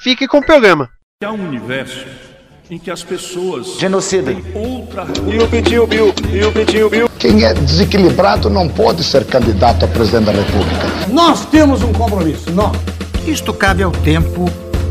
fique 0.00 0.26
com 0.26 0.38
o 0.38 0.44
programa. 0.44 0.88
Há 1.22 1.30
um 1.30 1.46
universo 1.46 2.06
em 2.70 2.78
que 2.78 2.90
as 2.90 3.02
pessoas 3.02 3.78
Genocida. 3.78 4.32
outra 4.54 5.06
E 5.26 5.38
o 5.38 5.48
Pitinho 5.48 5.86
Bill, 5.86 6.14
e 6.32 6.42
o 6.42 6.52
Pitinho 6.52 6.88
Bill. 6.88 7.08
Quem 7.18 7.44
é 7.44 7.52
desequilibrado 7.52 8.48
não 8.48 8.68
pode 8.68 9.04
ser 9.04 9.26
candidato 9.26 9.84
a 9.84 9.88
presidente 9.88 10.26
da 10.26 10.32
República. 10.32 10.86
Nós 11.08 11.44
temos 11.46 11.82
um 11.82 11.92
compromisso, 11.92 12.50
nós. 12.52 12.76
Isto 13.26 13.52
cabe 13.52 13.82
ao 13.82 13.90
tempo 13.90 14.46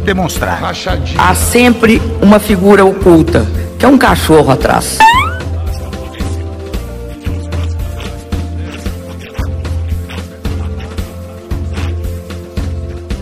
demonstrar. 0.05 0.59
Rachadinha. 0.59 1.19
Há 1.19 1.33
sempre 1.33 1.99
uma 2.21 2.39
figura 2.39 2.85
oculta, 2.85 3.47
que 3.79 3.85
é 3.85 3.87
um 3.87 3.97
cachorro 3.97 4.51
atrás. 4.51 4.99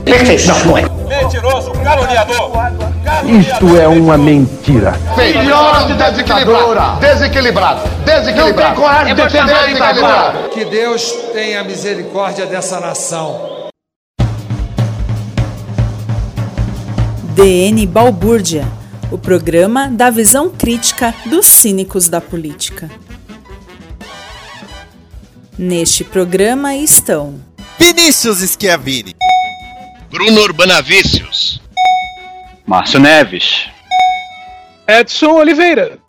Perfeito. 0.07 0.47
Não, 0.47 0.65
não 0.65 0.77
é. 0.77 0.81
Mentiroso, 1.07 1.71
caluniador. 1.71 2.51
Isto 3.25 3.77
é 3.77 3.87
uma 3.87 4.17
mentira. 4.17 4.93
Melhor 5.15 5.87
de 5.87 5.93
desequilibrado. 5.93 6.99
Desequilibrado. 6.99 7.81
Desequilibrado. 8.05 8.69
Não 8.69 8.75
tem 8.75 8.75
coragem 8.75 9.15
de 9.15 9.21
defender 9.21 9.67
desequilibrado. 9.67 10.49
Que 10.49 10.65
Deus 10.65 11.11
tenha 11.33 11.63
misericórdia 11.63 12.45
dessa 12.45 12.79
nação. 12.79 13.57
DN 17.35 17.85
Balbúrdia, 17.85 18.65
o 19.11 19.17
programa 19.17 19.89
da 19.89 20.09
visão 20.09 20.49
crítica 20.49 21.13
dos 21.25 21.45
cínicos 21.45 22.09
da 22.09 22.19
política. 22.19 22.89
Neste 25.57 26.03
programa 26.03 26.75
estão 26.75 27.35
Vinícius 27.79 28.39
Schiavini. 28.39 29.15
Bruno 30.09 30.41
Urbanavícios. 30.41 31.61
Márcio 32.65 32.99
Neves. 32.99 33.67
Edson 34.87 35.33
Oliveira. 35.33 35.99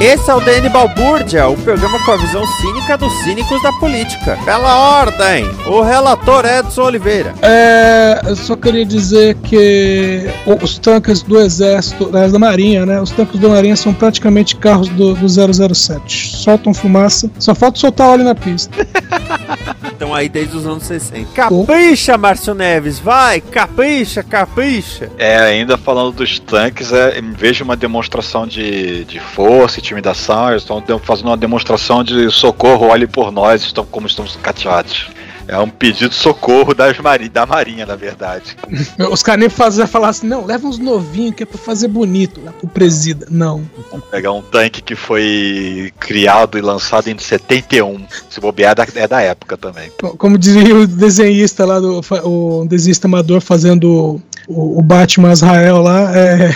Esse 0.00 0.30
é 0.30 0.34
o 0.34 0.40
DN 0.40 0.68
Balbúrdia, 0.70 1.46
o 1.46 1.56
programa 1.58 2.02
com 2.04 2.12
a 2.12 2.16
visão 2.16 2.44
cínica 2.56 2.96
dos 2.96 3.12
cínicos 3.22 3.62
da 3.62 3.70
política. 3.74 4.36
Pela 4.44 5.00
ordem, 5.00 5.44
o 5.66 5.82
relator 5.82 6.44
Edson 6.44 6.84
Oliveira. 6.84 7.34
É, 7.42 8.20
eu 8.24 8.34
só 8.34 8.56
queria 8.56 8.84
dizer 8.84 9.36
que 9.36 10.24
os 10.62 10.78
tanques 10.78 11.22
do 11.22 11.38
exército, 11.38 12.06
da 12.06 12.38
marinha, 12.38 12.84
né? 12.84 13.00
Os 13.00 13.10
tanques 13.10 13.38
da 13.38 13.48
marinha 13.48 13.76
são 13.76 13.92
praticamente 13.92 14.56
carros 14.56 14.88
do, 14.88 15.14
do 15.14 15.28
007. 15.74 16.36
Soltam 16.36 16.74
fumaça, 16.74 17.30
só 17.38 17.54
falta 17.54 17.78
soltar 17.78 18.08
óleo 18.08 18.24
na 18.24 18.34
pista. 18.34 18.74
Estão 20.00 20.14
aí 20.14 20.30
desde 20.30 20.56
os 20.56 20.66
anos 20.66 20.84
60. 20.84 21.30
Capricha, 21.34 22.16
Márcio 22.16 22.54
Neves, 22.54 22.98
vai, 22.98 23.38
capricha, 23.38 24.22
capricha. 24.22 25.12
É, 25.18 25.36
ainda 25.36 25.76
falando 25.76 26.12
dos 26.12 26.38
tanques, 26.38 26.90
é, 26.90 27.18
em 27.18 27.32
vez 27.32 27.58
de 27.58 27.62
uma 27.62 27.76
demonstração 27.76 28.46
de, 28.46 29.04
de 29.04 29.20
força, 29.20 29.78
intimidação, 29.78 30.48
eles 30.48 30.62
estão 30.62 30.82
fazendo 31.02 31.26
uma 31.26 31.36
demonstração 31.36 32.02
de 32.02 32.30
socorro, 32.30 32.86
olhe 32.86 33.06
por 33.06 33.30
nós, 33.30 33.62
estão, 33.62 33.84
como 33.84 34.06
estamos 34.06 34.36
cateados. 34.36 35.10
É 35.50 35.58
um 35.58 35.68
pedido 35.68 36.10
de 36.10 36.14
socorro 36.14 36.72
das 36.72 36.96
mari 36.98 37.28
da 37.28 37.44
marinha, 37.44 37.84
na 37.84 37.96
verdade. 37.96 38.56
Os 39.10 39.20
caras 39.20 39.40
nem 39.40 39.48
fazem 39.48 39.84
falar 39.84 40.10
assim, 40.10 40.28
não, 40.28 40.46
leva 40.46 40.64
uns 40.64 40.78
novinhos 40.78 41.34
que 41.34 41.42
é 41.42 41.46
pra 41.46 41.58
fazer 41.58 41.88
bonito 41.88 42.40
lá 42.40 42.52
pro 42.52 42.68
presida. 42.68 43.26
Não. 43.28 43.68
Pegar 44.12 44.30
um 44.30 44.42
tanque 44.42 44.80
que 44.80 44.94
foi 44.94 45.92
criado 45.98 46.56
e 46.56 46.60
lançado 46.60 47.08
em 47.08 47.18
71. 47.18 48.06
Se 48.28 48.40
bobear, 48.40 48.70
é 48.70 48.74
da, 48.76 48.86
é 48.94 49.08
da 49.08 49.20
época 49.22 49.56
também. 49.56 49.90
Como 50.18 50.38
dizia 50.38 50.72
o 50.72 50.86
desenhista 50.86 51.66
lá, 51.66 51.80
do, 51.80 52.00
o 52.22 52.64
desenhista 52.68 53.08
amador 53.08 53.40
fazendo 53.40 54.22
o, 54.50 54.80
o 54.80 54.82
Batman 54.82 55.32
Israel 55.32 55.80
lá, 55.80 56.16
é, 56.16 56.50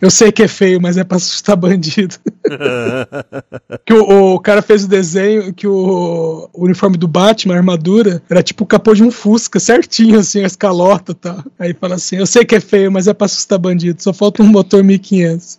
eu 0.00 0.08
sei 0.08 0.30
que 0.30 0.44
é 0.44 0.48
feio, 0.48 0.80
mas 0.80 0.96
é 0.96 1.02
pra 1.02 1.16
assustar 1.16 1.56
bandido. 1.56 2.14
que 3.84 3.92
o, 3.92 4.34
o 4.34 4.40
cara 4.40 4.62
fez 4.62 4.84
o 4.84 4.88
desenho 4.88 5.52
que 5.52 5.66
o, 5.66 6.48
o 6.52 6.64
uniforme 6.64 6.96
do 6.96 7.08
Batman, 7.08 7.54
a 7.54 7.56
armadura, 7.56 8.22
era 8.30 8.42
tipo 8.42 8.62
o 8.62 8.66
capô 8.66 8.94
de 8.94 9.02
um 9.02 9.10
Fusca, 9.10 9.58
certinho, 9.58 10.20
assim, 10.20 10.42
a 10.44 10.46
escalota 10.46 11.10
e 11.10 11.14
tal. 11.16 11.44
Aí 11.58 11.74
fala 11.74 11.96
assim: 11.96 12.16
eu 12.16 12.26
sei 12.26 12.44
que 12.44 12.54
é 12.54 12.60
feio, 12.60 12.92
mas 12.92 13.08
é 13.08 13.12
pra 13.12 13.24
assustar 13.24 13.58
bandido, 13.58 14.00
só 14.00 14.12
falta 14.12 14.42
um 14.42 14.46
motor 14.46 14.84
1500. 14.84 15.58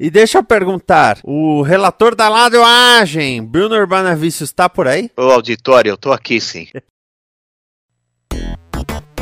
E 0.00 0.10
deixa 0.10 0.38
eu 0.38 0.44
perguntar, 0.44 1.18
o 1.22 1.62
relator 1.62 2.16
da 2.16 2.28
ladroagem, 2.28 3.44
Bruno 3.44 3.76
Urbanavícios, 3.76 4.50
tá 4.50 4.68
por 4.68 4.88
aí? 4.88 5.08
Ô 5.16 5.22
auditório, 5.22 5.90
eu 5.90 5.96
tô 5.96 6.10
aqui 6.12 6.40
sim. 6.40 6.66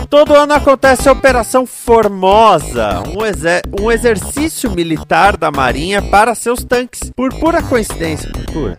Todo 0.09 0.35
ano 0.35 0.55
acontece 0.55 1.09
a 1.09 1.13
Operação 1.13 1.67
Formosa, 1.67 3.03
um, 3.17 3.25
exer- 3.27 3.63
um 3.81 3.91
exercício 3.91 4.71
militar 4.71 5.37
da 5.37 5.51
Marinha 5.51 6.01
para 6.01 6.35
seus 6.35 6.63
tanques. 6.65 7.11
Por 7.15 7.35
pura 7.35 7.61
coincidência, 7.61 8.31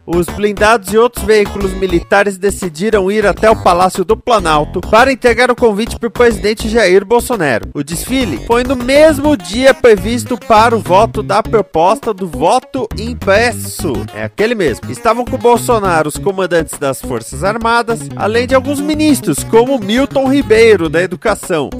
os 0.05 0.25
blindados 0.27 0.93
e 0.93 0.97
outros 0.97 1.25
veículos 1.25 1.73
militares 1.73 2.37
decidiram 2.37 3.11
ir 3.11 3.25
até 3.25 3.49
o 3.49 3.55
Palácio 3.61 4.05
do 4.05 4.15
Planalto 4.15 4.79
para 4.81 5.11
entregar 5.11 5.51
o 5.51 5.55
convite 5.55 5.99
para 5.99 6.07
o 6.07 6.11
presidente 6.11 6.69
Jair 6.69 7.05
Bolsonaro. 7.05 7.69
O 7.73 7.83
desfile 7.83 8.45
foi 8.47 8.63
no 8.63 8.75
mesmo 8.75 9.35
dia 9.35 9.73
previsto 9.73 10.37
para 10.37 10.75
o 10.75 10.79
voto 10.79 11.21
da 11.21 11.43
proposta 11.43 12.13
do 12.13 12.27
voto 12.27 12.87
impresso. 12.97 13.93
É 14.15 14.23
aquele 14.23 14.55
mesmo. 14.55 14.89
Estavam 14.89 15.25
com 15.25 15.37
Bolsonaro 15.37 16.07
os 16.07 16.17
comandantes 16.17 16.79
das 16.79 17.01
Forças 17.01 17.43
Armadas, 17.43 17.99
além 18.15 18.47
de 18.47 18.55
alguns 18.55 18.79
ministros, 18.79 19.43
como 19.43 19.77
Milton 19.77 20.29
Ribeiro, 20.31 20.87
da 20.89 21.01
Educação. 21.01 21.16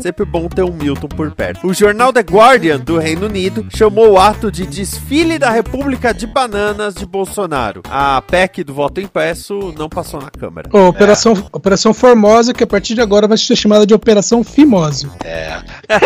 Sempre 0.02 0.26
bom 0.26 0.48
ter 0.48 0.64
um 0.64 0.74
Milton 0.74 1.08
por 1.08 1.32
perto. 1.32 1.68
O 1.68 1.74
jornal 1.74 2.12
The 2.12 2.22
Guardian, 2.22 2.80
do 2.80 2.98
Reino 2.98 3.26
Unido, 3.28 3.66
chamou 3.76 4.12
o 4.12 4.20
ato 4.20 4.52
de 4.52 4.66
desfile 4.66 5.38
da 5.40 5.50
República 5.50 6.14
de 6.14 6.26
Bananas 6.28 6.94
de 6.96 7.06
Bolsonaro. 7.06 7.82
A 7.90 8.22
PEC 8.22 8.64
do 8.64 8.74
voto 8.74 9.00
impresso 9.02 9.74
não 9.78 9.90
passou 9.90 10.22
na 10.22 10.30
Câmara. 10.30 10.70
Ô, 10.72 10.88
Operação, 10.88 11.34
Operação 11.52 11.94
Formosa, 11.94 12.54
que 12.54 12.64
a 12.64 12.68
partir 12.68 12.94
de 12.96 13.02
agora 13.02 13.28
vai 13.28 13.38
ser 13.38 13.56
chamada 13.56 13.86
de 13.86 13.94
Operação 13.94 14.44
Fimose. 14.44 15.10
É. 15.24 15.58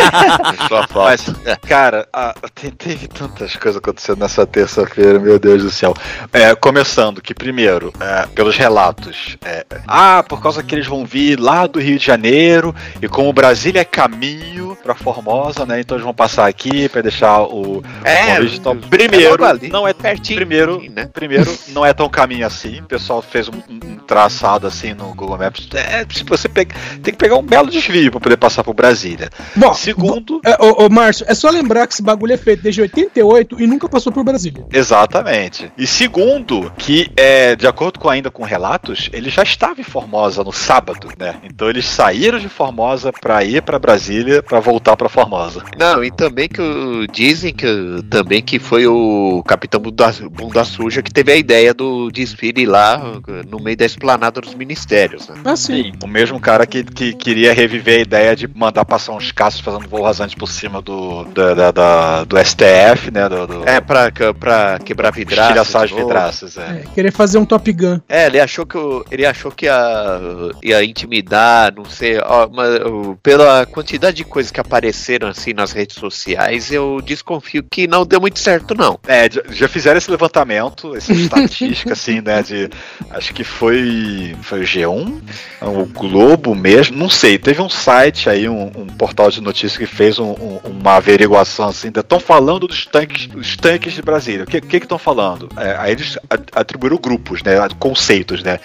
Mas, 0.94 1.26
cara, 1.68 2.08
a- 2.14 2.36
teve 2.78 3.08
tantas 3.08 3.56
coisas 3.56 3.78
acontecendo 3.78 4.20
nessa 4.20 4.46
terça-feira, 4.46 5.20
meu 5.20 5.40
Deus 5.40 5.64
do 5.64 5.72
céu. 5.72 5.94
É, 6.32 6.54
começando 6.56 7.22
que, 7.22 7.34
primeiro, 7.34 7.94
é, 8.00 8.26
pelos 8.28 8.56
relatos, 8.58 9.38
é, 9.44 9.66
ah, 9.88 10.24
por 10.28 10.42
causa 10.42 10.62
que 10.64 10.76
eles 10.76 10.88
vão 10.88 11.06
vir 11.06 11.40
lá 11.40 11.68
do 11.68 11.80
Rio 11.80 11.98
de 11.98 12.06
Janeiro, 12.06 12.74
e 13.02 13.08
como 13.22 13.32
Brasília 13.32 13.82
é 13.82 13.86
caminho 13.86 14.76
pra 14.82 14.96
Formosa, 14.96 15.64
né? 15.64 15.80
Então 15.80 15.96
eles 15.96 16.04
vão 16.04 16.14
passar 16.14 16.48
aqui 16.48 16.90
pra 16.90 17.04
deixar 17.04 17.44
o. 17.44 17.84
É, 18.04 18.40
o. 18.40 18.46
Então, 18.46 18.72
é 18.72 18.88
primeiro, 18.90 19.46
ali, 19.46 19.70
não 19.70 19.88
é 19.88 19.94
pertinho, 19.94 20.38
Primeiro, 20.38 20.82
né? 20.90 21.08
primeiro, 21.14 21.56
não 21.68 21.86
é 21.86 21.94
tão 21.94 22.10
caminho 22.10 22.48
assim. 22.48 22.80
O 22.80 22.86
pessoal 22.86 23.22
fez 23.22 23.48
um, 23.48 23.54
um 23.70 23.98
traçado 24.08 24.66
assim 24.66 24.96
no 24.96 25.14
Google 25.14 25.38
Maps. 25.38 25.70
É, 25.76 26.04
se 26.12 26.24
você 26.24 26.50
pega, 26.50 26.76
tem 27.04 27.14
que 27.14 27.20
pegar 27.20 27.38
um 27.38 27.44
belo 27.44 27.70
desvio 27.70 28.10
pra 28.10 28.20
poder 28.20 28.38
passar 28.38 28.64
por 28.64 28.74
Brasília. 28.74 29.30
Bom, 29.56 29.72
Segundo. 29.76 30.42
É, 30.44 30.58
ô, 30.60 30.86
ô, 30.86 30.90
Márcio, 30.90 31.24
é 31.30 31.36
só 31.36 31.52
lembrar 31.52 31.86
que 31.86 31.94
esse 31.94 32.02
bagulho 32.02 32.34
é 32.34 32.38
feito 32.38 32.64
desde 32.64 32.82
88 32.82 33.62
e 33.62 33.68
nunca 33.68 33.88
passou 33.88 34.12
por 34.12 34.24
Brasília. 34.24 34.66
Exatamente. 34.74 35.72
E 35.78 35.86
segundo, 35.86 36.74
que 36.76 37.12
é, 37.16 37.56
de 37.56 37.68
acordo 37.68 38.00
com 38.00 38.10
ainda 38.10 38.32
com 38.32 38.44
relatos, 38.44 39.12
ele 39.14 39.30
já 39.30 39.44
estava 39.44 39.80
em 39.80 39.84
Formosa 39.84 40.44
no 40.44 40.52
sábado, 40.52 41.10
né? 41.20 41.36
Então 41.44 41.70
eles 41.70 41.86
saíram 41.86 42.40
de 42.40 42.50
Formosa 42.50 43.11
pra 43.12 43.44
ir 43.44 43.62
pra 43.62 43.80
Brasília 43.80 44.42
pra 44.44 44.60
voltar 44.60 44.96
pra 44.96 45.10
Formosa. 45.10 45.64
Não, 45.78 46.04
e 46.04 46.12
também 46.12 46.48
que 46.48 46.62
o- 46.62 47.06
dizem 47.12 47.54
que 47.54 47.68
também 48.10 48.42
que 48.42 48.60
foi 48.60 48.86
o 48.88 49.44
Capitão 49.48 49.80
Bunda, 49.82 50.14
Bunda 50.32 50.64
Suja 50.64 51.02
que 51.02 51.12
teve 51.12 51.32
a 51.32 51.36
ideia 51.36 51.74
do 51.74 52.10
desfile 52.12 52.66
lá 52.66 53.02
no 53.50 53.60
meio 53.60 53.78
da 53.78 53.86
esplanada 53.86 54.42
dos 54.42 54.54
ministérios. 54.56 55.28
Né? 55.28 55.36
Ah, 55.46 55.56
sim. 55.56 55.92
O 56.04 56.08
mesmo 56.08 56.40
cara 56.40 56.66
que, 56.66 56.84
que 56.84 57.14
queria 57.14 57.54
reviver 57.54 58.00
a 58.00 58.02
ideia 58.02 58.36
de 58.36 58.48
mandar 58.48 58.86
passar 58.86 59.14
uns 59.14 59.32
caças 59.32 59.60
fazendo 59.60 59.88
voo 59.88 60.04
rasante 60.04 60.36
por 60.36 60.48
cima 60.48 60.82
do, 60.82 61.24
da, 61.26 61.54
da- 61.54 61.72
da- 61.72 62.24
do 62.24 62.38
STF, 62.38 63.12
né? 63.12 63.28
Do, 63.30 63.48
do, 63.48 63.68
É, 63.70 63.80
pra, 63.82 64.12
pra 64.40 64.80
quebrar 64.80 65.12
vidraças. 65.12 65.46
estilhaçar 65.48 65.84
as 65.84 65.92
vidraças, 65.92 66.58
é. 66.58 66.62
É, 66.62 66.84
querer 66.94 67.12
fazer 67.12 67.38
um 67.38 67.46
Top 67.46 67.72
Gun. 67.72 68.00
É, 68.08 68.28
ele 68.28 68.40
achou 68.40 68.66
que 68.66 68.78
o- 68.78 69.04
ele 69.12 69.26
achou 69.26 69.52
que 69.52 69.66
ia, 69.66 70.20
ia 70.64 70.84
intimidar, 70.84 71.74
não 71.76 71.86
sei, 71.86 72.20
ó, 72.24 72.48
mas 72.52 72.80
o 72.86 73.01
eu, 73.04 73.18
pela 73.22 73.66
quantidade 73.66 74.18
de 74.18 74.24
coisas 74.24 74.52
que 74.52 74.60
apareceram 74.60 75.28
assim 75.28 75.54
nas 75.54 75.72
redes 75.72 75.98
sociais, 75.98 76.72
eu 76.72 77.02
desconfio 77.04 77.64
que 77.64 77.88
não 77.88 78.06
deu 78.06 78.20
muito 78.22 78.40
certo, 78.40 78.76
não. 78.76 79.00
É, 79.08 79.28
já- 79.50 79.68
fizeram 79.68 79.98
esse 79.98 80.12
levantamento, 80.12 80.96
essa 80.96 81.12
estatística, 81.14 81.94
assim, 81.94 82.22
né? 82.22 82.44
De. 82.44 82.70
Acho 83.10 83.34
que 83.34 83.44
foi. 83.44 84.36
Foi 84.42 84.62
o 84.62 84.64
G1, 84.64 85.22
o 85.62 85.86
Globo 85.86 86.54
mesmo, 86.56 86.98
não 86.98 87.10
sei. 87.10 87.38
Teve 87.38 87.62
um 87.62 87.70
site 87.70 88.30
aí, 88.30 88.48
um, 88.50 88.66
um 88.76 88.86
portal 88.88 89.30
de 89.30 89.42
notícias 89.42 89.78
que 89.78 89.86
fez 89.86 90.20
um- 90.20 90.32
um- 90.32 90.60
uma 90.66 90.96
averiguação 90.96 91.68
assim. 91.68 91.90
Estão 91.96 92.20
falando 92.20 92.68
dos 92.68 92.86
tanques, 92.86 93.28
dos 93.28 93.56
tanques 93.58 93.94
de 93.94 94.02
Brasília. 94.02 94.44
O 94.44 94.48
que 94.48 94.60
que 94.62 94.78
estão 94.78 94.98
falando? 94.98 95.48
É, 95.58 95.76
aí 95.78 95.92
eles 95.94 96.18
atribuíram 96.54 96.98
grupos, 96.98 97.42
né? 97.44 97.54
Conceitos, 97.80 98.44
né? 98.44 98.60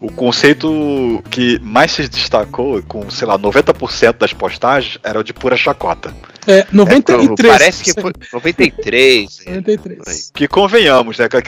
O 0.00 0.10
conceito 0.12 1.22
que 1.30 1.58
mais 1.60 1.92
se 1.92 2.08
destacou, 2.08 2.82
com, 2.82 3.10
sei 3.10 3.26
lá, 3.26 3.38
90% 3.38 3.81
das 4.18 4.32
postagens, 4.32 4.98
era 5.02 5.18
o 5.18 5.24
de 5.24 5.32
pura 5.32 5.56
chacota. 5.56 6.12
É, 6.46 6.66
93. 6.72 7.52
Parece 7.52 7.84
que 7.84 8.00
foi 8.00 8.12
93. 8.32 9.44
93. 9.46 10.32
Que 10.34 10.48
convenhamos, 10.48 11.18
né? 11.18 11.28
que 11.28 11.36
é, 11.36 11.42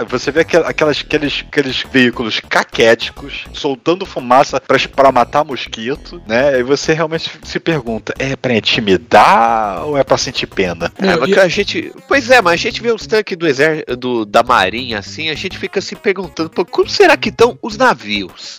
é, 0.00 0.04
você 0.04 0.30
vê 0.30 0.40
aquel- 0.40 0.64
aquelas, 0.64 1.00
aqueles, 1.00 1.44
aqueles 1.48 1.84
veículos 1.90 2.40
caquéticos 2.40 3.46
soltando 3.52 4.06
fumaça 4.06 4.60
pra, 4.60 4.78
pra 4.94 5.10
matar 5.10 5.44
mosquito, 5.44 6.22
né? 6.26 6.60
E 6.60 6.62
você 6.62 6.92
realmente 6.92 7.30
se 7.42 7.58
pergunta: 7.58 8.14
é 8.18 8.36
pra 8.36 8.54
intimidar 8.54 9.84
ou 9.84 9.96
é 9.98 10.04
pra 10.04 10.16
sentir 10.16 10.46
pena? 10.46 10.92
É, 10.98 11.16
mas 11.16 11.32
que 11.32 11.40
a 11.40 11.48
gente, 11.48 11.92
pois 12.06 12.30
é, 12.30 12.40
mas 12.40 12.54
a 12.54 12.56
gente 12.56 12.80
vê 12.80 12.92
os 12.92 13.06
tanques 13.08 13.36
do 13.36 13.46
exército, 13.46 13.96
do, 13.96 14.24
da 14.24 14.42
marinha 14.44 14.98
assim, 15.00 15.30
a 15.30 15.34
gente 15.34 15.58
fica 15.58 15.80
se 15.80 15.96
perguntando, 15.96 16.50
pô, 16.50 16.64
como 16.64 16.88
será 16.88 17.16
que 17.16 17.28
estão 17.30 17.58
os 17.60 17.76
navios? 17.76 18.58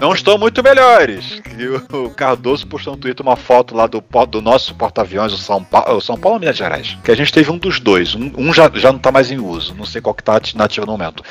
Não 0.00 0.12
estão 0.12 0.36
muito 0.36 0.62
melhores. 0.62 1.40
E 1.56 1.66
o 1.66 1.80
o 2.00 2.10
Cardoso 2.24 2.66
postou 2.66 2.92
no 2.94 2.98
Twitter 3.00 3.24
uma 3.24 3.34
foto 3.34 3.74
lá 3.74 3.86
do, 3.86 4.04
do 4.28 4.42
nosso 4.42 4.74
porta-aviões, 4.74 5.32
o 5.32 5.38
São 5.38 5.64
Paulo, 5.64 5.96
o 5.96 6.00
São 6.02 6.18
Paulo 6.18 6.34
ou 6.34 6.40
Minas 6.40 6.54
Gerais. 6.56 6.98
Que 7.02 7.10
a 7.10 7.16
gente 7.16 7.32
teve 7.32 7.50
um 7.50 7.56
dos 7.56 7.80
dois. 7.80 8.14
Um, 8.14 8.30
um 8.36 8.52
já, 8.52 8.70
já 8.74 8.92
não 8.92 8.98
tá 8.98 9.10
mais 9.10 9.30
em 9.30 9.38
uso. 9.38 9.74
Não 9.74 9.86
sei 9.86 10.02
qual 10.02 10.14
que 10.14 10.22
tá 10.22 10.36
ati- 10.36 10.54
nativo 10.54 10.84
no 10.84 10.92
momento. 10.92 11.22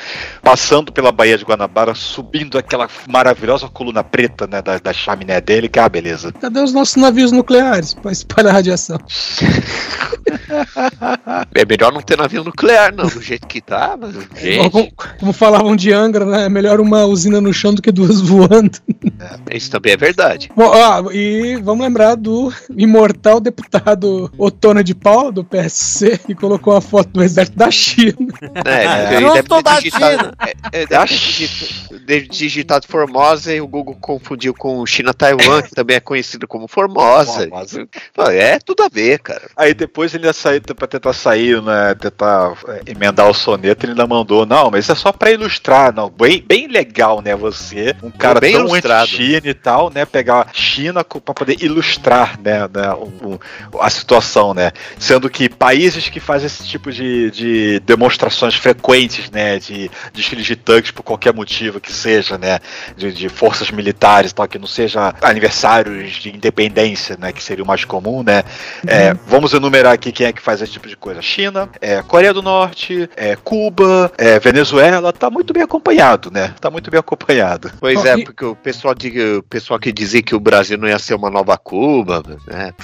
Passando 0.42 0.90
pela 0.90 1.12
Baía 1.12 1.38
de 1.38 1.44
Guanabara, 1.44 1.94
subindo 1.94 2.58
aquela 2.58 2.88
maravilhosa 3.08 3.68
coluna 3.68 4.02
preta, 4.02 4.48
né, 4.48 4.60
da, 4.60 4.78
da 4.78 4.92
chaminé 4.92 5.40
dele, 5.40 5.68
que 5.68 5.78
ah, 5.78 5.88
beleza. 5.88 6.32
Cadê 6.32 6.58
os 6.60 6.72
nossos 6.72 6.96
navios 6.96 7.30
nucleares 7.30 7.94
pra 7.94 8.10
espalhar 8.10 8.52
radiação? 8.54 8.98
É 11.54 11.64
melhor 11.64 11.92
não 11.92 12.00
ter 12.00 12.16
navio 12.16 12.42
nuclear, 12.44 12.94
não, 12.94 13.06
do 13.06 13.20
jeito 13.22 13.46
que 13.46 13.60
tá, 13.60 13.96
mas, 14.00 14.14
gente, 14.40 14.70
Como, 14.70 14.92
como 15.18 15.32
falavam 15.32 15.74
de 15.76 15.92
Angra, 15.92 16.24
né? 16.24 16.44
É 16.46 16.48
melhor 16.48 16.80
uma 16.80 17.04
usina 17.04 17.40
no 17.40 17.52
chão 17.52 17.74
do 17.74 17.80
que 17.82 17.90
duas 17.92 18.20
voando. 18.20 18.78
isso 19.52 19.70
também 19.70 19.92
é 19.92 19.96
verdade. 19.96 20.50
Bom, 20.54 20.72
ó, 20.80 21.10
e 21.12 21.56
vamos 21.56 21.84
lembrar 21.84 22.14
do 22.14 22.52
imortal 22.76 23.40
deputado 23.40 24.30
Otona 24.38 24.82
de 24.82 24.94
Paula, 24.94 25.30
do 25.32 25.44
PSC, 25.44 26.18
que 26.18 26.34
colocou 26.34 26.74
uma 26.74 26.80
foto 26.80 27.08
do 27.10 27.22
exército 27.22 27.56
da 27.58 27.70
China. 27.70 28.16
É, 28.64 29.16
ele 29.16 29.26
Eu 29.26 29.32
deve 29.34 29.48
tô 29.48 29.56
ter 29.56 29.62
da 29.62 29.76
digitado, 29.78 30.18
China. 30.18 30.34
é, 30.72 30.82
é, 30.82 30.86
deve 30.86 31.06
ter 31.06 31.14
digitado, 31.16 32.00
deve 32.06 32.28
digitado 32.28 32.86
Formosa 32.88 33.52
e 33.54 33.60
o 33.60 33.66
Google 33.66 33.96
confundiu 34.00 34.54
com 34.54 34.84
China-Taiwan, 34.86 35.62
que 35.62 35.70
também 35.70 35.96
é 35.96 36.00
conhecido 36.00 36.46
como 36.48 36.66
Formosa. 36.68 37.40
Formosa. 37.48 37.88
É 38.32 38.58
tudo 38.58 38.82
a 38.82 38.88
ver, 38.88 39.18
cara. 39.20 39.50
Aí 39.56 39.74
depois 39.74 40.14
ele 40.14 40.26
ia 40.26 40.32
sair 40.32 40.60
pra 40.60 40.86
tentar 40.86 41.12
sair, 41.12 41.60
né? 41.62 41.94
Tentar 41.94 42.52
é, 42.68 42.82
emendar 42.90 43.28
o 43.28 43.34
soneto, 43.34 43.84
ele 43.84 43.92
ainda 43.92 44.06
mandou. 44.06 44.44
Não, 44.46 44.70
mas 44.70 44.84
isso 44.84 44.92
é 44.92 44.94
só 44.94 45.12
pra 45.12 45.30
ilustrar, 45.30 45.94
não. 45.94 46.08
Bem, 46.10 46.42
bem 46.46 46.66
legal, 46.66 47.20
né? 47.22 47.34
Você, 47.36 47.94
um 48.02 48.10
cara 48.10 48.40
Bem 48.40 48.52
tão 48.54 48.66
ilustrado. 48.66 49.04
anti-China 49.04 49.42
e 49.44 49.54
tal, 49.54 49.90
né? 49.90 50.04
Pegar 50.04 50.40
a 50.42 50.46
China 50.60 51.02
pra 51.04 51.34
poder 51.34 51.56
ilustrar, 51.62 52.38
né? 52.40 52.60
né, 52.72 52.92
o- 52.94 53.38
o- 53.72 53.80
a 53.80 53.88
situação, 53.90 54.54
né? 54.54 54.70
Sendo 54.98 55.28
que 55.30 55.48
países 55.48 56.08
que 56.08 56.20
fazem 56.20 56.46
esse 56.46 56.66
tipo 56.66 56.92
de, 56.92 57.30
de 57.30 57.80
demonstrações 57.80 58.54
frequentes, 58.54 59.30
né? 59.30 59.58
De 59.58 59.90
desfiles 60.12 60.46
de 60.46 60.56
tanques 60.56 60.90
por 60.90 61.02
qualquer 61.02 61.32
motivo 61.34 61.80
que 61.80 61.92
seja, 61.92 62.36
né? 62.38 62.58
De, 62.96 63.12
de 63.12 63.28
forças 63.28 63.70
militares 63.70 64.32
tal, 64.32 64.46
que 64.46 64.58
não 64.58 64.66
seja 64.66 65.14
aniversários 65.22 66.14
de 66.14 66.28
independência, 66.34 67.16
né? 67.18 67.32
Que 67.32 67.42
seria 67.42 67.64
o 67.64 67.66
mais 67.66 67.84
comum, 67.84 68.22
né? 68.22 68.42
É, 68.86 69.14
vamos 69.26 69.52
enumerar 69.54 69.92
aqui 69.94 70.12
quem 70.12 70.26
é 70.26 70.32
que 70.32 70.40
faz 70.42 70.60
esse 70.60 70.72
tipo 70.72 70.88
de 70.88 70.96
coisa. 70.96 71.22
China, 71.22 71.68
é, 71.80 72.02
Coreia 72.02 72.32
do 72.34 72.42
Norte, 72.42 73.08
é, 73.16 73.36
Cuba, 73.36 74.12
é, 74.18 74.38
Venezuela, 74.38 75.12
tá 75.12 75.30
muito 75.30 75.52
bem 75.52 75.62
acompanhado, 75.62 76.30
né? 76.30 76.54
Tá 76.60 76.70
muito 76.70 76.90
bem 76.90 77.00
acompanhado. 77.00 77.70
Pois 77.80 78.04
é, 78.04 78.16
porque 78.24 78.44
o 78.44 78.54
pessoal, 78.54 78.94
diga, 78.94 79.38
o 79.38 79.42
pessoal 79.42 79.78
que 79.78 79.92
dizia 79.92 80.22
que 80.22 80.34
o 80.34 80.40
Brasil 80.50 80.76
não 80.76 80.88
ia 80.88 80.98
ser 80.98 81.14
uma 81.14 81.30
nova 81.30 81.56
Cuba, 81.56 82.24
né? 82.44 82.74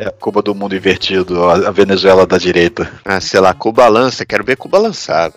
É, 0.00 0.10
Cuba 0.18 0.40
do 0.40 0.54
mundo 0.54 0.74
invertido, 0.74 1.44
a 1.44 1.68
a 1.68 1.70
Venezuela 1.70 2.26
da 2.26 2.38
direita. 2.38 2.90
Ah, 3.04 3.20
sei 3.20 3.38
lá, 3.38 3.52
Cuba 3.52 3.86
lança, 3.86 4.24
quero 4.24 4.44
ver 4.44 4.56
Cuba 4.56 4.78
lançar. 4.78 5.30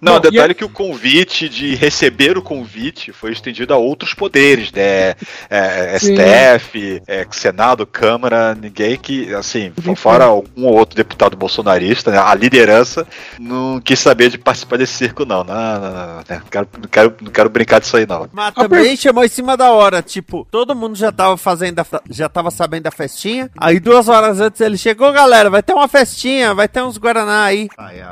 Não, 0.00 0.14
Bom, 0.14 0.20
detalhe 0.20 0.52
e 0.52 0.54
que 0.54 0.64
o 0.64 0.68
convite 0.68 1.48
de 1.48 1.74
receber 1.74 2.36
o 2.36 2.42
convite 2.42 3.12
foi 3.12 3.32
estendido 3.32 3.72
a 3.72 3.76
outros 3.76 4.14
poderes, 4.14 4.70
né? 4.72 5.14
É, 5.48 5.96
Sim. 5.98 6.14
STF, 6.16 7.02
é, 7.06 7.26
Senado, 7.30 7.86
Câmara, 7.86 8.54
ninguém 8.54 8.96
que, 8.98 9.34
assim, 9.34 9.72
fora 9.96 10.30
um 10.32 10.66
ou 10.66 10.74
outro 10.74 10.96
deputado 10.96 11.36
bolsonarista, 11.36 12.10
né, 12.10 12.18
a 12.18 12.34
liderança 12.34 13.06
não 13.38 13.80
quis 13.80 13.98
saber 13.98 14.30
de 14.30 14.38
participar 14.38 14.76
desse 14.76 14.94
circo, 14.94 15.24
não. 15.24 15.42
Não, 15.44 15.54
não, 15.54 15.80
não, 15.80 16.06
não, 16.06 16.16
né? 16.16 16.24
não, 16.28 16.50
quero, 16.50 16.68
não, 16.80 16.88
quero, 16.88 17.14
não 17.20 17.30
quero 17.32 17.50
brincar 17.50 17.80
disso 17.80 17.96
aí, 17.96 18.06
não. 18.06 18.28
Mas 18.32 18.48
A 18.48 18.62
também 18.62 18.96
chamou 18.96 19.24
em 19.24 19.28
cima 19.28 19.56
da 19.56 19.70
hora, 19.70 20.02
tipo, 20.02 20.46
todo 20.50 20.74
mundo 20.74 20.96
já 20.96 21.10
tava 21.10 21.36
fazendo, 21.36 21.80
a 21.80 21.86
já 22.10 22.28
tava 22.28 22.50
sabendo 22.50 22.84
da 22.84 22.90
festinha. 22.90 23.50
Aí 23.56 23.80
duas 23.80 24.05
horas 24.08 24.40
antes 24.40 24.60
ele 24.60 24.76
chegou, 24.78 25.12
galera, 25.12 25.48
vai 25.50 25.62
ter 25.62 25.72
uma 25.72 25.88
festinha, 25.88 26.54
vai 26.54 26.68
ter 26.68 26.82
uns 26.82 26.98
Guaraná 26.98 27.44
aí. 27.44 27.68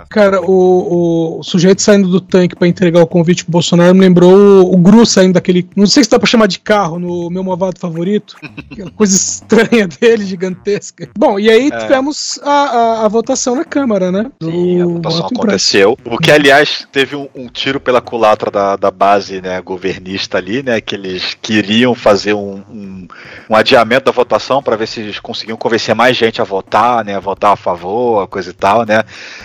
Cara, 0.08 0.41
o, 0.43 1.38
o 1.38 1.43
sujeito 1.43 1.82
saindo 1.82 2.08
do 2.08 2.20
tanque 2.20 2.56
pra 2.56 2.69
entregar 2.69 3.00
o 3.00 3.06
convite 3.06 3.44
pro 3.44 3.52
Bolsonaro 3.52 3.94
me 3.94 4.00
lembrou 4.00 4.32
o, 4.32 4.75
o 4.75 4.76
Gru 4.76 5.05
saindo 5.06 5.35
daquele. 5.35 5.69
Não 5.76 5.87
sei 5.87 6.05
se 6.05 6.11
dá 6.11 6.19
pra 6.19 6.26
chamar 6.29 6.46
de 6.46 6.58
carro 6.58 6.99
no 6.99 7.31
meu 7.31 7.43
movado 7.44 7.79
favorito. 7.79 8.37
Aquela 8.70 8.91
coisa 8.91 9.17
estranha 9.17 9.87
dele, 9.88 10.25
gigantesca. 10.25 11.08
Bom, 11.17 11.38
e 11.38 11.50
aí 11.50 11.69
É. 11.73 11.79
tivemos 11.79 12.38
a, 12.43 12.50
a, 12.50 13.05
a 13.05 13.08
votação 13.08 13.55
na 13.56 13.64
Câmara, 13.64 14.11
né? 14.12 14.31
Do 14.41 14.50
Sim, 14.50 14.82
a 14.82 14.87
votação 14.87 15.26
aconteceu. 15.26 15.99
O 16.05 16.19
que, 16.19 16.31
aliás, 16.31 16.87
teve 16.93 17.17
um, 17.17 17.29
um 17.35 17.49
tiro 17.49 17.81
pela 17.81 18.00
culatra 18.00 18.50
da, 18.50 18.76
da 18.76 18.91
base 18.91 19.41
né, 19.41 19.61
governista 19.61 20.38
ali, 20.38 20.62
né? 20.62 20.81
Que 20.81 20.94
eles 20.94 21.37
queriam 21.41 21.94
fazer 21.94 22.35
um, 22.35 22.62
um, 22.70 23.08
um 23.50 23.56
adiamento 23.56 24.05
da 24.06 24.12
votação 24.12 24.62
para 24.62 24.76
ver 24.76 24.87
se 24.87 25.00
eles 25.00 25.19
conseguiam 25.20 25.56
convencer 25.56 25.84
mais 25.93 26.17
gente 26.17 26.41
a 26.41 26.45
votar, 26.45 27.05
né? 27.05 27.17
A 27.17 27.21
votar 27.21 27.53
a 27.53 27.56
favor, 27.56 28.23
a 28.23 28.27
coisa 28.29 28.51
e 28.51 28.53
tal, 28.55 28.87
né? 28.87 29.03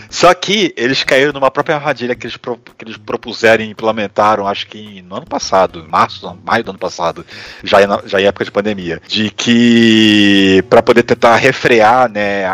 Só 0.10 0.32
que 0.34 0.74
eles 0.78 1.04
caíram 1.04 1.34
numa 1.34 1.50
própria 1.52 1.76
armadilha 1.76 2.16
que 2.16 2.28
eles, 2.28 2.38
pro- 2.38 2.58
que 2.58 2.86
eles 2.86 2.98
propuseram 2.98 3.64
e 3.64 3.70
implementaram, 3.70 4.48
acho 4.48 4.68
que 4.68 5.02
no 5.02 5.16
ano 5.16 5.26
passado, 5.26 5.80
em 5.80 5.88
março, 5.88 6.38
maio 6.46 6.64
do 6.64 6.70
ano 6.70 6.80
passado, 6.80 7.26
já 7.64 7.82
em, 7.84 7.88
já 8.08 8.22
em 8.22 8.26
época 8.26 8.46
de 8.46 8.52
pandemia, 8.52 9.02
de 9.08 9.32
que 9.32 10.64
para 10.70 10.82
poder 10.84 11.04
tentar 11.04 11.36
refrear, 11.38 12.10
né, 12.10 12.46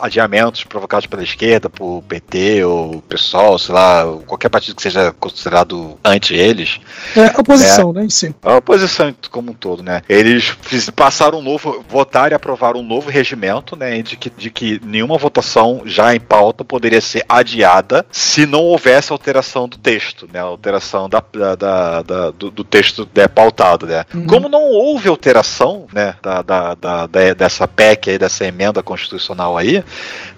adiamentos 0.00 0.62
provocados 0.64 1.06
pela 1.06 1.22
esquerda, 1.22 1.68
por 1.68 2.02
PT 2.08 2.64
ou 2.64 3.02
PSOL, 3.02 3.58
sei 3.58 3.74
lá, 3.74 4.04
qualquer 4.26 4.48
partido 4.48 4.76
que 4.76 4.82
seja 4.82 5.12
considerado 5.18 5.98
anti 6.04 6.34
eles, 6.34 6.78
É, 7.16 7.26
a 7.26 7.40
oposição, 7.40 7.92
né? 7.92 8.04
Em 8.04 8.10
si. 8.10 8.34
a 8.42 8.56
oposição 8.56 9.14
como 9.30 9.50
um 9.50 9.54
todo, 9.54 9.82
né? 9.82 10.02
Eles 10.08 10.54
passaram 10.94 11.38
um 11.38 11.42
novo, 11.42 11.84
votaram 11.88 12.32
e 12.32 12.34
aprovaram 12.34 12.80
um 12.80 12.84
novo 12.84 13.10
regimento, 13.24 13.74
né? 13.74 14.02
De 14.02 14.16
que, 14.16 14.28
de 14.30 14.50
que 14.50 14.78
nenhuma 14.84 15.16
votação 15.16 15.82
já 15.86 16.14
em 16.14 16.20
pauta 16.20 16.62
poderia 16.64 17.00
ser 17.00 17.24
adiada 17.26 18.04
se 18.12 18.44
não 18.44 18.60
houvesse 18.60 19.10
alteração 19.12 19.66
do 19.66 19.78
texto, 19.78 20.28
né? 20.32 20.40
Alteração 20.40 21.08
da, 21.08 21.22
da, 21.56 22.02
da- 22.02 22.30
do, 22.30 22.50
do 22.50 22.62
texto 22.62 23.08
né, 23.14 23.26
pautado, 23.26 23.86
né? 23.86 24.04
Uhum. 24.14 24.26
Como 24.26 24.48
não 24.48 24.62
houve 24.62 25.08
alteração, 25.08 25.86
né? 25.92 26.14
Da, 26.22 26.42
da, 26.42 26.74
da- 26.74 27.06
dessa 27.34 27.66
PEC 27.66 28.10
aí, 28.10 28.18
dessa 28.18 28.44
emenda 28.46 28.82
constitucional 28.82 29.56
aí, 29.56 29.82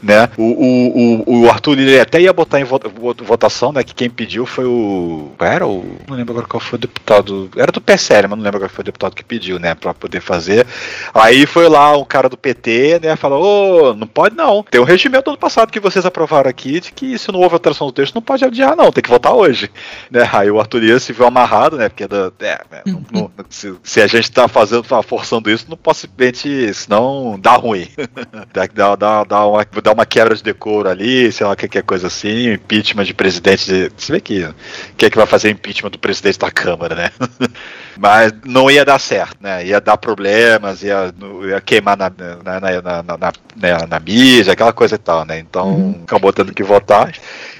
né? 0.00 0.28
O, 0.36 0.44
o, 0.44 1.22
o, 1.26 1.42
o 1.42 1.50
Arthur 1.50 1.74
Lira 1.74 2.02
até 2.02 2.20
ia 2.20 2.32
botar 2.32 2.60
em 2.60 2.64
vo- 2.64 2.78
vo- 2.94 3.14
votação, 3.24 3.72
né? 3.72 3.82
Que 3.82 3.94
quem 3.94 4.08
pediu 4.08 4.46
foi 4.46 4.64
o. 4.64 5.32
Era 5.40 5.66
o. 5.66 5.84
Não 6.08 6.16
lembro 6.16 6.32
agora 6.34 6.46
qual 6.46 6.60
foi 6.60 6.76
o 6.76 6.80
deputado. 6.80 7.50
Era 7.56 7.72
do 7.72 7.80
PSL, 7.80 8.28
mas 8.28 8.38
não 8.38 8.44
lembro 8.44 8.60
qual 8.60 8.70
foi 8.70 8.82
o 8.82 8.84
deputado 8.84 9.14
que 9.16 9.24
pediu, 9.24 9.58
né? 9.58 9.74
Pra 9.74 9.92
poder 9.92 10.20
fazer. 10.20 10.64
Aí 11.12 11.46
foi 11.46 11.68
lá 11.68 11.96
um 11.96 12.04
cara 12.04 12.28
do 12.28 12.36
PT, 12.36 12.75
né? 13.02 13.16
Falou: 13.16 13.90
Ô, 13.90 13.94
não 13.94 14.06
pode 14.06 14.34
não. 14.36 14.62
Tem 14.62 14.80
um 14.80 14.84
regimento 14.84 15.24
do 15.24 15.30
ano 15.30 15.38
passado 15.38 15.70
que 15.70 15.80
vocês 15.80 16.04
aprovaram 16.06 16.48
aqui 16.50 16.80
de 16.80 16.92
que 16.92 17.18
se 17.18 17.30
não 17.32 17.40
houve 17.40 17.54
alteração 17.54 17.86
do 17.86 17.92
texto, 17.92 18.14
não 18.14 18.22
pode 18.22 18.44
adiar 18.44 18.76
não, 18.76 18.90
tem 18.92 19.02
que 19.02 19.10
votar 19.10 19.32
hoje. 19.34 19.70
Né? 20.10 20.28
Aí 20.32 20.50
o 20.50 20.60
Arthur 20.60 20.80
Dias 20.80 21.02
se 21.02 21.12
viu 21.12 21.26
amarrado, 21.26 21.76
né? 21.76 21.88
Porque 21.88 22.04
é 22.04 22.08
da- 22.08 22.32
é, 22.40 22.60
né, 22.70 22.82
não- 22.86 23.04
não- 23.10 23.30
se, 23.48 23.74
se 23.82 24.00
a 24.00 24.06
gente 24.06 24.30
tá 24.30 24.48
fazendo, 24.48 24.82
tá 24.82 25.02
forçando 25.02 25.50
isso, 25.50 25.66
não 25.68 25.76
possivelmente, 25.76 26.72
senão 26.74 27.38
dá 27.40 27.52
ruim. 27.56 27.88
dá, 28.52 28.66
dá, 28.66 28.96
dá, 28.96 29.24
dá, 29.24 29.46
uma, 29.46 29.66
dá 29.82 29.92
uma 29.92 30.06
quebra 30.06 30.34
de 30.34 30.42
decoro 30.42 30.88
ali, 30.88 31.30
sei 31.32 31.46
lá, 31.46 31.54
qualquer 31.56 31.82
coisa 31.82 32.06
assim, 32.08 32.52
impeachment 32.52 33.04
de 33.04 33.14
presidente. 33.14 33.66
De, 33.66 33.92
você 33.96 34.12
vê 34.12 34.20
que 34.20 34.48
quem 34.96 35.06
é 35.06 35.10
que 35.10 35.16
vai 35.16 35.26
fazer 35.26 35.50
impeachment 35.50 35.90
do 35.90 35.98
presidente 35.98 36.38
da 36.38 36.50
Câmara, 36.50 36.94
né? 36.94 37.10
Mas 37.98 38.32
não 38.44 38.70
ia 38.70 38.84
dar 38.84 38.98
certo, 38.98 39.36
né? 39.40 39.64
Ia 39.66 39.80
dar 39.80 39.96
problemas, 39.96 40.82
ia, 40.82 41.12
ia 41.48 41.60
queimar 41.60 41.96
na, 41.96 42.10
na, 42.44 42.60
na, 42.60 42.82
na, 42.82 43.02
na, 43.02 43.86
na, 43.86 44.00
mídia, 44.00 44.52
aquela 44.52 44.72
coisa 44.72 44.96
e 44.96 44.98
tal, 44.98 45.24
né? 45.24 45.38
Então 45.38 46.00
acabou 46.04 46.32
tendo 46.32 46.52
que 46.52 46.62
votar. 46.62 47.12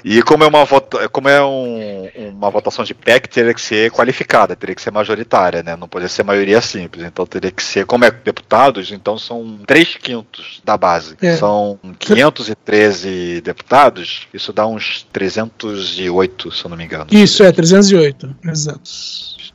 E 0.03 0.21
como 0.21 0.43
é 0.43 0.47
uma, 0.47 0.63
vota, 0.63 1.09
como 1.09 1.27
é 1.27 1.43
um- 1.43 2.07
uma 2.31 2.49
votação 2.49 2.85
de 2.85 2.93
PEC, 2.93 3.27
teria 3.27 3.53
que 3.53 3.61
ser 3.61 3.91
qualificada, 3.91 4.55
teria 4.55 4.75
que 4.75 4.81
ser 4.81 4.91
majoritária, 4.91 5.63
né? 5.63 5.75
Não 5.75 5.87
poderia 5.87 6.09
ser 6.09 6.23
maioria 6.23 6.61
simples. 6.61 7.03
Então 7.05 7.25
teria 7.25 7.51
que 7.51 7.63
ser, 7.63 7.85
como 7.85 8.05
é 8.05 8.11
deputados, 8.11 8.91
então 8.91 9.17
são 9.17 9.59
3 9.65 9.95
quintos 9.95 10.61
da 10.63 10.77
base. 10.77 11.15
É. 11.21 11.35
São 11.35 11.79
513 11.99 13.41
deputados, 13.41 14.27
isso 14.33 14.53
dá 14.53 14.65
uns 14.67 15.05
308, 15.11 16.51
se 16.51 16.63
eu 16.65 16.69
não 16.69 16.77
me 16.77 16.85
engano. 16.85 17.07
Isso, 17.11 17.43
é, 17.43 17.51
308. 17.51 18.35
Exato. 18.45 18.81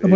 Tá 0.01 0.09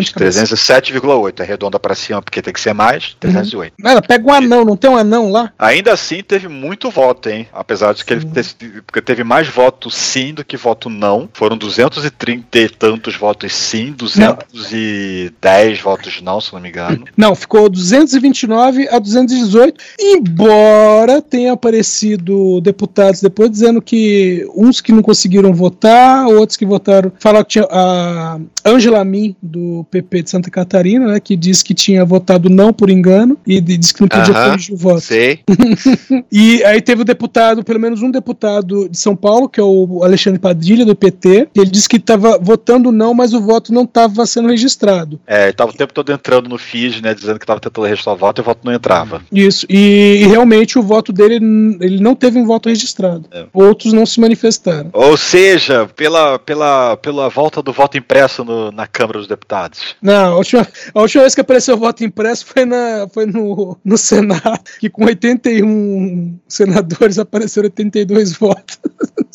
de 0.57 0.67
cabeça. 0.67 0.87
307,8, 1.01 1.41
arredonda 1.41 1.79
pra 1.79 1.95
cima 1.95 2.21
porque 2.23 2.43
tem 2.43 2.53
que 2.53 2.61
ser 2.61 2.73
mais, 2.73 3.17
308. 3.21 3.75
Ela 3.85 4.03
pega 4.03 4.27
um 4.27 4.33
anão, 4.33 4.65
não 4.65 4.77
tem 4.77 4.91
um 4.91 4.97
anão 4.97 5.31
lá? 5.31 5.53
Ainda 5.59 5.93
assim 5.93 6.23
teve 6.23 6.49
muito 6.49 6.91
voto, 6.91 7.29
hein? 7.29 7.47
Apesar 7.53 7.93
de 7.95 8.05
que 8.05 8.13
ele 8.15 8.25
te- 8.25 8.57
porque 8.87 9.01
teve 9.01 9.23
mais 9.25 9.49
voto 9.49 9.91
sim 9.91 10.33
do 10.35 10.45
que 10.45 10.57
voto 10.57 10.89
não. 10.89 11.29
Foram 11.33 11.57
230 11.57 12.59
e 12.59 12.69
tantos 12.69 13.17
votos 13.17 13.53
sim, 13.55 13.93
210 13.93 15.81
votos 15.81 16.21
não, 16.23 16.41
se 16.41 16.53
não 16.53 16.61
me 16.61 16.69
engano. 16.69 17.05
Não, 17.17 17.35
ficou 17.35 17.69
229 17.69 18.89
a 18.89 18.99
218, 18.99 19.83
embora 19.99 21.21
tenha 21.23 21.53
aparecido 21.53 22.61
deputados 22.61 23.21
depois 23.21 23.51
dizendo 23.51 23.81
que 23.83 24.47
uns 24.55 24.81
que 24.81 24.93
não 24.93 25.03
conseguiram 25.03 25.53
votar, 25.53 26.27
outros 26.27 26.57
que 26.57 26.67
votaram. 26.67 27.13
Falaram 27.19 27.45
que 27.45 27.53
tinha 27.53 27.67
a 27.71 28.39
Angela 28.65 29.05
Min, 29.05 29.35
do 29.43 29.85
PP 29.91 30.23
de 30.23 30.31
Santa 30.31 30.46
Catarina, 30.51 31.07
né, 31.07 31.21
que 31.21 31.37
disse 31.37 31.65
que 31.65 31.75
tinha 31.75 32.05
votado 32.05 32.49
não 32.49 32.73
por 32.73 32.91
engano 32.91 33.37
e 33.47 33.61
de- 33.61 33.77
disse 33.77 33.95
que 33.95 34.01
não 34.01 34.09
podia 34.09 34.35
Aham, 34.35 34.51
corrigir 34.51 34.75
o 34.75 34.79
voto. 34.79 35.01
Sei. 35.01 35.41
E 36.31 36.63
aí 36.65 36.81
teve 36.81 37.03
o 37.03 37.05
deputado, 37.05 37.63
pelo 37.65 37.81
menos 37.81 38.03
um 38.03 38.11
deputado 38.11 38.89
de 38.89 38.99
São 38.99 39.15
Paulo, 39.17 39.49
que 39.49 39.61
é 39.61 39.63
o 39.63 40.03
Alexandre 40.03 40.39
Padilha, 40.39 40.85
do 40.85 40.95
PT, 40.95 41.49
ele 41.55 41.71
disse 41.71 41.89
que 41.89 41.97
estava 41.97 42.39
votando 42.39 42.91
não, 42.93 43.15
mas 43.15 43.33
o 43.33 43.41
voto 43.41 43.73
não 43.73 43.83
estava 43.85 44.25
sendo 44.27 44.49
registrado. 44.49 45.19
É, 45.27 45.45
ele 45.45 45.53
tava 45.53 45.71
o 45.71 45.75
tempo 45.75 45.93
todo 45.93 46.13
entrando 46.13 46.49
no 46.49 46.59
feed, 46.59 47.03
né? 47.03 47.15
Dizendo 47.15 47.39
que 47.39 47.47
tava 47.47 47.61
tentando 47.61 47.87
registrar 47.87 48.13
o 48.13 48.17
voto 48.17 48.41
e 48.41 48.43
o 48.43 48.45
voto 48.45 48.61
não 48.65 48.73
entrava. 48.73 49.23
Isso, 49.33 49.67
e, 49.69 50.21
e 50.23 50.27
realmente 50.27 50.79
o 50.79 50.83
voto 50.83 51.13
dele, 51.13 51.37
ele 51.81 52.01
não 52.01 52.15
teve 52.15 52.39
um 52.39 52.47
voto 52.47 52.69
registrado. 52.69 53.25
Outros 53.53 53.93
não 53.93 54.05
se 54.07 54.21
manifestaram. 54.21 54.91
Ou 54.93 55.17
seja, 55.17 55.89
pela, 55.97 56.39
pela, 56.39 56.97
pela 56.97 57.29
volta 57.29 57.63
do 57.63 57.73
voto 57.73 57.97
impresso 57.97 58.45
no- 58.45 58.71
na 58.73 58.87
Câmara 58.87 59.19
dos 59.19 59.29
Deputados. 59.29 59.95
Não, 60.03 60.36
a 60.37 60.39
última, 60.39 60.69
a 60.95 61.01
última 61.01 61.23
vez 61.23 61.35
que 61.35 61.41
apareceu 61.41 61.77
voto 61.77 62.05
impresso 62.05 62.47
foi, 62.47 62.65
na, 62.65 63.09
foi 63.13 63.27
no, 63.27 63.77
no 63.85 63.97
Senado, 63.97 64.61
que 64.79 64.91
com 64.91 65.05
81 65.05 66.39
senadores 66.47 67.19
apareceram 67.19 67.67
82 67.67 68.35
votos. 68.35 68.79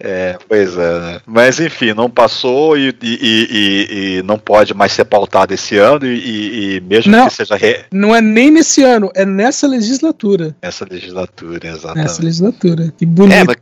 É, 0.00 0.38
pois 0.48 0.76
é, 0.76 1.00
né? 1.00 1.20
Mas 1.26 1.58
enfim, 1.58 1.92
não 1.92 2.08
passou 2.08 2.76
e, 2.78 2.88
e- 2.88 2.94
e- 3.02 3.48
e- 3.50 4.18
e 4.18 4.22
não 4.22 4.38
pode 4.38 4.72
mais 4.72 4.92
ser 4.92 5.04
pautado 5.04 5.52
esse 5.52 5.76
ano, 5.76 6.06
e, 6.06 6.18
e- 6.18 6.76
e 6.76 6.80
mesmo 6.80 7.10
Não. 7.10 7.26
que 7.26 7.34
seja 7.34 7.56
re... 7.56 7.80
Não 7.92 8.14
é 8.14 8.20
nem 8.20 8.50
nesse 8.50 8.82
ano, 8.84 9.10
é 9.14 9.24
nessa 9.24 9.66
legislatura. 9.66 10.54
essa 10.62 10.86
legislatura, 10.88 11.68
exatamente. 11.68 12.04
Nessa 12.04 12.22
legislatura. 12.22 12.94
Que 12.96 13.04
bonito. 13.04 13.34
É, 13.34 13.44
mas 13.44 13.56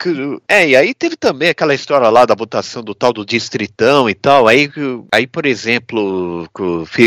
é, 0.49 0.69
e 0.69 0.77
aí 0.77 0.93
teve 0.95 1.17
também 1.17 1.49
aquela 1.49 1.75
história 1.75 2.09
lá 2.11 2.27
da 2.27 2.35
votação 2.35 2.83
do 2.83 2.95
tal 2.95 3.13
do 3.13 3.25
distritão 3.25 4.09
e 4.09 4.15
tal. 4.15 4.47
Aí, 4.47 4.71
aí 5.13 5.27
por 5.27 5.47
exemplo, 5.47 6.49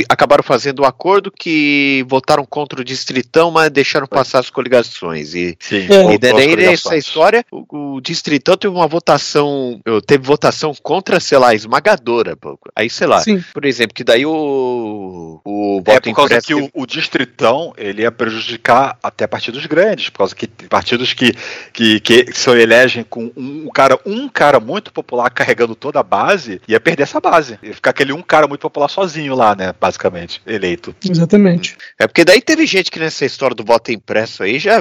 acabaram 0.10 0.44
fazendo 0.44 0.82
um 0.82 0.86
acordo 0.86 1.32
que 1.32 2.04
votaram 2.08 2.46
contra 2.46 2.82
o 2.82 2.84
distritão, 2.84 3.52
mas 3.52 3.70
deixaram 3.70 4.08
passar 4.08 4.40
as 4.40 4.50
coligações. 4.50 5.36
E, 5.36 5.56
Sim, 5.60 5.84
e 5.84 5.88
voltou 5.88 6.14
às 6.14 6.20
daí 6.20 6.56
nessa 6.56 6.84
coligações. 6.84 7.06
História, 7.30 7.46
o, 7.52 7.96
o 7.96 8.02
distritão 8.02 8.58
teve 8.58 8.74
uma 8.74 8.88
votação, 8.88 9.80
eu- 9.86 10.02
teve 10.02 10.24
votação 10.24 10.74
contra, 10.82 11.20
sei 11.20 11.38
lá, 11.38 11.54
esmagadora. 11.54 12.38
Aí, 12.76 12.90
sei 12.90 13.08
lá, 13.08 13.20
Sim. 13.20 13.44
por 13.54 13.66
exemplo, 13.66 13.94
que 13.94 14.04
daí 14.04 14.26
o, 14.26 15.40
o 15.44 15.82
voto 15.86 15.92
É 15.92 16.00
por 16.00 16.16
causa 16.16 16.34
impresso 16.36 16.48
que 16.48 16.54
o, 16.54 16.70
o 16.74 16.86
distritão 16.86 17.74
ele 17.78 18.02
ia 18.02 18.12
prejudicar 18.12 18.98
até 19.02 19.28
partidos 19.28 19.66
grandes, 19.66 20.10
por 20.10 20.20
causa 20.20 20.36
que 20.36 20.48
partidos 20.48 21.14
que, 21.14 21.34
que, 21.72 22.00
que 22.00 22.26
se 22.34 22.50
elegem 22.50 23.04
com 23.04 23.32
um, 23.38 23.66
um 23.66 23.70
cara 23.70 24.00
um 24.06 24.28
cara 24.28 24.60
muito 24.60 24.92
popular 24.92 25.30
carregando 25.30 25.76
toda 25.76 26.00
a 26.00 26.04
base, 26.04 26.62
ia 26.68 26.80
perder 26.80 27.04
essa 27.04 27.20
base. 27.20 27.60
Ia 27.62 27.74
ficar 27.74 27.92
aquele 27.92 28.14
um 28.14 28.22
cara 28.22 28.48
muito 28.48 28.62
popular 28.62 28.90
sozinho 28.90 29.36
lá, 29.36 29.56
né? 29.56 29.74
Basicamente, 29.80 30.42
eleito. 30.46 30.96
Exatamente. 31.08 31.78
É 32.00 32.08
porque 32.08 32.26
daí 32.26 32.42
teve 32.42 32.66
gente 32.66 32.90
que 32.92 33.00
nessa 33.00 33.26
história 33.26 33.56
do 33.56 33.64
voto 33.64 33.92
impresso 33.92 34.44
aí 34.44 34.58
já, 34.60 34.78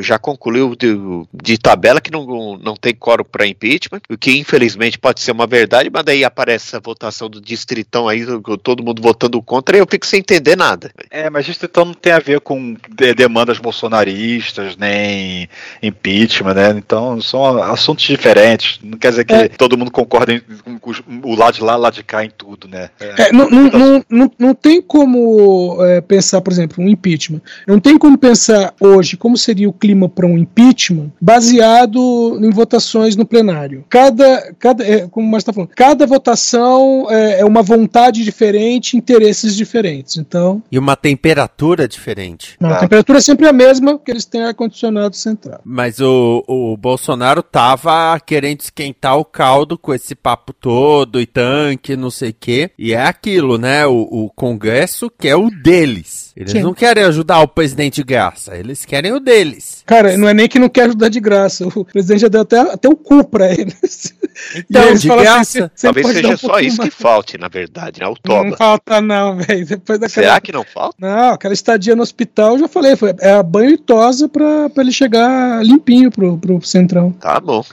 já 0.00 0.18
concluiu 0.18 0.74
de, 0.76 0.92
de 1.32 1.58
tabela 1.62 2.00
que 2.00 2.10
não, 2.10 2.58
não 2.58 2.74
tem 2.74 2.92
quórum 2.94 3.24
para 3.24 3.46
impeachment, 3.46 4.00
o 4.10 4.18
que 4.18 4.36
infelizmente 4.38 4.98
pode 4.98 5.20
ser 5.20 5.30
uma 5.30 5.46
verdade, 5.46 5.88
mas 5.92 6.04
daí 6.04 6.24
aparece 6.24 6.66
essa 6.68 6.80
votação 6.80 7.30
do 7.30 7.40
distritão 7.40 8.08
aí, 8.08 8.26
todo 8.62 8.82
mundo 8.82 9.00
votando 9.00 9.40
contra, 9.40 9.76
e 9.76 9.80
eu 9.80 9.86
fico 9.88 10.04
sem 10.04 10.18
entender 10.20 10.56
nada. 10.56 10.90
É, 11.10 11.30
mas 11.30 11.46
distritão 11.46 11.84
não 11.84 11.94
tem 11.94 12.12
a 12.12 12.18
ver 12.18 12.40
com 12.40 12.74
de- 12.90 13.14
demandas 13.14 13.58
bolsonaristas, 13.58 14.76
nem 14.76 15.48
impeachment, 15.82 16.54
né? 16.54 16.70
Então 16.76 17.20
são 17.20 17.62
assuntos 17.62 18.04
diferentes. 18.04 18.80
Não 18.82 18.98
quer 18.98 19.10
dizer 19.10 19.24
que 19.24 19.32
É. 19.32 19.48
todo 19.48 19.78
mundo 19.78 19.90
concorda 19.90 20.32
em, 20.32 20.40
com, 20.80 20.92
o 21.22 21.34
lado 21.36 21.54
de 21.54 21.62
lá, 21.62 21.76
o 21.76 21.80
lado 21.80 21.94
de 21.94 22.02
cá 22.02 22.24
em 22.24 22.30
tudo, 22.30 22.66
né? 22.66 22.90
É, 22.98 23.32
não, 23.32 23.48
não, 23.48 23.70
não, 23.70 24.04
não, 24.10 24.32
não 24.38 24.54
tem 24.54 24.82
como 24.82 25.78
é, 25.84 26.00
pensar, 26.00 26.40
por 26.40 26.52
exemplo, 26.52 26.82
um 26.82 26.88
impeachment. 26.88 27.40
Não 27.66 27.78
tem 27.78 27.96
como 27.96 28.18
pensar 28.18 28.74
hoje 28.80 29.16
como 29.16 29.36
seria 29.36 29.68
o 29.68 29.72
clima 29.72 30.08
para 30.08 30.26
um 30.26 30.36
impeachment 30.36 31.12
baseado 31.20 31.51
em 31.60 32.50
votações 32.50 33.16
no 33.16 33.26
plenário. 33.26 33.84
Cada, 33.88 34.54
cada 34.58 34.84
é, 34.84 35.06
como 35.08 35.26
o 35.26 35.30
Márcio 35.30 35.50
está 35.50 35.52
falando, 35.52 35.70
cada 35.74 36.06
votação 36.06 37.06
é, 37.10 37.40
é 37.40 37.44
uma 37.44 37.62
vontade 37.62 38.24
diferente, 38.24 38.96
interesses 38.96 39.56
diferentes. 39.56 40.16
Então, 40.16 40.62
E 40.70 40.78
uma 40.78 40.96
temperatura 40.96 41.86
diferente. 41.86 42.56
não, 42.60 42.70
a 42.70 42.76
temperatura 42.78 43.18
é 43.18 43.22
sempre 43.22 43.46
a 43.46 43.52
mesma, 43.52 43.94
porque 43.94 44.10
eles 44.10 44.24
têm 44.24 44.42
ar-condicionado 44.42 45.16
central. 45.16 45.60
Mas 45.64 46.00
o, 46.00 46.44
o 46.46 46.76
Bolsonaro 46.76 47.42
tava 47.42 48.18
querendo 48.20 48.60
esquentar 48.60 49.18
o 49.18 49.24
caldo 49.24 49.78
com 49.78 49.92
esse 49.94 50.14
papo 50.14 50.52
todo 50.52 51.20
e 51.20 51.26
tanque, 51.26 51.96
não 51.96 52.10
sei 52.10 52.30
o 52.30 52.36
quê. 52.38 52.70
E 52.78 52.92
é 52.92 53.02
aquilo, 53.04 53.58
né? 53.58 53.86
O, 53.86 54.08
o 54.10 54.30
Congresso 54.30 55.10
quer 55.10 55.36
o 55.36 55.50
deles. 55.50 56.32
Eles 56.36 56.52
Sim. 56.52 56.62
não 56.62 56.72
querem 56.72 57.04
ajudar 57.04 57.40
o 57.40 57.48
presidente 57.48 57.96
de 57.96 58.04
graça, 58.04 58.56
eles 58.56 58.84
querem 58.84 59.12
o 59.12 59.20
deles. 59.20 59.82
Cara, 59.84 60.16
não 60.16 60.28
é 60.28 60.34
nem 60.34 60.48
que 60.48 60.58
não 60.58 60.68
quer 60.68 60.84
ajudar 60.84 61.08
de 61.08 61.20
graça. 61.20 61.41
O 61.76 61.84
presidente 61.84 62.20
já 62.20 62.28
deu 62.28 62.42
até, 62.42 62.58
até 62.58 62.88
o 62.88 62.96
cu 62.96 63.24
pra 63.24 63.52
eles. 63.52 64.14
Então, 64.56 64.82
E 64.84 64.88
eles 64.88 65.02
de 65.02 65.08
falam 65.08 65.22
graça. 65.24 65.44
"Você- 65.44 65.70
você 65.74 65.86
Talvez 65.86 66.06
seja 66.08 66.28
um 66.28 66.36
só 66.36 66.58
isso 66.60 66.76
que 66.76 66.82
mais." 66.82 66.94
falte, 66.94 67.38
na 67.38 67.48
verdade, 67.48 68.00
né? 68.00 68.06
O 68.06 68.10
Não 68.10 68.16
toba. 68.22 68.56
falta, 68.56 69.00
não, 69.00 69.36
velho. 69.42 69.66
Depois 69.66 69.98
daquela. 69.98 70.26
Será 70.26 70.40
que 70.40 70.52
não 70.52 70.64
falta? 70.64 70.96
Não, 70.98 71.32
aquela 71.34 71.54
estadia 71.54 71.94
no 71.96 72.02
hospital, 72.02 72.52
eu 72.54 72.60
já 72.60 72.68
falei, 72.68 72.96
foi, 72.96 73.14
é 73.20 73.32
a 73.32 73.42
banho 73.42 73.70
e 73.70 73.78
tosa 73.78 74.28
pra, 74.28 74.68
pra 74.70 74.82
ele 74.82 74.92
chegar 74.92 75.64
limpinho 75.64 76.10
pro, 76.10 76.36
pro 76.38 76.62
centrão. 76.62 77.12
Tá 77.12 77.38
bom. 77.40 77.64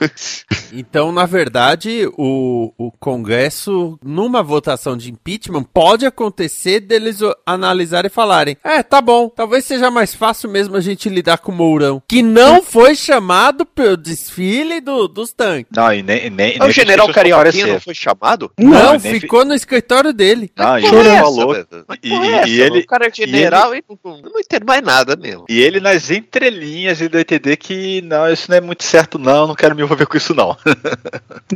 Então, 0.72 1.10
na 1.10 1.26
verdade, 1.26 2.08
o, 2.16 2.72
o 2.78 2.92
Congresso, 2.92 3.98
numa 4.04 4.40
votação 4.42 4.96
de 4.96 5.10
impeachment, 5.10 5.64
pode 5.64 6.06
acontecer 6.06 6.80
deles 6.80 7.18
analisarem 7.46 8.06
e 8.08 8.12
falarem: 8.12 8.56
é, 8.62 8.82
tá 8.82 9.00
bom, 9.00 9.28
talvez 9.28 9.64
seja 9.64 9.90
mais 9.90 10.14
fácil 10.14 10.48
mesmo 10.50 10.76
a 10.76 10.80
gente 10.80 11.08
lidar 11.08 11.38
com 11.38 11.52
o 11.52 11.54
Mourão, 11.54 12.02
que 12.08 12.22
não 12.22 12.62
foi 12.62 12.94
chamado 12.94 13.64
pelo 13.66 13.96
desfile 13.96 14.80
do- 14.80 15.08
dos 15.08 15.32
tanques. 15.32 15.70
Não, 15.74 15.92
e 15.92 16.02
nem, 16.02 16.30
nem, 16.30 16.49
o 16.58 16.64
nem 16.64 16.70
general 16.72 17.06
fez 17.06 17.14
Carioquinha 17.14 17.44
comparecer. 17.50 17.72
não 17.74 17.80
foi 17.80 17.94
chamado? 17.94 18.50
Não, 18.58 18.70
Não, 18.70 18.90
nem 18.92 19.00
fi- 19.00 19.20
ficou 19.20 19.44
no 19.44 19.54
escritório 19.54 20.12
dele. 20.12 20.50
Não, 20.56 20.78
e 20.78 20.82
Porra 20.82 20.96
ele 21.00 21.08
é 21.08 21.20
falou. 21.20 21.52
velho? 21.54 21.66
E, 22.02 22.12
é 22.14 22.46
e- 22.46 22.50
e 22.50 22.60
ele, 22.60 22.78
o 22.80 22.86
cara 22.86 23.06
é 23.06 23.10
general 23.12 23.74
e, 23.74 23.82
não, 24.04 24.20
não 24.22 24.40
entendo 24.40 24.64
mais 24.66 24.82
nada 24.82 25.16
mesmo. 25.16 25.44
e 25.48 25.60
ele 25.60 25.80
nas 25.80 26.10
entrelinhas 26.10 27.00
ele 27.00 27.10
deu 27.10 27.18
a 27.18 27.22
entender 27.22 27.56
que 27.56 28.00
não, 28.02 28.30
isso 28.32 28.50
não 28.50 28.56
é 28.56 28.60
muito 28.60 28.84
certo, 28.84 29.18
não, 29.18 29.46
não 29.46 29.54
quero 29.54 29.74
me 29.74 29.82
envolver 29.82 30.06
com 30.06 30.16
isso, 30.16 30.34
não. 30.34 30.56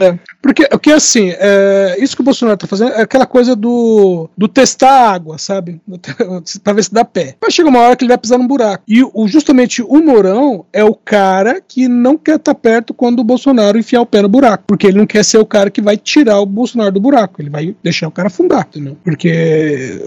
É, 0.01 0.19
porque, 0.43 0.67
porque 0.69 0.91
assim, 0.91 1.33
é, 1.39 1.97
isso 2.01 2.17
que 2.17 2.21
o 2.23 2.25
Bolsonaro 2.25 2.57
tá 2.59 2.67
fazendo 2.67 2.93
é 2.93 3.03
aquela 3.03 3.27
coisa 3.27 3.55
do, 3.55 4.29
do 4.37 4.49
testar 4.49 4.91
a 4.91 5.11
água, 5.13 5.39
sabe? 5.39 5.81
pra 6.65 6.73
ver 6.73 6.83
se 6.85 6.93
dá 6.93 7.05
pé. 7.05 7.37
Vai 7.41 7.51
chegar 7.51 7.69
uma 7.69 7.81
hora 7.81 7.97
que 7.97 8.05
ele 8.05 8.09
vai 8.09 8.19
pisar 8.19 8.37
num 8.39 8.47
buraco. 8.47 8.83
E 8.89 9.03
o, 9.05 9.29
justamente 9.29 9.83
o 9.83 9.99
Mourão 10.03 10.67
é 10.73 10.83
o 10.85 10.95
cara 10.95 11.61
que 11.67 11.87
não 11.89 12.19
quer 12.19 12.37
estar 12.37 12.55
perto 12.55 12.93
quando 12.93 13.21
o 13.21 13.25
Bolsonaro 13.25 13.79
enfiar 13.79 14.01
o 14.01 14.07
pé 14.07 14.21
no 14.21 14.29
buraco. 14.29 14.65
Porque 14.67 14.84
ele 14.87 14.99
não 14.99 15.07
quer 15.07 15.25
ser 15.25 15.39
o 15.39 15.47
cara 15.47 15.71
que 15.71 15.81
vai 15.83 15.97
tirar 15.97 16.41
o 16.41 16.47
Bolsonaro 16.47 16.93
do 16.93 17.01
buraco. 17.01 17.41
Ele 17.41 17.51
vai 17.51 17.75
deixar 17.83 18.09
o 18.09 18.11
cara 18.11 18.29
afundar, 18.29 18.67
entendeu? 18.71 18.97
Porque 19.05 19.29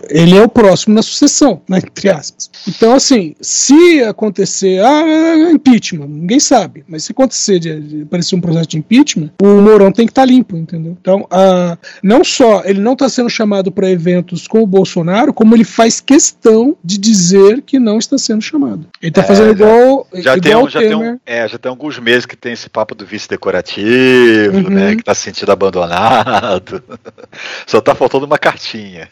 ele 0.10 0.38
é 0.38 0.42
o 0.42 0.50
próximo 0.50 0.94
na 0.96 1.02
sucessão, 1.02 1.62
né, 1.68 1.78
entre 1.80 2.10
aspas. 2.10 2.50
Então, 2.68 2.94
assim, 2.94 3.36
se 3.42 4.04
acontecer, 4.04 4.80
ah, 4.84 5.04
é 5.08 5.52
impeachment, 5.52 6.08
ninguém 6.08 6.40
sabe. 6.40 6.84
Mas 6.88 7.04
se 7.04 7.12
acontecer 7.12 7.60
de, 7.60 7.80
de 7.80 8.02
aparecer 8.04 8.36
um 8.36 8.42
processo 8.42 8.68
de 8.68 8.78
impeachment, 8.78 9.32
o 9.42 9.48
Mourão 9.62 9.92
tem 9.92 10.06
que 10.06 10.12
estar 10.12 10.26
limpo, 10.26 10.56
entendeu? 10.58 10.98
Então, 11.00 11.26
ah, 11.32 11.78
não 12.04 12.24
só 12.24 12.64
ele 12.66 12.80
não 12.80 12.94
está 12.94 13.08
sendo 13.10 13.30
chamado 13.30 13.72
para 13.72 13.90
eventos 13.90 14.48
com 14.48 14.62
o 14.62 14.68
Bolsonaro, 14.68 15.34
como 15.34 15.56
ele 15.56 15.64
faz 15.64 16.00
questão 16.00 16.76
de 16.84 16.98
dizer 16.98 17.62
que 17.62 17.80
não 17.80 17.98
está 17.98 18.18
sendo 18.18 18.42
chamado. 18.42 18.86
Ele 19.02 19.10
está 19.10 19.22
É, 19.22 19.26
fazendo 19.26 19.48
já- 19.48 19.52
igual, 19.54 20.08
Já 20.14 20.38
tem, 20.40 20.52
igual 20.52 20.64
um, 20.64 20.68
o 20.68 20.70
já, 20.70 20.80
tem 20.80 20.96
um, 20.96 21.20
é, 21.26 21.48
já 21.48 21.58
tem 21.58 21.70
alguns 21.70 22.00
meses 22.00 22.26
que 22.26 22.36
tem 22.36 22.54
esse 22.54 22.70
papo 22.70 22.96
do 22.96 23.06
vice 23.06 23.28
decorativo, 23.30 24.58
Uhum. 24.58 24.67
Né? 24.70 24.96
Que 24.96 25.04
tá 25.04 25.14
se 25.14 25.22
sentindo 25.22 25.52
abandonado. 25.52 26.84
Só 27.66 27.82
tá 27.82 27.94
faltando 27.96 28.26
uma 28.26 28.38
cartinha. 28.38 29.10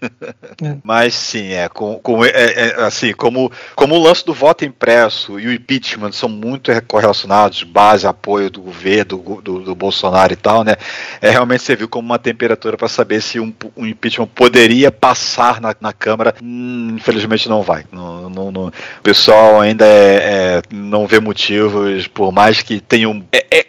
É. 0.63 0.75
Mas 0.83 1.13
sim, 1.13 1.51
é, 1.53 1.67
com, 1.69 2.00
com- 2.00 2.24
é, 2.25 2.29
é, 2.29 2.75
assim, 2.83 3.12
como, 3.13 3.51
como 3.75 3.95
o 3.95 4.01
lance 4.03 4.25
do 4.25 4.33
voto 4.33 4.63
impresso 4.65 5.39
e 5.39 5.47
o 5.47 5.53
impeachment 5.53 6.12
são 6.12 6.29
muito 6.29 6.71
correlacionados, 6.88 7.63
base, 7.63 8.07
apoio 8.07 8.50
do 8.50 8.62
governo, 8.62 9.17
do, 9.17 9.41
do, 9.41 9.59
do 9.62 9.75
Bolsonaro 9.75 10.33
e 10.33 10.35
tal, 10.35 10.63
né? 10.63 10.75
É 11.21 11.29
realmente 11.29 11.63
serviu 11.63 11.88
como 11.88 12.05
uma 12.07 12.19
temperatura 12.19 12.77
para 12.77 12.88
saber 12.88 13.21
se 13.21 13.39
um, 13.39 13.53
um 13.75 13.85
impeachment 13.85 14.27
poderia 14.27 14.91
passar 14.91 15.59
na, 15.62 15.75
na 15.79 15.93
Câmara. 15.93 16.35
Hum, 16.41 16.95
infelizmente 16.95 17.47
não 17.50 17.62
vai. 17.62 17.85
Não, 17.91 18.29
não- 18.29 18.51
não- 18.51 18.67
o 18.67 19.01
pessoal 19.03 19.59
ainda 19.62 19.85
é- 19.85 20.15
é, 20.57 20.62
não 20.71 21.07
vê 21.07 21.19
motivos, 21.19 22.07
por 22.07 22.31
mais 22.31 22.62
que 22.62 22.79
tenham. 22.79 23.24
É, 23.31 23.45
é, 23.59 23.65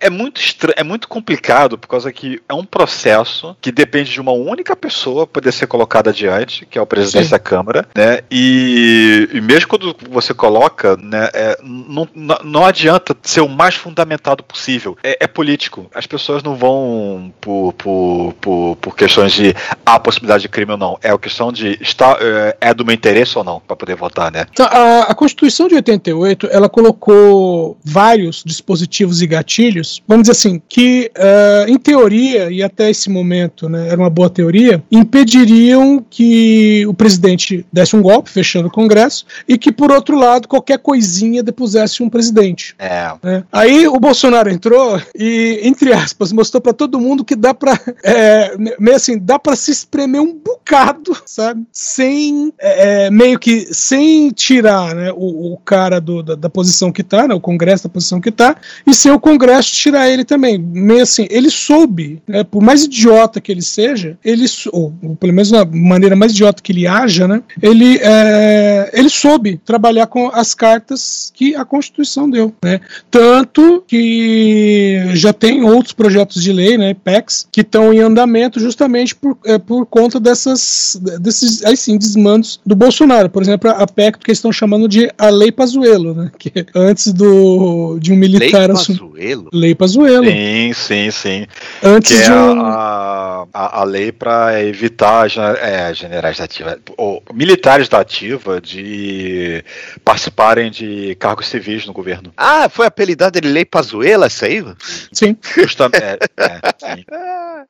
é 0.00 0.10
muito 0.10 0.40
estranho, 0.40 0.74
é 0.76 0.82
muito 0.82 1.03
complicado, 1.06 1.78
por 1.78 1.88
causa 1.88 2.12
que 2.12 2.40
é 2.48 2.54
um 2.54 2.64
processo 2.64 3.56
que 3.60 3.72
depende 3.72 4.12
de 4.12 4.20
uma 4.20 4.32
única 4.32 4.74
pessoa 4.76 5.26
poder 5.26 5.52
ser 5.52 5.66
colocada 5.66 6.10
adiante, 6.10 6.66
que 6.66 6.78
é 6.78 6.82
o 6.82 6.86
presidente 6.86 7.24
Sim. 7.24 7.30
da 7.30 7.38
Câmara, 7.38 7.86
né? 7.94 8.20
E, 8.30 9.28
e 9.32 9.40
mesmo 9.40 9.68
quando 9.68 9.94
você 10.10 10.32
coloca, 10.32 10.96
né, 10.96 11.28
é, 11.32 11.58
não, 11.62 12.08
não, 12.44 12.64
adianta 12.64 13.16
ser 13.22 13.40
o 13.40 13.48
mais 13.48 13.74
fundamentado 13.74 14.42
possível. 14.42 14.96
É, 15.02 15.24
é 15.24 15.26
político. 15.26 15.86
As 15.94 16.06
pessoas 16.06 16.42
não 16.42 16.56
vão 16.56 17.32
por, 17.40 17.72
por, 17.74 18.34
por, 18.40 18.76
por 18.76 18.96
questões 18.96 19.32
de 19.32 19.54
há 19.84 19.98
possibilidade 19.98 20.42
de 20.42 20.48
crime 20.48 20.72
ou 20.72 20.78
não. 20.78 20.98
É 21.02 21.10
a 21.10 21.18
questão 21.18 21.52
de 21.52 21.78
está, 21.80 22.16
é, 22.20 22.56
é 22.60 22.74
do 22.74 22.84
meu 22.84 22.94
interesse 22.94 23.36
ou 23.36 23.44
não 23.44 23.60
para 23.60 23.76
poder 23.76 23.96
votar, 23.96 24.30
né? 24.30 24.46
Então, 24.52 24.66
a, 24.66 25.02
a 25.02 25.14
Constituição 25.14 25.68
de 25.68 25.74
88, 25.74 26.48
ela 26.50 26.68
colocou 26.68 27.76
vários 27.84 28.42
dispositivos 28.44 29.22
e 29.22 29.26
gatilhos, 29.26 30.02
vamos 30.06 30.24
dizer 30.24 30.32
assim, 30.32 30.62
que 30.68 30.93
eh, 31.14 31.66
em 31.68 31.78
teoria, 31.78 32.50
e 32.50 32.62
até 32.62 32.90
esse 32.90 33.08
momento 33.10 33.68
né, 33.68 33.88
era 33.88 34.00
uma 34.00 34.10
boa 34.10 34.28
teoria, 34.30 34.82
impediriam 34.90 36.04
que 36.08 36.84
o 36.86 36.94
presidente 36.94 37.64
desse 37.72 37.96
um 37.96 38.02
golpe, 38.02 38.30
fechando 38.30 38.68
o 38.68 38.70
Congresso, 38.70 39.24
e 39.48 39.56
que, 39.56 39.72
por 39.72 39.90
outro 39.90 40.18
lado, 40.18 40.48
qualquer 40.48 40.78
coisinha 40.78 41.42
depusesse 41.42 42.02
um 42.02 42.08
presidente. 42.10 42.74
É. 42.78 43.12
né? 43.22 43.44
Aí 43.52 43.86
o 43.88 43.98
Bolsonaro 43.98 44.50
entrou 44.50 45.00
e, 45.16 45.60
entre 45.62 45.92
aspas, 45.92 46.32
mostrou 46.32 46.60
pra 46.60 46.72
todo 46.72 47.00
mundo 47.00 47.24
que 47.24 47.34
dá 47.36 47.54
pra, 47.54 47.78
é, 48.04 48.54
meio 48.78 48.96
assim, 48.96 49.18
dá 49.18 49.38
pra 49.38 49.56
se 49.56 49.70
espremer 49.70 50.20
um 50.20 50.34
bocado, 50.34 51.16
sabe? 51.24 51.62
Sem, 51.72 52.52
é, 52.58 53.10
meio 53.10 53.38
que, 53.38 53.68
sem 53.72 54.30
tirar 54.30 54.94
né, 54.94 55.12
o, 55.14 55.52
o 55.54 55.56
cara 55.64 56.00
do- 56.00 56.22
da, 56.22 56.34
da 56.34 56.50
posição 56.50 56.90
que 56.92 57.02
tá, 57.02 57.26
né, 57.28 57.34
o 57.34 57.40
Congresso 57.40 57.84
da 57.84 57.88
posição 57.90 58.20
que 58.20 58.30
tá, 58.30 58.56
e 58.86 58.94
sem 58.94 59.12
o 59.12 59.20
Congresso 59.20 59.72
tirar 59.72 60.08
ele 60.08 60.24
também. 60.24 60.58
Meio 60.84 61.02
assim, 61.02 61.26
ele 61.30 61.50
soube, 61.50 62.22
né, 62.26 62.44
por 62.44 62.62
mais 62.62 62.84
idiota 62.84 63.40
que 63.40 63.50
ele 63.50 63.62
seja, 63.62 64.18
ele, 64.24 64.44
ou, 64.72 64.92
pelo 65.18 65.32
menos 65.32 65.50
na 65.50 65.64
maneira 65.64 66.14
mais 66.14 66.32
idiota 66.32 66.62
que 66.62 66.72
ele 66.72 66.86
haja, 66.86 67.26
né, 67.26 67.42
ele, 67.62 67.98
é, 68.02 68.90
ele 68.92 69.08
soube 69.08 69.60
trabalhar 69.64 70.06
com 70.06 70.28
as 70.28 70.54
cartas 70.54 71.32
que 71.34 71.54
a 71.54 71.64
Constituição 71.64 72.28
deu, 72.28 72.52
né? 72.62 72.80
Tanto 73.10 73.82
que 73.86 75.02
já 75.14 75.32
tem 75.32 75.64
outros 75.64 75.92
projetos 75.92 76.42
de 76.42 76.52
lei, 76.52 76.76
né, 76.76 76.94
PECs, 76.94 77.46
que 77.50 77.62
estão 77.62 77.92
em 77.92 78.00
andamento 78.00 78.60
justamente 78.60 79.14
por, 79.14 79.38
é, 79.44 79.58
por 79.58 79.86
conta 79.86 80.20
dessas, 80.20 81.00
desses, 81.20 81.64
aí 81.64 81.76
sim, 81.76 81.96
desmandos 81.96 82.60
do 82.64 82.74
Bolsonaro. 82.74 83.30
Por 83.30 83.42
exemplo, 83.42 83.70
a 83.70 83.86
PEC 83.86 84.18
que 84.18 84.30
eles 84.30 84.38
estão 84.38 84.52
chamando 84.52 84.88
de 84.88 85.10
a 85.16 85.28
Lei 85.28 85.50
Pazuello, 85.50 86.14
né? 86.14 86.30
Que 86.38 86.52
é 86.54 86.66
antes 86.74 87.12
do, 87.12 87.98
de 87.98 88.12
um 88.12 88.16
militar 88.16 88.68
Lei. 88.68 88.76
Pazuello? 88.76 89.48
Lei 89.52 89.74
Pazuello. 89.74 90.26
Sim, 90.26 90.72
sim, 90.74 91.10
sim. 91.10 91.46
Antes 91.82 92.16
que 92.16 92.22
é 92.22 92.26
de 92.26 92.32
um- 92.32 92.60
a, 92.66 93.46
a, 93.52 93.80
a 93.80 93.84
lei 93.84 94.10
para 94.12 94.62
evitar 94.62 95.26
é, 95.60 95.94
generais 95.94 96.38
da 96.38 96.44
ativa, 96.44 96.78
ou 96.96 97.22
militares 97.32 97.88
da 97.88 98.00
ativa 98.00 98.60
de 98.60 99.64
participarem 100.04 100.70
de 100.70 101.14
cargos 101.16 101.46
civis 101.48 101.86
no 101.86 101.92
governo. 101.92 102.32
Ah, 102.36 102.68
foi 102.68 102.86
apelidado 102.86 103.40
de 103.40 103.48
Lei 103.48 103.64
Pazuela, 103.64 104.26
essa 104.26 104.46
aí? 104.46 104.64
Sim. 105.12 105.36
Justamente. 105.56 105.96
é, 106.02 106.18
é, 106.36 106.60
sim. 106.96 107.04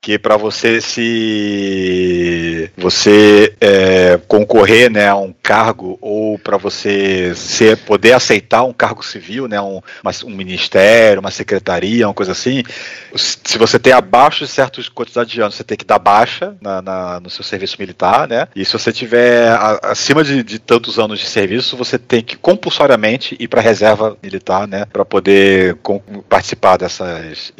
Que 0.01 0.19
para 0.19 0.37
você 0.37 0.81
se 0.81 2.71
você 2.77 3.55
é, 3.61 4.19
concorrer, 4.29 4.91
né, 4.91 5.09
a 5.09 5.17
um 5.17 5.33
cargo 5.43 5.99
ou 6.01 6.39
para 6.39 6.57
você 6.57 7.33
ser 7.35 7.77
poder 7.79 8.13
aceitar 8.13 8.65
um 8.65 8.73
cargo 8.73 9.03
civil, 9.05 9.49
né, 9.49 9.61
um, 9.61 9.81
uma- 10.03 10.13
um 10.27 10.31
ministério, 10.35 11.21
uma 11.21 11.31
secretaria, 11.31 12.07
uma 12.07 12.15
coisa 12.15 12.33
assim, 12.33 12.63
se 13.17 13.59
você 13.59 13.79
tem 13.79 13.93
abaixo 13.93 14.45
de 14.45 14.51
certas 14.51 14.89
quantidades 14.89 15.33
de 15.33 15.41
anos, 15.41 15.55
você 15.55 15.65
tem 15.65 15.77
que 15.77 15.85
dar 15.85 15.99
baixa 15.99 16.57
na, 16.61 16.83
na- 16.83 17.21
no 17.21 17.31
seu 17.31 17.45
serviço 17.45 17.77
militar, 17.79 18.27
né? 18.29 18.49
E 18.57 18.65
se 18.65 18.73
você 18.73 18.93
tiver 18.93 19.49
a- 19.51 19.79
acima 19.85 20.25
de, 20.25 20.43
de 20.43 20.59
tantos 20.59 20.99
anos 20.99 21.19
de 21.21 21.27
serviço, 21.27 21.77
você 21.77 21.99
tem 21.99 22.23
que 22.23 22.37
compulsoriamente 22.37 23.37
ir 23.39 23.49
para 23.49 23.61
reserva 23.61 24.17
militar, 24.23 24.67
né? 24.67 24.85
Para 24.93 25.05
poder 25.05 25.77
com- 25.83 26.01
participar 26.29 26.77
dessas. 26.77 27.53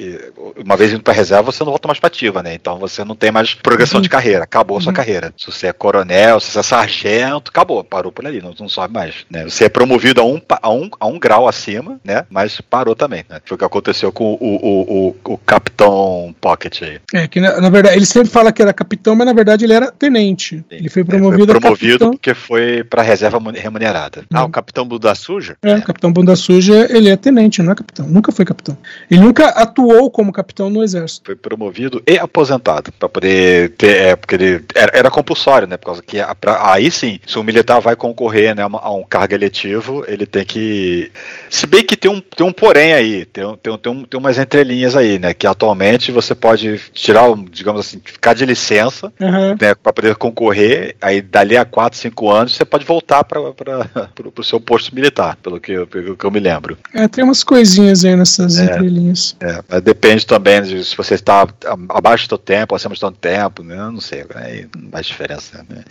Uma 0.57 0.77
vez 0.77 0.93
indo 0.93 1.03
para 1.03 1.13
reserva, 1.13 1.51
você 1.53 1.63
não 1.65 1.71
volta 1.71 1.89
mais 1.89 1.99
para 2.01 2.09
ativa, 2.09 2.43
né? 2.43 2.55
Então 2.55 2.79
você 2.79 3.05
não 3.05 3.15
tem 3.15 3.31
mais 3.31 3.55
progressão 3.55 4.01
de 4.01 4.09
carreira, 4.09 4.45
acabou 4.45 4.77
a 4.79 4.81
sua 4.81 4.93
carreira. 4.93 5.33
Se 5.37 5.47
você 5.51 5.69
é 5.69 5.73
coronel, 5.73 6.41
se 6.41 6.51
você 6.51 6.59
é 6.59 6.63
sargento, 6.63 7.51
acabou, 7.51 7.83
parou 7.85 8.11
por 8.13 8.27
ali, 8.27 8.41
não, 8.43 8.55
não 8.59 8.69
sobe 8.69 8.93
mais. 8.95 9.15
Né? 9.31 9.45
Você 9.45 9.65
é 9.65 9.69
promovido 9.69 10.21
a 10.21 10.25
um, 10.25 10.41
a, 10.63 10.71
um, 10.71 10.91
a 10.99 11.07
um 11.07 11.19
grau 11.19 11.47
acima, 11.49 12.01
né? 12.05 12.27
Mas 12.31 12.61
parou 12.61 12.95
também, 12.95 13.25
né? 13.29 13.41
Foi 13.45 13.55
o 13.55 13.59
que 13.59 13.65
aconteceu 13.65 14.13
com 14.13 14.33
o, 14.33 14.39
o, 14.41 15.09
o, 15.09 15.14
o 15.25 15.39
Capitão 15.39 16.35
Pocket 16.41 16.83
aí. 16.83 16.99
É, 17.13 17.27
que 17.29 17.41
na, 17.41 17.61
na 17.61 17.71
verdade, 17.71 17.97
ele 17.97 18.07
sempre 18.07 18.31
fala 18.31 18.53
que 18.53 18.63
era 18.63 18.73
capitão, 18.73 19.15
mas 19.15 19.27
na 19.27 19.33
verdade 19.33 19.65
ele 19.65 19.73
era 19.73 19.91
tenente. 19.91 20.65
Ele 20.71 20.89
foi 20.89 21.05
promovido, 21.05 21.47
Foi 21.47 21.57
a 21.57 21.61
promovido 21.61 22.11
porque 22.11 22.35
foi 22.35 22.85
para 22.85 23.03
reserva 23.03 23.39
mu- 23.41 23.51
remunerada. 23.51 24.25
Ah, 24.33 24.45
o 24.45 24.49
Capitão 24.51 24.87
Bunda 24.87 25.15
Suja? 25.15 25.57
É, 25.63 25.81
Capitão 25.81 26.13
Bunda 26.13 26.37
Suja, 26.37 26.87
ele 26.91 27.09
é 27.09 27.17
tenente, 27.17 27.63
não 27.63 27.73
é 27.73 27.75
capitão. 27.75 28.07
Nunca 28.07 28.33
foi 28.33 28.45
capitão. 28.45 28.77
Ele 29.11 29.21
nunca 29.21 29.47
atuou 29.49 30.11
como 30.11 30.33
capitão 30.33 30.69
no 30.71 30.83
exército. 30.83 31.27
Foi 31.27 31.37
promovido 31.37 32.03
e 32.07 32.19
aposentado 32.19 32.93
para 32.99 33.09
poder 33.09 33.71
ter, 33.71 33.97
é, 33.97 34.17
porque 34.17 34.35
ele 34.35 34.65
era, 34.75 34.93
era 34.99 35.11
compulsório, 35.11 35.67
né? 35.69 35.77
Por 35.77 35.87
causa 35.87 36.03
que 36.03 36.21
a- 36.21 36.35
pra- 36.35 36.73
aí 36.73 36.91
sim, 36.91 37.19
se 37.27 37.39
o 37.39 37.43
militar 37.43 37.81
vai 37.81 37.97
concorrer 37.97 38.55
né, 38.55 38.63
a 38.63 38.91
um 38.93 39.05
cargo 39.05 39.35
eletivo, 39.35 40.05
ele 40.07 40.27
tem 40.27 40.45
que. 40.45 41.11
Se 41.51 41.67
bem 41.67 41.85
que 41.85 41.97
tem 41.97 42.11
um, 42.11 42.21
tem 42.21 42.47
um 42.47 42.53
porém 42.53 42.93
aí, 42.93 43.25
tem, 43.25 43.45
um- 43.45 43.57
tem, 43.57 43.73
um- 43.73 43.79
tem, 43.79 43.93
um- 43.93 44.05
tem 44.05 44.19
umas 44.21 44.39
entrelinhas 44.39 44.97
aí, 44.97 45.04
né? 45.19 45.33
Que 45.35 45.47
atualmente 45.47 46.11
você 46.13 46.35
pode 46.35 46.79
tirar, 46.93 47.25
digamos 47.51 47.81
assim, 47.81 48.01
ficar 48.05 48.35
de 48.35 48.45
licença 48.45 49.13
Aham. 49.21 49.57
né, 49.61 49.75
para 49.75 49.93
poder 49.93 50.15
concorrer, 50.17 50.97
aí 51.01 51.21
dali 51.23 51.57
a 51.57 51.65
4, 51.65 51.99
5 51.99 52.31
anos 52.31 52.55
você 52.55 52.65
pode 52.65 52.85
voltar 52.85 53.25
para 53.25 53.41
o 54.37 54.43
seu 54.43 54.61
posto 54.61 54.95
militar, 54.95 55.37
pelo 55.43 55.61
que, 55.61 55.73
eu- 55.73 55.87
pelo 55.87 56.17
que 56.17 56.25
eu 56.25 56.31
me 56.31 56.41
lembro. 56.41 56.77
É, 56.93 57.07
tem 57.09 57.23
umas 57.25 57.45
coisinhas 57.45 58.05
aí 58.05 58.17
nessas 58.17 58.59
É. 58.59 58.65
entrelinhas. 58.65 59.37
É, 59.41 59.81
depende 59.81 60.27
também 60.27 60.63
de 60.63 60.85
se 60.85 60.97
você 60.97 61.15
está 61.15 61.47
abaixo 61.89 62.27
do 62.27 62.31
seu 62.31 62.39
tempo, 62.39 62.75
acima 62.75 62.95
do 62.95 62.99
seu 62.99 63.11
tempo, 63.13 63.63
né? 63.63 63.77
Não 63.77 64.01
sei, 64.01 64.25
aí 64.35 64.67
não 64.77 64.91
faz 64.91 65.07
diferença. 65.07 65.65
Né? 65.69 65.85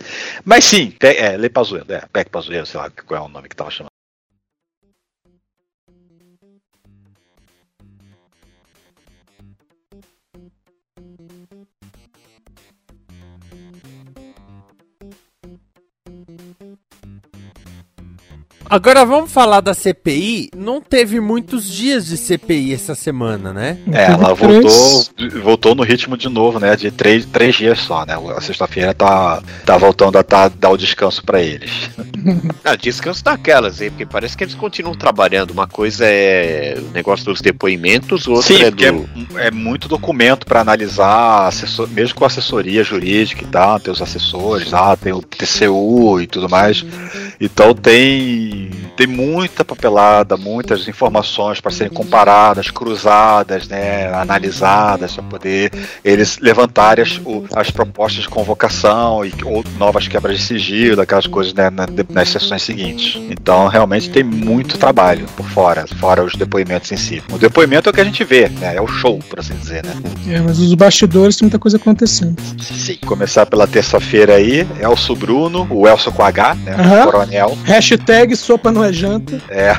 Mas 0.44 0.64
sim, 0.64 0.92
tem- 0.98 1.16
é, 1.16 1.36
Lei 1.36 1.48
Pazuello, 1.50 1.86
é, 1.88 2.02
PEC 2.12 2.30
Pazuello, 2.30 2.66
sei 2.66 2.80
lá 2.80 2.90
qual 3.06 3.22
é 3.22 3.24
o 3.24 3.28
nome 3.28 3.48
que 3.48 3.56
tava 3.56 3.70
chamando. 3.70 3.93
Agora 18.74 19.04
vamos 19.04 19.30
falar 19.30 19.60
da 19.60 19.72
CPI. 19.72 20.50
Não 20.56 20.80
teve 20.80 21.20
muitos 21.20 21.70
dias 21.70 22.06
de 22.06 22.16
CPI 22.16 22.74
essa 22.74 22.96
semana, 22.96 23.52
né? 23.52 23.78
É, 23.92 24.06
ela 24.06 24.34
voltou, 24.34 25.04
voltou 25.44 25.74
no 25.76 25.84
ritmo 25.84 26.16
de 26.16 26.28
novo, 26.28 26.58
né? 26.58 26.74
De 26.74 26.90
três, 26.90 27.24
três 27.24 27.54
dias 27.54 27.78
só, 27.78 28.04
né? 28.04 28.14
A 28.36 28.40
sexta-feira 28.40 28.92
tá, 28.92 29.40
tá 29.64 29.78
voltando 29.78 30.18
a 30.18 30.24
tá, 30.24 30.48
dar 30.48 30.70
o 30.70 30.76
descanso 30.76 31.22
para 31.24 31.40
eles. 31.40 31.70
ah, 32.64 32.74
descanso 32.74 33.22
daquelas, 33.22 33.80
hein? 33.80 33.90
Porque 33.90 34.06
parece 34.06 34.36
que 34.36 34.42
eles 34.42 34.56
continuam 34.56 34.96
trabalhando. 34.96 35.52
Uma 35.52 35.68
coisa 35.68 36.04
é 36.04 36.76
o 36.76 36.90
negócio 36.90 37.26
dos 37.26 37.40
depoimentos, 37.40 38.26
outra 38.26 38.42
Sim, 38.42 38.64
é 38.64 38.72
do. 38.72 39.08
é, 39.36 39.46
é 39.46 39.50
muito 39.52 39.86
documento 39.86 40.46
para 40.46 40.60
analisar, 40.60 41.46
assessor, 41.46 41.88
mesmo 41.90 42.16
com 42.16 42.24
assessoria 42.24 42.82
jurídica 42.82 43.44
e 43.44 43.46
tal, 43.46 43.78
tem 43.78 43.92
os 43.92 44.02
assessores 44.02 44.72
lá, 44.72 44.96
tem 44.96 45.12
o 45.12 45.22
TCU 45.22 46.20
e 46.20 46.26
tudo 46.26 46.48
mais. 46.48 46.84
Então 47.40 47.74
tem, 47.74 48.63
tem 48.96 49.06
muita 49.06 49.64
papelada, 49.64 50.36
muitas 50.36 50.86
informações 50.88 51.60
para 51.60 51.70
serem 51.70 51.92
comparadas, 51.92 52.70
cruzadas, 52.70 53.68
né, 53.68 54.12
analisadas, 54.14 55.12
para 55.14 55.22
poder 55.24 55.72
eles 56.04 56.38
levantarem 56.40 57.02
as, 57.04 57.18
o- 57.24 57.44
as 57.54 57.70
propostas 57.70 58.22
de 58.22 58.28
convocação 58.28 59.24
e 59.24 59.32
ou 59.44 59.64
novas 59.78 60.06
quebras 60.08 60.38
de 60.38 60.44
sigilo, 60.44 61.00
aquelas 61.00 61.26
coisas 61.26 61.52
né, 61.54 61.70
na- 61.70 61.86
nas 62.10 62.28
sessões 62.28 62.62
seguintes. 62.62 63.20
Então 63.30 63.66
realmente 63.68 64.10
tem 64.10 64.22
muito 64.22 64.78
trabalho 64.78 65.26
por 65.36 65.46
fora, 65.48 65.86
fora 65.98 66.22
os 66.24 66.34
depoimentos 66.34 66.90
em 66.92 66.96
si. 66.96 67.22
O 67.32 67.38
depoimento 67.38 67.88
é 67.88 67.90
o 67.90 67.94
que 67.94 68.00
a 68.00 68.04
gente 68.04 68.24
vê, 68.24 68.48
né, 68.48 68.76
é 68.76 68.80
o 68.80 68.86
show, 68.86 69.18
por 69.28 69.40
assim 69.40 69.54
dizer, 69.54 69.84
né. 69.84 69.92
É, 70.28 70.40
mas 70.40 70.58
os 70.58 70.72
bastidores 70.74 71.36
tem 71.36 71.46
muita 71.46 71.58
coisa 71.58 71.76
acontecendo. 71.76 72.36
Sim. 72.60 72.96
Começar 73.06 73.46
pela 73.46 73.66
terça-feira 73.66 74.34
aí, 74.36 74.66
Elcio 74.80 75.14
Bruno, 75.16 75.66
o 75.70 75.86
Elcio 75.88 76.12
com 76.12 76.22
H, 76.22 76.54
né, 76.56 76.76
o 76.76 77.04
coronel. 77.04 77.58
Hashtag 77.64 78.36
sopa 78.44 78.70
não 78.70 78.84
é 78.84 78.92
janta. 78.92 79.40
É. 79.48 79.74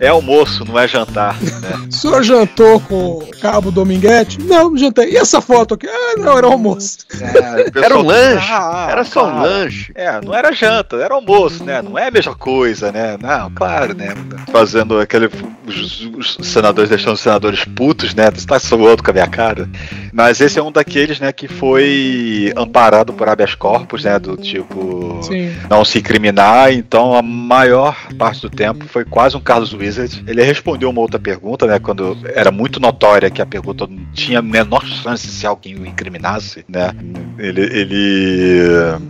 é 0.00 0.08
almoço, 0.08 0.64
não 0.64 0.78
é 0.78 0.88
jantar. 0.88 1.40
Né? 1.40 1.86
O 1.88 1.92
senhor 1.94 2.22
jantou 2.22 2.80
com 2.80 3.18
o 3.18 3.30
Cabo 3.40 3.70
Dominguete? 3.70 4.40
Não, 4.40 4.70
não 4.70 4.76
jantei. 4.76 5.10
E 5.12 5.16
essa 5.16 5.40
foto 5.40 5.74
aqui? 5.74 5.86
Ah, 5.86 6.14
não, 6.16 6.38
era 6.38 6.46
almoço. 6.46 6.98
É, 7.20 7.68
Era 7.84 7.98
um 7.98 8.02
lanche, 8.02 8.48
"Ah, 8.50 8.88
era 8.90 9.04
só 9.04 9.26
um 9.26 9.30
claro." 9.30 9.50
lanche. 9.50 9.92
É, 9.94 10.20
não 10.20 10.34
era 10.34 10.52
janta, 10.52 10.96
era 10.96 11.14
almoço, 11.14 11.64
né? 11.64 11.82
Não 11.82 11.98
é 11.98 12.08
a 12.08 12.10
mesma 12.10 12.34
coisa, 12.34 12.90
né? 12.90 13.16
Não, 13.20 13.50
claro, 13.50 13.94
né? 13.94 14.14
Fazendo 14.50 14.98
aquele. 14.98 15.28
Os, 15.66 16.08
os 16.16 16.38
senadores 16.48 16.88
deixando 16.88 17.14
os 17.14 17.20
senadores 17.20 17.64
putos, 17.64 18.14
né? 18.14 18.30
Você 18.30 18.46
tá 18.46 18.58
soando 18.58 19.02
com 19.02 19.10
a 19.10 19.14
minha 19.14 19.26
cara. 19.26 19.68
Mas 20.12 20.40
esse 20.40 20.58
é 20.58 20.62
um 20.62 20.72
daqueles, 20.72 21.20
né, 21.20 21.32
que 21.32 21.46
foi 21.46 22.52
amparado 22.56 23.12
por 23.12 23.28
habeas 23.28 23.54
corpus, 23.54 24.04
né? 24.04 24.18
Do 24.18 24.36
tipo. 24.36 25.20
Sim. 25.22 25.52
não 25.68 25.84
se 25.84 25.98
incriminar, 25.98 26.72
então 26.72 27.14
a 27.18 27.22
maior 27.22 27.96
parte 28.18 28.40
do 28.42 28.50
tempo 28.50 28.86
foi 28.86 29.04
quase 29.04 29.36
um 29.36 29.40
Carlos 29.40 29.72
Wizard. 29.72 30.24
Ele 30.26 30.42
respondeu 30.42 30.90
uma 30.90 31.00
outra 31.00 31.18
pergunta, 31.18 31.66
né, 31.66 31.78
quando 31.78 32.16
era 32.34 32.50
muito 32.50 32.80
notória 32.80 33.30
que 33.30 33.42
a 33.42 33.46
pergunta 33.46 33.86
não 33.86 34.06
tinha 34.12 34.38
a 34.38 34.42
menor 34.42 34.84
chance 34.86 35.26
de 35.26 35.32
ser 35.32 35.46
alguém 35.46 35.74
o 35.76 35.86
incriminasse, 35.86 36.64
né? 36.68 36.90
Ele 37.38 37.62
ele 37.62 38.58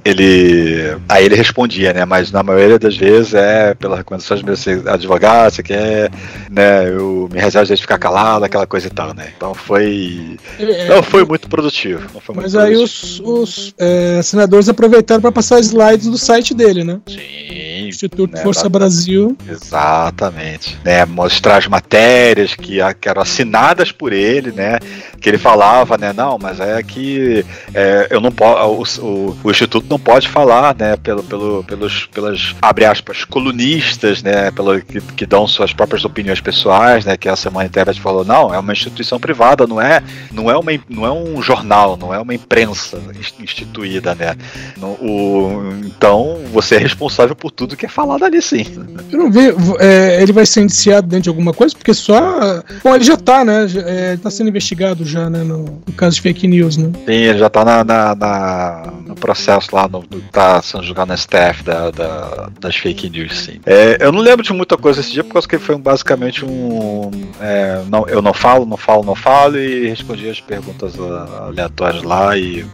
ele 0.05 0.97
aí 1.09 1.25
ele 1.25 1.35
respondia, 1.35 1.93
né, 1.93 2.05
mas 2.05 2.31
na 2.33 2.43
maioria 2.43 2.79
das 2.79 2.97
vezes 2.97 3.35
é 3.35 3.75
pela 3.75 3.97
recomendação 3.97 4.37
de 4.37 4.45
meu 4.45 4.55
advogado, 4.93 5.53
você 5.53 5.63
quer, 5.63 6.11
né, 6.51 6.89
eu 6.89 7.29
me 7.33 7.39
reservo 7.39 7.75
de 7.75 7.81
ficar 7.81 7.99
calado, 7.99 8.45
aquela 8.45 8.67
coisa 8.67 8.87
e 8.87 8.91
tal, 8.91 9.15
né? 9.15 9.33
Então 9.37 9.55
foi 9.55 10.37
É, 10.59 10.89
não 10.89 11.03
foi 11.03 11.25
muito 11.25 11.49
produtivo. 11.49 12.03
Não 12.13 12.21
foi 12.21 12.35
Mas 12.35 12.55
muito 12.55 12.67
aí 12.67 12.75
produtivo. 12.75 13.43
os, 13.43 13.59
os 13.59 13.75
é, 13.79 14.21
senadores 14.23 14.69
aproveitaram 14.69 15.21
para 15.21 15.33
passar 15.33 15.61
slides 15.61 16.07
do 16.09 16.19
site 16.19 16.55
dele, 16.55 16.85
né? 16.85 17.01
Sim. 17.07 17.68
Instituto 17.89 18.35
né, 18.37 18.43
Força 18.43 18.65
da- 18.65 18.69
Brasil. 18.69 19.37
Exatamente. 19.49 20.79
Né, 20.85 21.05
mostrar 21.05 21.57
as 21.59 21.67
matérias 21.67 22.55
que, 22.55 22.79
que 23.01 23.09
eram 23.09 23.23
assinadas 23.23 23.91
por 23.93 24.13
ele, 24.13 24.53
né? 24.53 24.79
Que 25.21 25.29
ele 25.29 25.39
falava, 25.39 25.97
né? 25.99 26.13
Não, 26.13 26.39
mas 26.39 26.61
é 26.61 26.83
que 26.83 27.45
é, 27.75 28.07
eu 28.11 28.21
não 28.21 28.31
posso. 28.31 29.03
O, 29.05 29.37
o 29.43 29.51
Instituto 29.51 29.87
não 29.89 29.99
pode 29.99 30.29
falar, 30.29 30.75
né? 30.79 30.97
Pelo, 30.97 31.23
pelo, 31.23 31.65
pelos, 31.65 32.07
pelas, 32.07 32.55
abre 32.63 32.85
aspas, 32.85 33.25
colunistas, 33.25 34.23
né? 34.23 34.51
Pelo, 34.51 34.81
que, 34.81 35.01
que 35.01 35.27
dão 35.27 35.47
suas 35.47 35.73
próprias 35.73 36.05
opiniões 36.05 36.41
pessoais, 36.41 37.05
né? 37.05 37.17
Que 37.17 37.29
a 37.29 37.37
Semana 37.37 37.67
Internet 37.67 38.01
falou, 38.01 38.25
não, 38.25 38.53
é 38.55 38.59
uma 38.59 38.73
instituição 38.73 39.19
privada, 39.19 39.67
não 39.67 39.81
é, 39.81 40.03
não 40.33 40.51
é, 40.51 40.57
uma, 40.57 40.71
não 40.89 41.07
é 41.07 41.11
um 41.13 41.43
jornal, 41.43 41.97
não 41.97 42.13
é 42.15 42.19
uma 42.21 42.35
imprensa 42.35 42.99
ins- 43.19 43.35
instituída, 43.41 44.15
né? 44.15 44.37
No- 44.77 44.93
o, 45.01 45.73
então 45.85 46.39
você 46.53 46.77
é 46.77 46.79
responsável 46.79 47.35
por 47.35 47.51
tudo 47.51 47.77
que 47.79 47.87
é 47.87 47.89
falado 47.89 48.25
ali, 48.25 48.43
sim. 48.43 48.67
Eu 49.11 49.19
não 49.19 49.31
vi. 49.31 49.41
é, 49.79 50.21
ele 50.23 50.33
vai 50.33 50.45
ser 50.45 50.63
indiciado 50.63 51.07
dentro 51.07 51.25
de 51.25 51.29
alguma 51.29 51.53
coisa? 51.55 51.75
Porque 51.75 51.95
só. 51.95 52.63
Bom, 52.83 52.95
ele 52.95 53.05
já 53.05 53.17
tá, 53.17 53.45
né? 53.45 53.67
É, 53.87 54.09
ele 54.13 54.19
tá 54.19 54.31
sendo 54.31 54.49
investigado 54.49 55.05
já, 55.05 55.31
né? 55.31 55.43
No, 55.45 55.81
no 55.87 55.93
caso 55.97 56.17
de 56.17 56.23
fake 56.23 56.47
news, 56.47 56.77
né? 56.77 56.91
Sim, 57.07 57.13
ele 57.13 57.39
já 57.39 57.49
tá 57.49 57.65
na, 57.65 57.85
na- 57.85 58.15
na- 58.15 58.93
no 59.07 59.15
processo 59.15 59.69
lá, 59.75 59.89
no, 59.89 60.03
tá 60.33 60.61
sendo 60.61 60.85
julgado 60.85 61.09
na 61.09 61.17
STF 61.17 61.63
da, 61.65 61.91
da- 61.91 62.51
das 62.61 62.77
fake 62.77 63.09
news, 63.09 63.39
sim. 63.39 63.61
É, 63.65 63.97
eu 64.01 64.13
não 64.13 64.21
lembro 64.21 64.45
de 64.45 64.53
muita 64.53 64.77
coisa 64.77 65.01
esse 65.01 65.13
dia, 65.13 65.25
por 65.25 65.33
causa 65.35 65.49
que 65.49 65.59
foi 65.59 65.77
basicamente 65.79 66.45
um. 66.45 67.11
é, 67.41 67.83
não, 67.89 68.07
eu 68.09 68.21
não 68.21 68.35
falo, 68.35 68.67
não 68.67 68.77
falo, 68.77 69.05
não 69.05 69.15
falo, 69.15 69.59
e 69.59 69.89
respondi 69.89 70.29
as 70.29 70.41
perguntas 70.41 70.95
aleatórias 70.99 72.03
lá. 72.03 72.37
E, 72.37 72.65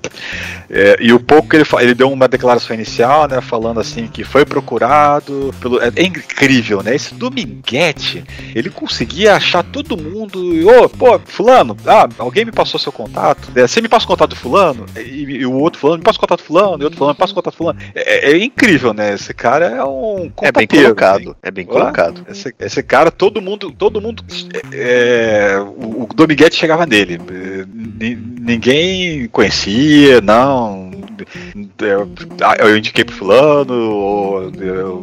é, 0.70 0.96
e 1.00 1.12
o 1.12 1.20
pouco 1.20 1.48
que 1.48 1.56
ele 1.56 1.64
ele 1.80 1.94
deu 1.94 2.10
uma 2.10 2.28
declaração 2.28 2.74
inicial, 2.74 3.28
né, 3.28 3.40
falando 3.40 3.80
assim 3.80 4.06
que 4.06 4.22
foi 4.24 4.44
Pelo, 5.60 5.80
é, 5.82 5.90
é 5.96 6.02
incrível, 6.04 6.82
né? 6.82 6.94
Esse 6.94 7.14
Dominguete, 7.14 8.24
ele 8.54 8.70
conseguia 8.70 9.34
achar 9.34 9.62
todo 9.62 9.96
mundo. 9.96 10.54
E, 10.54 10.64
Ô, 10.64 10.88
pô, 10.88 11.18
Fulano, 11.24 11.76
ah, 11.86 12.08
alguém 12.18 12.44
me 12.44 12.52
passou 12.52 12.78
seu 12.78 12.92
contato. 12.92 13.48
É, 13.54 13.66
Você 13.66 13.80
me 13.80 13.88
passa 13.88 14.04
o 14.04 14.08
contato 14.08 14.30
do 14.30 14.36
Fulano? 14.36 14.86
E, 14.96 15.22
e 15.22 15.46
o 15.46 15.52
outro 15.52 15.80
Fulano, 15.80 15.98
me 15.98 16.04
passa 16.04 16.18
o 16.18 16.20
contato 16.20 16.40
do 16.40 16.44
Fulano, 16.46 16.78
e 16.78 16.82
o 16.82 16.84
outro 16.84 16.98
Fulano, 16.98 17.14
me 17.14 17.18
passa 17.18 17.32
o 17.32 17.34
contato 17.36 17.54
do 17.54 17.56
Fulano. 17.58 17.78
É, 17.94 18.30
é 18.32 18.36
incrível, 18.44 18.92
né? 18.94 19.14
Esse 19.14 19.32
cara 19.34 19.66
é 19.66 19.84
um. 19.84 20.30
É 20.42 20.52
bem 20.52 20.66
colocado. 20.66 21.20
assim. 21.22 21.34
É 21.42 21.50
bem 21.50 21.64
colocado. 21.66 22.24
Esse, 22.28 22.54
esse 22.58 22.82
cara, 22.82 23.10
todo 23.10 23.40
mundo, 23.42 23.70
todo 23.72 24.00
mundo, 24.00 24.22
é, 24.72 25.56
o, 25.60 26.04
o 26.04 26.08
Dominguete 26.14 26.56
chegava 26.56 26.86
nele. 26.86 27.14
É, 27.14 27.64
ni- 27.74 28.16
ninguém 28.40 29.26
conhecia, 29.28 30.20
não. 30.20 30.90
Eu, 31.80 32.10
ah, 32.42 32.56
eu 32.58 32.76
indiquei 32.76 33.04
pro 33.04 33.14
fulano, 33.14 34.52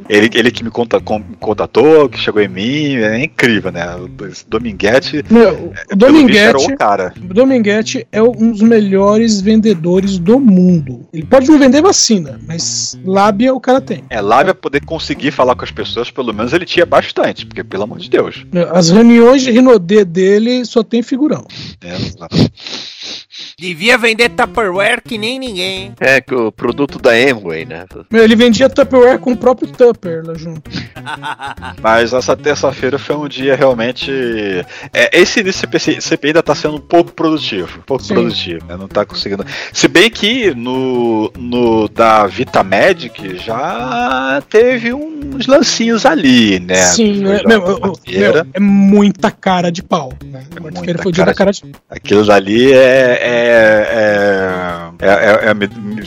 ele, 0.09 0.29
ele 0.33 0.51
que 0.51 0.63
me 0.63 0.69
conta, 0.71 0.99
com- 0.99 1.21
contatou, 1.39 2.09
que 2.09 2.17
chegou 2.19 2.41
em 2.41 2.47
mim, 2.47 2.95
é 2.95 3.23
incrível, 3.23 3.71
né? 3.71 3.85
Esse 4.29 4.45
Dominguete, 4.47 5.23
Meu, 5.29 5.73
Dominguete. 5.95 6.71
o 6.71 6.77
cara. 6.77 7.13
Dominguete 7.17 8.07
é 8.11 8.21
um 8.21 8.51
dos 8.51 8.61
melhores 8.61 9.41
vendedores 9.41 10.17
do 10.17 10.39
mundo. 10.39 11.07
Ele 11.13 11.25
pode 11.25 11.49
não 11.49 11.57
vender 11.59 11.81
vacina, 11.81 12.39
mas 12.47 12.97
lábia 13.05 13.53
o 13.53 13.59
cara 13.59 13.81
tem. 13.81 14.03
É, 14.09 14.21
lábia 14.21 14.53
poder 14.53 14.83
conseguir 14.85 15.31
falar 15.31 15.55
com 15.55 15.63
as 15.63 15.71
pessoas, 15.71 16.09
pelo 16.11 16.33
menos 16.33 16.53
ele 16.53 16.65
tinha 16.65 16.85
bastante, 16.85 17.45
porque 17.45 17.63
pelo 17.63 17.83
amor 17.83 17.99
de 17.99 18.09
Deus. 18.09 18.45
As 18.73 18.89
reuniões 18.89 19.41
de 19.41 19.51
Rinodê 19.51 20.03
dele 20.05 20.65
só 20.65 20.83
tem 20.83 21.01
figurão. 21.01 21.45
né? 21.83 21.97
Devia 23.57 23.97
vender 23.97 24.29
Tupperware 24.29 25.01
que 25.01 25.17
nem 25.17 25.39
ninguém. 25.39 25.93
É 25.99 26.21
que 26.21 26.33
o 26.33 26.51
produto 26.51 26.99
da 26.99 27.11
Amway, 27.11 27.65
né? 27.65 27.85
Meu, 28.11 28.23
ele 28.23 28.35
vendia 28.35 28.69
Tupperware 28.69 29.19
com 29.19 29.31
o 29.31 29.37
próprio 29.37 29.67
Tupper 29.69 30.23
lá 30.25 30.33
junto. 30.33 30.69
Mas 31.81 32.13
essa 32.13 32.35
terça-feira 32.35 32.97
foi 32.97 33.15
um 33.15 33.27
dia 33.27 33.55
realmente. 33.55 34.11
É, 34.93 35.19
esse 35.19 35.39
início 35.39 35.61
CPI, 35.61 36.01
CPI 36.01 36.27
ainda 36.29 36.43
tá 36.43 36.55
sendo 36.55 36.75
um 36.75 36.81
pouco 36.81 37.11
produtivo. 37.11 37.83
Pouco 37.85 38.03
Sim. 38.03 38.13
produtivo. 38.13 38.65
Né? 38.65 38.77
Não 38.77 38.87
tá 38.87 39.05
conseguindo. 39.05 39.45
Se 39.71 39.87
bem 39.87 40.09
que 40.09 40.53
no, 40.53 41.31
no 41.37 41.87
da 41.87 42.25
Vitamedic 42.25 43.37
já 43.37 44.41
teve 44.49 44.93
uns 44.93 45.47
lancinhos 45.47 46.05
ali, 46.05 46.59
né? 46.59 46.75
Sim, 46.75 47.21
né? 47.21 47.37
já 47.37 47.47
Meu, 47.47 47.61
meu, 47.61 48.47
é 48.53 48.59
muita 48.59 49.31
cara 49.31 49.71
de 49.71 49.83
pau. 49.83 50.13
Né? 50.23 50.43
muita 50.59 50.81
Quarta-feira 50.81 51.01
foi 51.01 51.11
o 51.11 51.13
dia 51.13 51.25
cara 51.25 51.31
da 51.31 51.37
cara 51.37 51.51
de 51.51 51.61
Aquilo 51.89 52.25
dali 52.25 52.73
é. 52.73 52.77
é, 52.77 53.30
é, 53.31 54.90
é, 55.01 55.07
é- 55.07 55.49
é- 55.49 55.53
me, 55.53 55.67
me- 55.67 56.01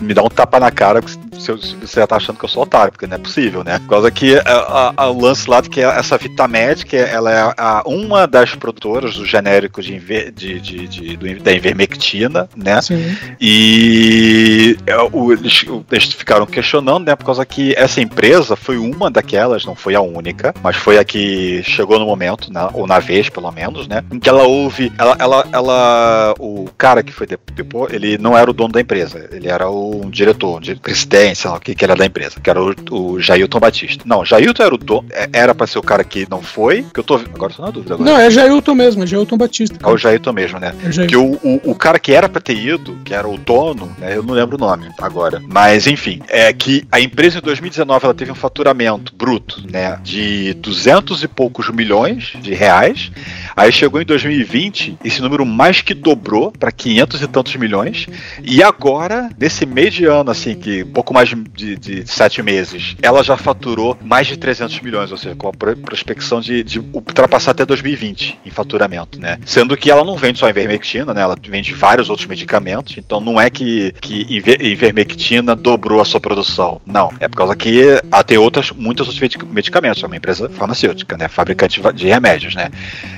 me 0.00 0.14
dá 0.14 0.22
um 0.22 0.28
tapa 0.28 0.58
na 0.60 0.70
cara 0.70 1.00
se, 1.38 1.50
eu- 1.50 1.58
se 1.58 1.74
você 1.76 2.06
tá 2.06 2.16
achando 2.16 2.38
que 2.38 2.44
eu 2.44 2.48
sou 2.48 2.62
otário, 2.64 2.90
porque 2.92 3.06
não 3.06 3.14
é 3.16 3.18
possível, 3.18 3.62
né? 3.64 3.78
Por 3.78 3.88
causa 3.88 4.10
que 4.10 4.36
a- 4.44 4.92
a- 4.96 5.10
o 5.10 5.20
lance 5.20 5.48
lá 5.48 5.60
de 5.60 5.68
que 5.70 5.80
essa 5.80 6.18
Vitamedic, 6.18 6.96
ela 6.96 7.32
é 7.32 7.54
a- 7.56 7.82
uma 7.86 8.26
das 8.26 8.54
produtoras 8.54 9.14
do 9.14 9.24
genérico 9.24 9.80
de, 9.82 9.94
inver- 9.94 10.32
de, 10.32 10.60
de, 10.60 10.88
de- 10.88 11.34
da 11.40 11.52
Ivermectina, 11.52 12.48
né? 12.56 12.80
Sim. 12.82 13.16
E 13.40 14.76
é, 14.86 14.96
o- 15.12 15.32
eles, 15.32 15.64
eles 15.90 16.12
ficaram 16.12 16.46
questionando, 16.46 17.06
né? 17.06 17.16
Por 17.16 17.24
causa 17.24 17.44
que 17.44 17.74
essa 17.76 18.00
empresa 18.00 18.56
foi 18.56 18.78
uma 18.78 19.10
daquelas, 19.10 19.64
não 19.64 19.74
foi 19.74 19.94
a 19.94 20.00
única, 20.00 20.54
mas 20.62 20.76
foi 20.76 20.98
a 20.98 21.04
que 21.04 21.62
chegou 21.64 21.98
no 21.98 22.06
momento, 22.06 22.52
né, 22.52 22.68
ou 22.72 22.86
na 22.86 22.98
vez, 22.98 23.28
pelo 23.28 23.50
menos, 23.52 23.86
né? 23.86 24.02
Em 24.10 24.18
que 24.18 24.28
ela 24.28 24.44
ouve. 24.44 24.92
Ela, 24.98 25.16
ela, 25.18 25.46
ela 25.52 26.34
o 26.38 26.68
cara 26.76 27.02
que 27.02 27.12
foi 27.12 27.26
de- 27.26 27.38
depois, 27.54 27.92
ele, 27.92 28.07
ele 28.14 28.22
não 28.22 28.36
era 28.36 28.50
o 28.50 28.54
dono 28.54 28.72
da 28.72 28.80
empresa, 28.80 29.28
ele 29.32 29.48
era 29.48 29.68
o 29.68 30.04
um 30.04 30.10
diretor, 30.10 30.60
um 30.60 30.76
presidente, 30.76 31.38
sei 31.38 31.50
lá 31.50 31.56
o 31.56 31.60
que, 31.60 31.74
que 31.74 31.84
era 31.84 31.94
da 31.94 32.06
empresa, 32.06 32.40
que 32.40 32.50
era 32.50 32.62
o, 32.62 32.74
o 32.90 33.20
Jailton 33.20 33.60
Batista. 33.60 34.04
Não, 34.06 34.24
Jailton 34.24 34.62
era 34.62 34.74
o 34.74 34.78
dono, 34.78 35.06
é, 35.10 35.28
era 35.32 35.54
pra 35.54 35.66
ser 35.66 35.78
o 35.78 35.82
cara 35.82 36.04
que 36.04 36.26
não 36.30 36.42
foi, 36.42 36.84
que 36.92 37.00
eu 37.00 37.04
tô. 37.04 37.16
Agora 37.16 37.52
tô 37.52 37.62
na 37.62 37.70
dúvida 37.70 37.94
agora. 37.94 38.10
Não, 38.10 38.18
é 38.18 38.30
Jailton 38.30 38.74
mesmo, 38.74 39.02
é 39.02 39.06
Jailton 39.06 39.36
Batista. 39.36 39.78
É 39.82 39.86
o 39.86 39.96
Jailton 39.96 40.32
mesmo, 40.32 40.58
né? 40.58 40.74
É 40.84 41.06
que 41.06 41.16
o, 41.16 41.32
o, 41.42 41.70
o, 41.70 41.74
cara 41.74 41.98
que 41.98 42.12
era 42.12 42.28
pra 42.28 42.40
ter 42.40 42.56
ido, 42.56 42.96
que 43.04 43.14
era 43.14 43.28
o 43.28 43.36
dono, 43.36 43.94
né? 43.98 44.16
Eu 44.16 44.22
não 44.22 44.34
lembro 44.34 44.56
o 44.56 44.60
nome 44.60 44.88
agora. 44.98 45.42
Mas 45.46 45.86
enfim, 45.86 46.20
é 46.28 46.52
que 46.52 46.84
a 46.90 47.00
empresa 47.00 47.38
em 47.38 47.42
2019 47.42 48.04
ela 48.04 48.14
teve 48.14 48.30
um 48.30 48.34
faturamento 48.34 49.12
bruto, 49.14 49.62
né? 49.70 49.98
De 50.02 50.54
200 50.54 51.22
e 51.22 51.28
poucos 51.28 51.70
milhões 51.70 52.32
de 52.40 52.54
reais. 52.54 53.10
Aí 53.56 53.72
chegou 53.72 54.00
em 54.00 54.04
2020, 54.04 54.98
esse 55.04 55.20
número 55.20 55.44
mais 55.44 55.80
que 55.80 55.94
dobrou 55.94 56.52
para 56.52 56.70
500 56.70 57.22
e 57.22 57.26
tantos 57.26 57.56
milhões. 57.56 57.97
E 58.42 58.62
agora, 58.62 59.30
nesse 59.38 59.66
mês 59.66 59.94
de 59.94 60.04
ano, 60.04 60.30
assim, 60.30 60.54
que 60.54 60.84
pouco 60.84 61.12
mais 61.12 61.28
de, 61.28 61.76
de, 61.76 62.06
sete 62.06 62.42
meses, 62.42 62.96
ela 63.02 63.22
já 63.22 63.36
faturou 63.36 63.96
mais 64.02 64.26
de 64.26 64.36
300 64.36 64.80
milhões, 64.80 65.10
ou 65.10 65.16
seja, 65.16 65.34
com 65.34 65.48
a 65.48 65.52
prospecção 65.52 66.40
de, 66.40 66.62
de 66.62 66.78
ultrapassar 66.78 67.52
até 67.52 67.64
2020 67.64 68.38
em 68.44 68.50
faturamento, 68.50 69.18
né? 69.18 69.38
Sendo 69.44 69.76
que 69.76 69.90
ela 69.90 70.04
não 70.04 70.16
vende 70.16 70.38
só 70.38 70.48
ivermectina, 70.48 71.12
né? 71.14 71.22
Ela 71.22 71.36
vende 71.48 71.72
vários 71.74 72.10
outros 72.10 72.26
medicamentos. 72.26 72.96
Então 72.98 73.20
não 73.20 73.40
é 73.40 73.50
que, 73.50 73.92
que 74.00 74.26
ivermectina 74.30 75.56
dobrou 75.56 76.00
a 76.00 76.04
sua 76.04 76.20
produção. 76.20 76.80
Não. 76.86 77.12
É 77.20 77.28
por 77.28 77.36
causa 77.36 77.56
que 77.56 77.82
ela 78.10 78.24
tem 78.24 78.38
outras, 78.38 78.70
muitos 78.70 79.08
outros 79.08 79.20
medicamentos. 79.50 80.02
É 80.02 80.06
uma 80.06 80.16
empresa 80.16 80.48
farmacêutica, 80.48 81.16
né? 81.16 81.28
Fabricante 81.28 81.80
de 81.94 82.06
remédios, 82.06 82.54
né? 82.54 82.70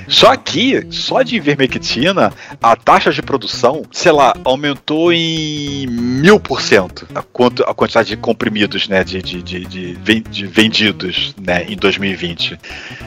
Só 0.08 0.34
que, 0.36 0.86
só 0.90 1.22
de 1.22 1.36
ivermectina, 1.36 2.32
a 2.60 2.76
taxa 2.76 3.12
de 3.12 3.22
produção, 3.22 3.82
sei 3.92 4.12
lá, 4.12 4.34
aumentou 4.44 4.69
em 5.12 5.86
mil 5.86 6.38
por 6.38 6.60
cento 6.60 7.06
a, 7.14 7.74
quantidade 7.74 8.10
de 8.10 8.16
comprimidos, 8.16 8.88
né, 8.88 9.04
de, 9.04 9.22
de, 9.22 9.42
de, 9.42 10.20
de, 10.20 10.46
vendidos, 10.46 11.34
né, 11.40 11.64
em 11.68 11.76
2020. 11.76 12.58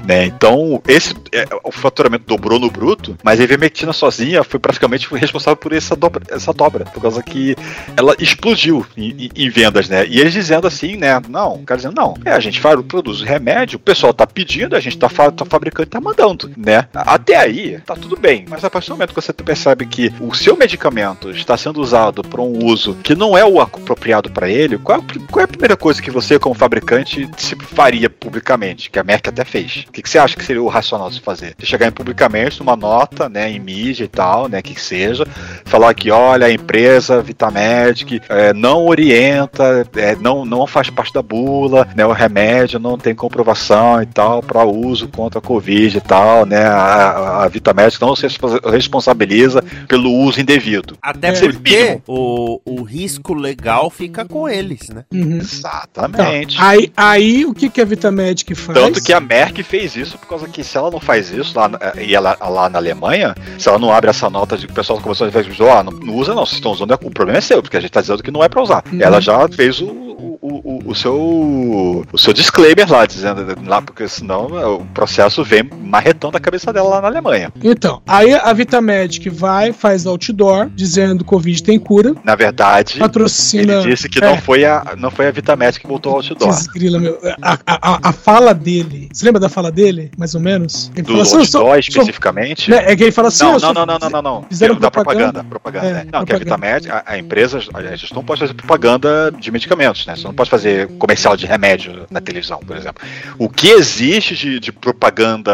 Né? 0.06 0.26
Então, 0.26 0.82
esse, 0.88 1.14
é, 1.32 1.46
o 1.64 1.72
faturamento 1.72 2.26
dobrou 2.26 2.60
no 2.60 2.70
bruto, 2.70 3.18
mas 3.24 3.40
a 3.40 3.44
ivermectina 3.44 3.94
sozinha 3.94 4.44
foi 4.44 4.60
praticamente 4.60 5.08
responsável 5.16 5.58
por 5.58 5.74
essa 5.74 5.96
dobra, 5.96 6.24
essa 6.30 6.54
dobra, 6.54 6.86
por 6.86 7.02
causa 7.02 7.22
que 7.22 7.56
ela 7.96 8.16
explodiu 8.20 8.86
em, 8.98 9.30
em 9.36 9.50
vendas, 9.50 9.90
né? 9.90 10.06
E 10.08 10.20
eles 10.20 10.34
dizendo 10.34 10.68
assim, 10.68 10.98
né, 10.98 11.22
não, 11.30 11.64
cara 11.64 11.78
dizendo, 11.78 11.96
não, 11.96 12.16
é, 12.26 12.32
a 12.32 12.40
gente 12.40 12.60
faz, 12.60 12.80
produz 12.84 13.22
remédio, 13.22 13.78
o 13.78 13.80
pessoal 13.80 14.14
tá 14.14 14.26
pedindo, 14.26 14.76
a 14.76 14.80
gente 14.80 14.98
tá, 14.98 15.10
tá 15.10 15.46
fabricando 15.46 15.88
e 15.88 15.90
tá 15.90 16.02
mandando, 16.02 16.52
né? 16.58 16.88
Até 16.94 17.36
aí, 17.36 17.80
tá 17.86 17.96
tudo 17.96 18.18
bem, 18.18 18.46
mas 18.50 18.64
a 18.64 18.70
partir 18.70 18.90
do 18.90 18.96
momento 18.96 19.14
que 19.14 19.22
você 19.22 19.34
percebe 19.34 19.86
que 19.86 20.14
o 20.20 20.34
seu 20.34 20.56
medicamento 20.56 21.34
está 21.44 21.58
sendo 21.58 21.82
usado 21.82 22.24
para 22.24 22.42
um 22.42 22.66
uso 22.66 22.96
que 23.04 23.16
não 23.16 23.38
é 23.38 23.46
o 23.46 23.60
apropriado 23.60 24.32
para 24.32 24.50
ele, 24.50 24.78
qual, 24.78 25.04
qual, 25.30 25.42
é 25.42 25.46
a 25.46 25.48
primeira 25.48 25.78
coisa 25.78 26.02
que 26.02 26.12
você, 26.12 26.40
como 26.40 26.56
fabricante, 26.56 27.30
se 27.38 27.56
faria 27.56 28.10
publicamente? 28.10 28.90
Que 28.90 29.00
a 29.00 29.04
Merck 29.04 29.30
até 29.30 29.44
fez. 29.44 29.86
O 29.88 29.92
que, 29.92 30.02
que 30.02 30.10
você 30.10 30.18
acha 30.18 30.36
que 30.36 30.44
seria 30.44 30.62
o 30.62 30.68
racional 30.68 31.10
de 31.10 31.22
fazer? 31.22 31.56
De 31.58 31.66
chegar 31.66 31.88
em 31.88 31.92
publicamente, 31.92 32.60
numa 32.60 32.76
nota, 32.76 33.30
né, 33.30 33.50
em 33.50 33.60
mídia 33.60 34.06
e 34.06 34.08
tal, 34.08 34.48
né, 34.48 34.62
que 34.62 34.80
seja, 34.80 35.26
falar 35.66 35.94
que, 35.94 36.12
olha, 36.12 36.48
a 36.48 36.52
empresa 36.52 37.22
Vitamedic 37.22 38.22
é, 38.30 38.54
não 38.54 38.86
orienta, 38.86 39.88
é, 39.96 40.16
não, 40.16 40.46
não 40.46 40.66
faz 40.66 40.90
parte 40.90 41.14
da 41.14 41.22
bula, 41.22 41.88
né, 41.96 42.06
o 42.06 42.12
remédio 42.12 42.80
não 42.80 42.98
tem 42.98 43.14
comprovação 43.14 44.02
e 44.02 44.06
tal 44.06 44.42
para 44.42 44.64
uso 44.64 45.08
contra 45.08 45.40
a 45.40 45.42
Covid 45.42 45.98
e 45.98 46.02
tal, 46.02 46.46
né, 46.46 46.66
a, 46.66 47.44
a 47.44 47.48
Vitamedic 47.48 48.02
não 48.02 48.16
se 48.16 48.28
responsabiliza 48.72 49.64
pelo 49.88 50.12
uso 50.12 50.40
indevido. 50.40 50.98
Até 51.02 51.33
é. 51.34 51.52
porque 51.52 52.02
o, 52.08 52.60
o 52.66 52.84
risco 52.84 53.34
legal 53.34 53.90
fica 53.90 54.26
com 54.26 54.48
eles, 54.48 54.90
né? 54.90 55.06
Uhum. 55.14 55.38
Exatamente. 55.38 56.56
Então, 56.56 56.68
aí, 56.68 56.92
aí 56.96 57.46
o 57.46 57.54
que, 57.54 57.70
que 57.70 57.82
a 57.82 57.86
Vitamedic 57.86 58.54
faz? 58.56 58.78
Tanto 58.78 59.04
que 59.04 59.14
a 59.14 59.20
Merck 59.20 59.64
fez 59.64 59.96
isso 59.96 60.18
por 60.18 60.28
causa 60.28 60.48
que 60.48 60.64
se 60.64 60.78
ela 60.78 60.92
não 60.92 61.00
faz 61.00 61.32
isso 61.32 61.58
lá, 61.58 61.70
e 62.00 62.16
ela, 62.16 62.38
lá 62.42 62.70
na 62.70 62.80
Alemanha, 62.80 63.36
se 63.58 63.68
ela 63.68 63.80
não 63.80 63.92
abre 63.92 64.10
essa 64.10 64.30
nota 64.30 64.58
de 64.58 64.68
que 64.68 64.72
o 64.72 64.76
pessoal 64.76 65.00
começou 65.00 65.28
a 65.28 65.30
dizer, 65.30 65.70
ah, 65.70 65.84
não, 65.84 65.92
não 65.92 66.16
usa 66.16 66.34
não, 66.34 66.46
vocês 66.46 66.58
estão 66.58 66.72
usando, 66.72 66.94
o 66.94 67.12
problema 67.12 67.38
é 67.38 67.42
seu, 67.42 67.62
porque 67.62 67.78
a 67.78 67.80
gente 67.80 67.92
tá 67.92 68.02
dizendo 68.02 68.24
que 68.24 68.32
não 68.32 68.44
é 68.44 68.50
pra 68.50 68.62
usar. 68.62 68.84
Uhum. 68.92 69.00
Ela 69.02 69.20
já 69.20 69.48
fez 69.50 69.80
o, 69.82 69.88
o, 69.88 70.38
o, 70.42 70.92
o, 70.92 70.96
seu 70.96 72.06
o 72.12 72.18
seu 72.18 72.34
disclaimer 72.34 72.90
lá, 72.90 73.06
dizendo 73.06 73.46
lá, 73.66 73.82
porque 73.82 74.08
senão 74.08 74.48
o 74.78 74.86
processo 74.88 75.44
vem 75.44 75.64
marretando 75.64 76.38
a 76.38 76.40
cabeça 76.40 76.72
dela 76.74 76.90
lá 76.90 77.02
na 77.02 77.08
Alemanha. 77.08 77.52
Então, 77.64 78.02
aí 78.08 78.34
a 78.34 78.52
Vitamedic 78.54 79.30
vai, 79.30 79.72
faz 79.72 80.06
outdoor, 80.06 80.70
dizendo 80.70 81.23
Covid 81.24 81.64
tem 81.64 81.80
cura. 81.80 82.16
Na 82.24 82.36
verdade, 82.36 83.00
patrocina. 83.00 83.74
Ele 83.74 83.92
disse 83.92 84.10
que 84.10 84.24
é. 84.24 84.28
não, 84.28 84.38
foi 84.38 84.66
a, 84.66 84.96
não 84.98 85.12
foi 85.12 85.28
a 85.28 85.32
Vitamedic 85.32 85.82
que 85.82 85.88
botou 85.88 86.14
o 86.14 86.16
outdoor. 86.18 86.50
Desgrila, 86.50 87.00
meu. 87.00 87.20
A, 87.42 87.58
a, 87.66 88.10
a, 88.10 88.14
fala 88.14 88.54
dele. 88.54 89.10
Você 89.12 89.26
lembra 89.26 89.40
da 89.40 89.50
fala 89.50 89.72
dele, 89.72 90.12
mais 90.18 90.36
ou 90.36 90.42
menos? 90.42 90.92
Ele 90.96 91.04
Do 91.04 91.22
assim, 91.22 91.38
outdoor 91.38 91.78
especificamente? 91.80 92.70
Né, 92.70 92.84
é 92.86 92.96
que 92.96 93.04
ele 93.04 93.12
fala 93.12 93.28
assim. 93.30 93.44
Não, 93.44 93.60
não, 93.60 93.74
não, 93.74 93.86
não, 93.86 94.00
não, 94.00 94.10
não, 94.10 94.22
não. 94.22 94.46
Fizeram 94.50 94.76
da 94.76 94.92
propaganda. 94.92 95.44
propaganda. 95.44 95.86
É, 95.86 95.94
não, 96.04 96.24
propaganda. 96.24 96.26
que 96.26 96.34
a 96.34 96.40
Vitamedic, 96.40 96.92
a, 96.92 97.04
a 97.06 97.18
empresa, 97.18 97.60
a 97.74 97.96
gente 97.96 98.14
não 98.14 98.24
pode 98.24 98.40
fazer 98.40 98.54
propaganda 98.54 99.32
de 99.32 99.52
medicamentos, 99.52 100.06
né? 100.06 100.16
Você 100.16 100.24
não 100.24 100.34
pode 100.34 100.50
fazer 100.50 100.88
comercial 100.98 101.36
de 101.36 101.46
remédio 101.46 102.06
na 102.10 102.22
televisão, 102.22 102.60
por 102.60 102.76
exemplo. 102.76 103.04
O 103.38 103.50
que 103.50 103.70
existe 103.70 104.36
de, 104.36 104.60
de 104.60 104.72
propaganda, 104.72 105.52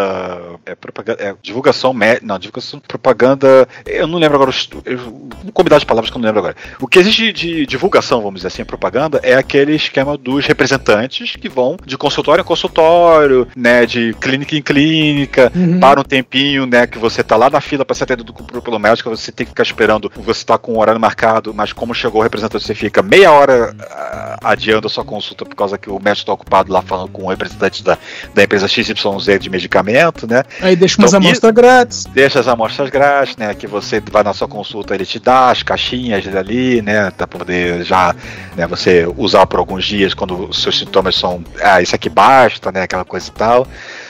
é, 0.66 0.76
propaganda, 0.76 1.22
é 1.22 1.36
divulgação, 1.42 1.94
não, 2.22 2.40
divulgação, 2.40 2.80
propaganda, 2.80 3.68
eu 3.86 4.08
não 4.08 4.18
lembro 4.18 4.36
agora, 4.36 4.52
eu, 4.86 4.98
vou 4.98 5.52
combinar 5.60 5.78
de 5.78 5.86
palavras 5.86 6.10
que 6.10 6.16
eu 6.16 6.22
não 6.22 6.26
lembro 6.26 6.40
agora. 6.40 6.56
O 6.80 6.88
que 6.88 7.00
existe 7.00 7.34
de 7.34 7.66
divulgação, 7.66 8.22
vamos 8.22 8.36
dizer 8.36 8.48
assim, 8.48 8.64
propaganda, 8.64 9.20
é 9.22 9.34
aquele 9.34 9.76
esquema 9.76 10.18
dos 10.18 10.46
representantes 10.46 11.36
que 11.36 11.50
vão 11.50 11.76
de 11.86 11.98
consultório 11.98 12.42
em 12.42 12.46
consultório, 12.46 13.46
né, 13.56 13.86
de 13.86 14.16
clínica 14.22 14.56
em 14.56 14.62
clínica, 14.62 15.52
uhum. 15.54 15.80
para 15.82 16.00
um 16.00 16.04
tempinho, 16.04 16.66
né, 16.66 16.88
que 16.88 16.98
você 16.98 17.22
tá 17.22 17.36
lá 17.36 17.50
na 17.50 17.60
fila 17.60 17.84
para 17.84 17.94
ser 17.94 18.06
atendido 18.06 18.34
pelo 18.34 18.80
médico, 18.80 19.10
você 19.10 19.34
tem 19.34 19.46
que 19.46 19.52
ficar 19.52 19.64
esperando, 19.64 20.10
você 20.16 20.46
tá 20.46 20.58
com 20.58 20.74
o 20.74 20.80
horário 20.80 21.02
marcado, 21.02 21.54
mas 21.54 21.74
como 21.74 21.94
chegou 21.94 22.22
o 22.22 22.24
representante, 22.24 22.64
você 22.64 22.74
fica 22.74 23.02
meia 23.02 23.30
hora 23.32 23.74
uh, 23.74 24.48
adiando 24.48 24.88
a 24.88 24.90
sua 24.90 25.04
consulta 25.04 25.44
por 25.44 25.56
causa 25.56 25.78
que 25.78 25.90
o 25.90 25.96
médico 25.96 26.22
está 26.22 26.34
ocupado 26.34 26.72
lá 26.72 26.82
falando 26.82 27.10
com 27.10 27.26
o 27.26 27.30
representante 27.30 27.84
da, 27.84 27.98
da 28.34 28.44
empresa 28.44 28.68
XYZ 28.68 29.40
de 29.42 29.50
medicamento, 29.50 30.26
né? 30.26 30.44
Aí 30.62 30.76
deixa 30.76 31.02
umas 31.02 31.14
então, 31.14 31.28
amostras 31.28 31.54
grátis. 31.54 32.06
Deixa 32.06 32.40
as 32.40 32.48
amostras 32.48 32.90
grátis, 32.90 33.36
né? 33.36 33.54
Que 33.54 33.68
você 33.68 34.00
vai 34.00 34.24
na 34.24 34.34
sua 34.34 34.48
consulta, 34.48 34.96
ele 34.96 35.06
te 35.06 35.20
dá 35.20 35.49
as 35.52 35.64
caixinhas 35.64 36.28
ali, 36.36 36.82
né? 36.82 37.12
Pra 37.12 37.28
poder 37.28 37.84
já 37.84 38.16
né, 38.56 38.68
você 38.68 39.08
usar 39.18 39.46
por 39.48 39.60
alguns 39.60 39.86
dias 39.86 40.14
quando 40.14 40.50
os 40.50 40.62
seus 40.62 40.78
sintomas 40.78 41.16
são. 41.16 41.44
Ah, 41.62 41.82
isso 41.82 41.96
aqui 41.96 42.10
basta, 42.10 42.72
né? 42.72 42.84
Aquela 42.84 43.06
coisa 43.06 43.30
e 43.30 43.32
tal 43.32 43.68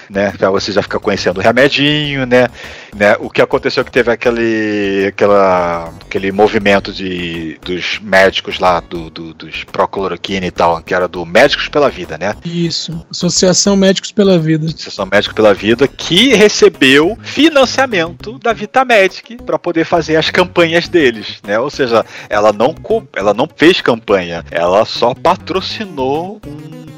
né? 0.10 0.34
Pra 0.38 0.50
você 0.50 0.72
já 0.72 0.82
ficar 0.82 1.00
conhecendo 1.00 1.38
o 1.38 1.42
remedinho, 1.42 2.26
né? 2.26 2.48
né? 2.96 3.16
O 3.20 3.30
que 3.30 3.42
aconteceu 3.42 3.86
que 3.86 3.92
teve 3.92 4.12
aquele, 4.12 5.08
aquela, 5.08 5.94
aquele 6.06 6.32
movimento 6.32 6.92
de, 6.92 7.58
dos 7.62 8.00
médicos 8.00 8.60
lá, 8.60 8.80
do, 8.80 9.10
do, 9.10 9.34
dos 9.34 9.64
Procloroquina 9.64 10.46
e 10.46 10.52
tal, 10.52 10.82
que 10.82 10.94
era 10.94 11.08
do 11.08 11.26
Médicos 11.26 11.68
pela 11.68 11.90
Vida, 11.90 12.18
né? 12.18 12.36
Isso, 12.44 13.06
Associação 13.10 13.76
Médicos 13.76 14.12
pela 14.12 14.40
Vida. 14.40 14.68
Associação 14.68 15.06
Médicos 15.06 15.36
pela 15.36 15.54
Vida, 15.54 15.88
que 15.88 16.34
recebeu 16.34 17.18
financiamento 17.22 18.40
da 18.40 18.54
Vitamedic 18.54 19.38
para 19.38 19.60
poder 19.60 19.86
fazer 19.86 20.16
as 20.16 20.30
campanhas 20.30 20.88
deles, 20.88 21.38
né? 21.44 21.60
Ou 21.60 21.70
seja, 21.70 22.06
ela 22.30 22.52
não, 22.52 22.76
ela 23.16 23.34
não 23.34 23.48
fez 23.56 23.82
campanha, 23.82 24.44
ela 24.50 24.86
só 24.86 25.14
patrocinou 25.14 26.42
um 26.46 26.89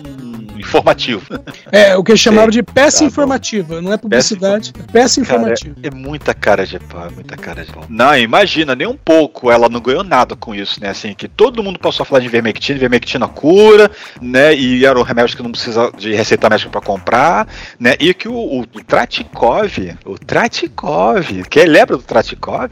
informativo. 0.62 1.26
É, 1.72 1.96
o 1.96 2.04
que 2.04 2.16
chamaram 2.18 2.50
de 2.50 2.62
peça 2.64 3.00
tá 3.00 3.06
informativa, 3.06 3.82
não 3.82 3.94
é 3.94 3.98
publicidade, 3.98 4.74
peça, 4.74 4.86
é 4.88 4.92
peça 4.92 5.20
informativa. 5.20 5.76
Cara, 5.76 5.88
é, 5.88 5.92
muita 5.96 6.34
cara 6.34 6.66
de 6.66 6.80
pau, 6.80 7.08
é 7.08 7.10
muita 7.10 7.38
cara 7.38 7.64
de 7.64 7.72
pau. 7.72 7.86
Não, 7.90 8.18
imagina, 8.18 8.76
nem 8.76 8.88
um 8.88 8.98
pouco, 8.98 9.52
ela 9.52 9.70
não 9.70 9.80
ganhou 9.80 10.04
nada 10.04 10.36
com 10.36 10.54
isso, 10.54 10.80
né? 10.82 10.90
Assim, 10.90 11.14
que 11.14 11.28
todo 11.28 11.64
mundo 11.64 11.80
passou 11.80 12.04
a 12.04 12.06
falar 12.06 12.22
de 12.22 12.28
vermectina, 12.28 12.80
vermectina 12.80 13.28
cura, 13.28 13.92
né? 14.22 14.56
E 14.56 14.86
era 14.86 15.00
um 15.00 15.04
remédio 15.04 15.36
que 15.36 15.44
não 15.44 15.52
precisa 15.52 15.92
de 15.98 16.14
receita 16.14 16.50
médica 16.50 16.70
para 16.70 16.82
comprar, 16.82 17.48
né? 17.80 17.96
E 18.00 18.14
que 18.14 18.28
o, 18.28 18.34
o, 18.34 18.62
o 18.62 18.84
Tratikov, 18.84 19.96
o 20.06 20.18
Tratikov, 20.18 21.44
que 21.50 21.66
lembra 21.66 21.98
do 21.98 22.04
Tratikov, 22.04 22.72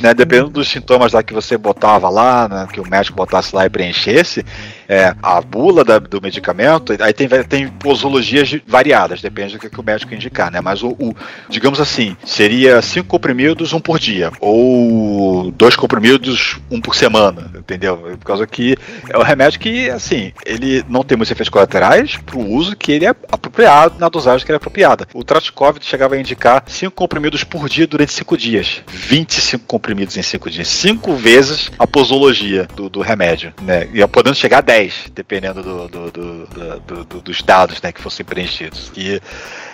né? 0.00 0.14
Dependendo 0.14 0.50
dos 0.50 0.68
sintomas 0.68 1.12
lá 1.12 1.22
que 1.22 1.34
você 1.34 1.56
botava 1.56 2.08
lá, 2.08 2.48
né? 2.48 2.68
Que 2.72 2.80
o 2.80 2.88
médico 2.88 3.16
botasse 3.16 3.54
lá 3.54 3.66
e 3.66 3.70
preenchesse, 3.70 4.44
é, 4.92 5.14
a 5.22 5.40
bula 5.40 5.84
da- 5.84 6.00
do 6.00 6.20
medicamento, 6.20 6.92
aí 7.00 7.12
tem, 7.12 7.28
tem 7.44 7.68
posologias 7.68 8.56
variadas, 8.66 9.22
depende 9.22 9.52
do 9.52 9.60
que, 9.60 9.70
que 9.70 9.78
o 9.80 9.84
médico 9.84 10.12
indicar, 10.12 10.50
né? 10.50 10.60
Mas 10.60 10.82
o, 10.82 10.88
o- 10.98 11.14
digamos 11.48 11.80
assim, 11.80 12.16
seria 12.24 12.82
cinco 12.82 13.06
comprimidos, 13.06 13.72
um 13.72 13.78
por 13.78 14.00
dia, 14.00 14.32
ou 14.40 15.52
dois 15.52 15.76
comprimidos, 15.76 16.58
um 16.68 16.80
por 16.80 16.96
semana, 16.96 17.50
entendeu? 17.56 17.96
Por 18.18 18.24
causa 18.24 18.46
que 18.48 18.76
é 19.08 19.16
um 19.16 19.22
remédio 19.22 19.60
que, 19.60 19.88
assim, 19.90 20.32
ele 20.44 20.84
não 20.88 21.04
tem 21.04 21.16
muitos 21.16 21.30
efeitos 21.30 21.50
colaterais 21.50 22.16
pro 22.16 22.40
uso 22.40 22.74
que 22.76 22.90
ele 22.90 23.06
é 23.06 23.10
apropriado, 23.30 23.94
na 23.98 24.08
dosagem 24.08 24.44
que 24.44 24.50
ele 24.50 24.56
é 24.56 24.58
apropriada. 24.58 25.06
O 25.14 25.22
Tratkov 25.22 25.78
chegava 25.80 26.16
a 26.16 26.18
indicar 26.20 26.64
cinco 26.66 26.92
comprimidos 26.96 27.44
por 27.44 27.68
dia 27.68 27.86
durante 27.86 28.12
cinco 28.12 28.36
dias. 28.36 28.82
25 28.88 29.64
comprimidos 29.66 30.16
em 30.16 30.22
cinco 30.22 30.50
dias. 30.50 30.66
Cinco 30.66 31.14
vezes 31.14 31.70
a 31.78 31.86
posologia 31.86 32.66
do, 32.74 32.88
do 32.88 33.00
remédio, 33.00 33.52
né? 33.62 33.88
E 33.94 34.04
podendo 34.08 34.34
chegar 34.34 34.58
a 34.58 34.62
10, 34.62 34.79
dependendo 35.14 35.62
do- 35.62 35.88
do- 35.88 36.10
do- 36.10 36.46
do- 36.46 36.80
do- 36.80 37.04
do- 37.04 37.20
dos 37.20 37.42
dados 37.42 37.80
né, 37.82 37.92
que 37.92 38.00
fossem 38.00 38.24
preenchidos. 38.24 38.90
E 38.96 39.20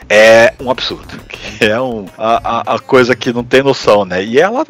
é 0.09 0.53
um 0.61 0.71
absurdo. 0.71 1.07
Que 1.59 1.64
é 1.64 1.81
um, 1.81 2.07
a, 2.19 2.75
a- 2.75 2.79
coisa 2.79 3.16
que 3.16 3.33
não 3.33 3.42
tem 3.42 3.62
noção, 3.62 4.05
né? 4.05 4.23
E 4.23 4.38
ela, 4.38 4.64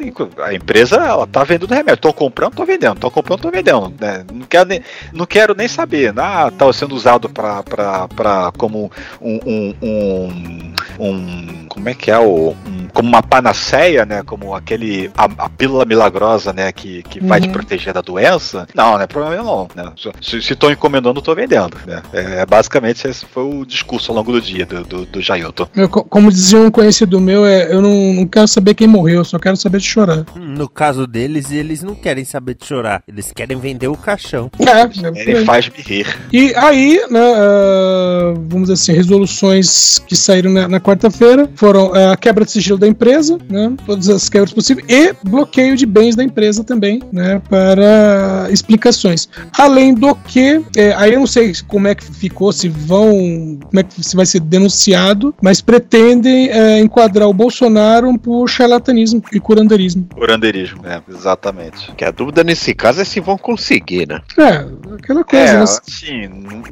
a 0.45 0.53
empresa, 0.53 0.95
ela 0.97 1.27
tá 1.27 1.43
vendendo 1.43 1.73
remédio. 1.73 1.97
Tô 1.97 2.13
comprando, 2.13 2.55
tô 2.55 2.65
vendendo. 2.65 2.99
Tô 2.99 3.11
comprando, 3.11 3.41
tô 3.41 3.51
vendendo. 3.51 3.93
Né? 3.99 4.23
Não, 4.31 4.45
quero 4.45 4.69
nem, 4.69 4.81
não 5.11 5.25
quero 5.25 5.53
nem 5.55 5.67
saber. 5.67 6.13
Ah, 6.17 6.49
tá 6.55 6.71
sendo 6.71 6.95
usado 6.95 7.27
pra, 7.29 7.61
pra, 7.63 8.07
pra 8.07 8.51
como 8.57 8.91
um, 9.21 9.39
um, 9.45 9.75
um, 9.81 10.73
um- 10.99 11.65
Como 11.69 11.89
é 11.89 11.93
que 11.93 12.09
é 12.11 12.17
o. 12.19 12.51
um- 12.65 12.87
como 12.93 13.07
uma 13.09 13.21
panaceia, 13.21 14.05
né? 14.05 14.23
Como 14.25 14.55
aquele. 14.55 15.11
A, 15.15 15.25
a 15.45 15.49
pílula 15.49 15.85
milagrosa, 15.85 16.51
né? 16.51 16.71
Que, 16.71 17.03
que 17.03 17.19
vai 17.23 17.39
te 17.39 17.47
Uhum. 17.47 17.53
proteger 17.53 17.93
da 17.93 18.01
doença. 18.01 18.67
Não, 18.73 18.97
né? 18.97 19.05
Problema 19.05 19.43
não. 19.43 19.67
Né? 19.75 19.91
Se, 20.21 20.55
tô 20.55 20.71
encomendando, 20.71 21.21
tô 21.21 21.35
vendendo. 21.35 21.77
Né? 21.85 22.01
É, 22.13 22.45
basicamente 22.45 23.07
esse 23.07 23.25
foi 23.25 23.43
o 23.43 23.65
discurso 23.65 24.11
ao 24.11 24.17
longo 24.17 24.31
do 24.31 24.41
dia 24.41 24.65
do, 24.65 24.83
do, 24.83 25.05
do 25.05 25.21
Jailton. 25.21 25.67
Eu, 25.75 25.87
como 25.89 26.31
dizia 26.31 26.59
um 26.59 26.71
conhecido 26.71 27.19
meu, 27.19 27.45
é, 27.45 27.71
eu 27.71 27.81
não, 27.81 28.13
não 28.13 28.25
quero 28.27 28.47
saber 28.47 28.73
quem 28.73 28.87
morreu, 28.87 29.17
eu 29.19 29.25
só 29.25 29.37
quero 29.37 29.55
saber 29.57 29.77
de 29.79 29.85
chorar. 29.85 30.25
No 30.35 30.67
caso 30.67 31.05
deles, 31.05 31.51
eles 31.51 31.83
não 31.83 31.93
querem 31.93 32.25
saber 32.25 32.55
de 32.55 32.65
chorar. 32.65 33.03
Eles 33.07 33.31
querem 33.31 33.57
vender 33.59 33.87
o 33.87 33.95
caixão. 33.95 34.49
É, 34.59 35.21
Ele 35.21 35.45
faz-me 35.45 35.81
rir. 35.83 36.07
E 36.33 36.53
aí, 36.55 36.99
né, 37.11 37.33
ah, 37.35 38.33
vamos 38.35 38.69
dizer 38.69 38.73
assim, 38.73 38.93
resoluções 38.93 39.99
que 39.99 40.15
saíram 40.15 40.51
na, 40.51 40.67
na 40.67 40.79
quarta-feira 40.87 41.49
foram 41.55 41.93
ah, 41.93 42.13
a 42.13 42.17
quebra 42.17 42.45
de 42.45 42.51
sigilo 42.51 42.77
da 42.77 42.87
empresa, 42.87 43.37
né, 43.49 43.73
todas 43.85 44.07
as 44.07 44.29
quebras 44.29 44.53
possíveis, 44.53 44.87
e 44.89 45.13
bloqueio 45.27 45.75
de 45.75 45.85
bens 45.85 46.15
da 46.15 46.23
empresa 46.23 46.63
também, 46.63 47.01
né, 47.11 47.41
para 47.49 48.47
explicações. 48.49 49.27
Além 49.57 49.93
do 49.93 50.15
que, 50.15 50.61
é, 50.77 50.93
aí 50.95 51.13
eu 51.13 51.19
não 51.19 51.27
sei 51.27 51.51
como 51.67 51.87
é 51.87 51.95
que 51.95 52.05
ficou, 52.05 52.53
se 52.53 52.69
vão, 52.69 53.59
como 53.65 53.79
é 53.79 53.83
que 53.83 54.01
se 54.01 54.15
vai 54.15 54.25
ser 54.25 54.39
denunciado, 54.39 55.35
mas 55.41 55.59
pretendem 55.59 56.49
é, 56.49 56.79
enquadrar 56.79 57.27
o 57.27 57.33
Bolsonaro 57.33 58.17
por 58.17 58.47
charlatanismo 58.47 59.21
e 59.33 59.39
curanderismo. 59.39 60.07
Curandeirismo, 60.13 60.85
é, 60.85 61.01
exatamente. 61.09 61.91
Que 61.97 62.05
a 62.05 62.11
dúvida 62.11 62.43
nesse 62.43 62.73
caso 62.73 63.01
é 63.01 63.03
se 63.03 63.19
vão 63.19 63.37
conseguir, 63.37 64.07
né? 64.07 64.21
É, 64.37 64.65
aquela 64.95 65.23
coisa, 65.23 65.45
É, 65.45 65.59
né? 65.59 65.65
sim, 65.83 66.29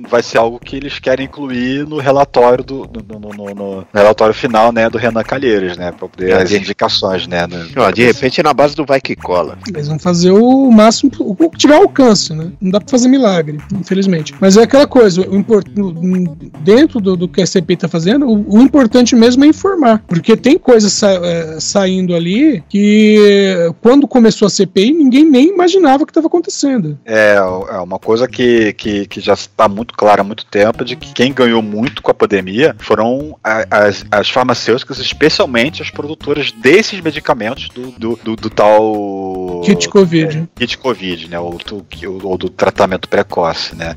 vai 0.09 0.23
ser 0.23 0.37
algo 0.37 0.59
que 0.59 0.75
eles 0.77 0.99
querem 0.99 1.25
incluir 1.25 1.85
no 1.87 1.97
relatório 1.97 2.63
do 2.63 2.85
no, 3.09 3.19
no- 3.19 3.33
no- 3.33 3.55
no 3.55 3.87
relatório 4.05 4.33
final, 4.33 4.71
né, 4.71 4.89
do 4.89 4.97
Renan 4.97 5.23
Calheiros, 5.23 5.77
né, 5.77 5.91
para 5.91 6.07
poder 6.07 6.29
É, 6.31 6.41
as 6.41 6.51
indicações, 6.51 7.27
né. 7.27 7.45
no- 7.47 7.81
Ó, 7.83 7.91
de 7.91 8.03
repente 8.03 8.41
na 8.43 8.53
base 8.53 8.75
do 8.75 8.85
vai 8.85 9.01
que 9.01 9.15
cola. 9.15 9.57
Eles 9.67 9.87
vão 9.87 9.99
fazer 9.99 10.31
o 10.31 10.71
máximo, 10.71 11.11
o 11.19 11.49
que 11.49 11.57
tiver 11.57 11.75
alcance, 11.75 12.33
né? 12.33 12.51
Não 12.61 12.71
dá 12.71 12.79
pra 12.79 12.89
fazer 12.89 13.07
milagre, 13.07 13.57
infelizmente. 13.73 14.33
Mas 14.39 14.57
é 14.57 14.63
aquela 14.63 14.87
coisa, 14.87 15.21
o 15.29 15.35
import, 15.35 15.67
dentro 16.61 16.99
do, 16.99 17.15
do 17.15 17.27
que 17.27 17.41
a 17.41 17.45
CPI 17.47 17.77
tá 17.77 17.87
fazendo, 17.87 18.27
o, 18.27 18.57
o 18.57 18.61
importante 18.61 19.15
mesmo 19.15 19.43
é 19.43 19.47
informar. 19.47 20.03
Porque 20.07 20.35
tem 20.35 20.57
coisas 20.57 20.93
sa- 20.93 21.11
é, 21.23 21.59
saindo 21.59 22.15
ali 22.15 22.63
que 22.69 23.17
é, 23.27 23.69
quando 23.81 24.07
começou 24.07 24.45
a 24.45 24.49
CPI, 24.49 24.91
ninguém 24.91 25.25
nem 25.25 25.49
imaginava 25.49 26.05
que 26.05 26.11
estava 26.11 26.27
acontecendo. 26.27 26.97
É, 27.05 27.35
é 27.35 27.79
uma 27.79 27.99
coisa 27.99 28.27
que, 28.27 28.73
que, 28.73 29.05
que 29.07 29.19
já 29.19 29.33
está 29.33 29.67
muito 29.67 29.93
clara 29.95 30.21
há 30.21 30.23
muito 30.23 30.45
tempo 30.45 30.83
de 30.85 30.95
que 30.95 31.13
quem 31.13 31.33
ganhou 31.33 31.61
muito 31.61 32.01
com 32.01 32.11
a 32.11 32.13
pandemia 32.13 32.75
foram 32.79 33.35
a- 33.43 33.65
as, 33.95 34.05
as 34.11 34.29
farmacêuticas, 34.29 34.99
especialmente 34.99 35.81
as 35.81 35.89
produtoras 35.89 36.51
desses 36.51 36.99
medicamentos 36.99 37.69
do, 37.69 37.91
do, 37.91 38.19
do, 38.23 38.35
do 38.35 38.49
tal 38.49 39.61
Kit 39.63 39.89
Covid. 39.89 40.49
kit 40.55 40.77
Covid, 40.77 41.29
né? 41.29 41.39
Ou 41.39 41.57
do, 41.57 41.85
ou 42.23 42.37
do 42.37 42.49
tratamento 42.49 43.07
precoce, 43.07 43.75
né? 43.75 43.95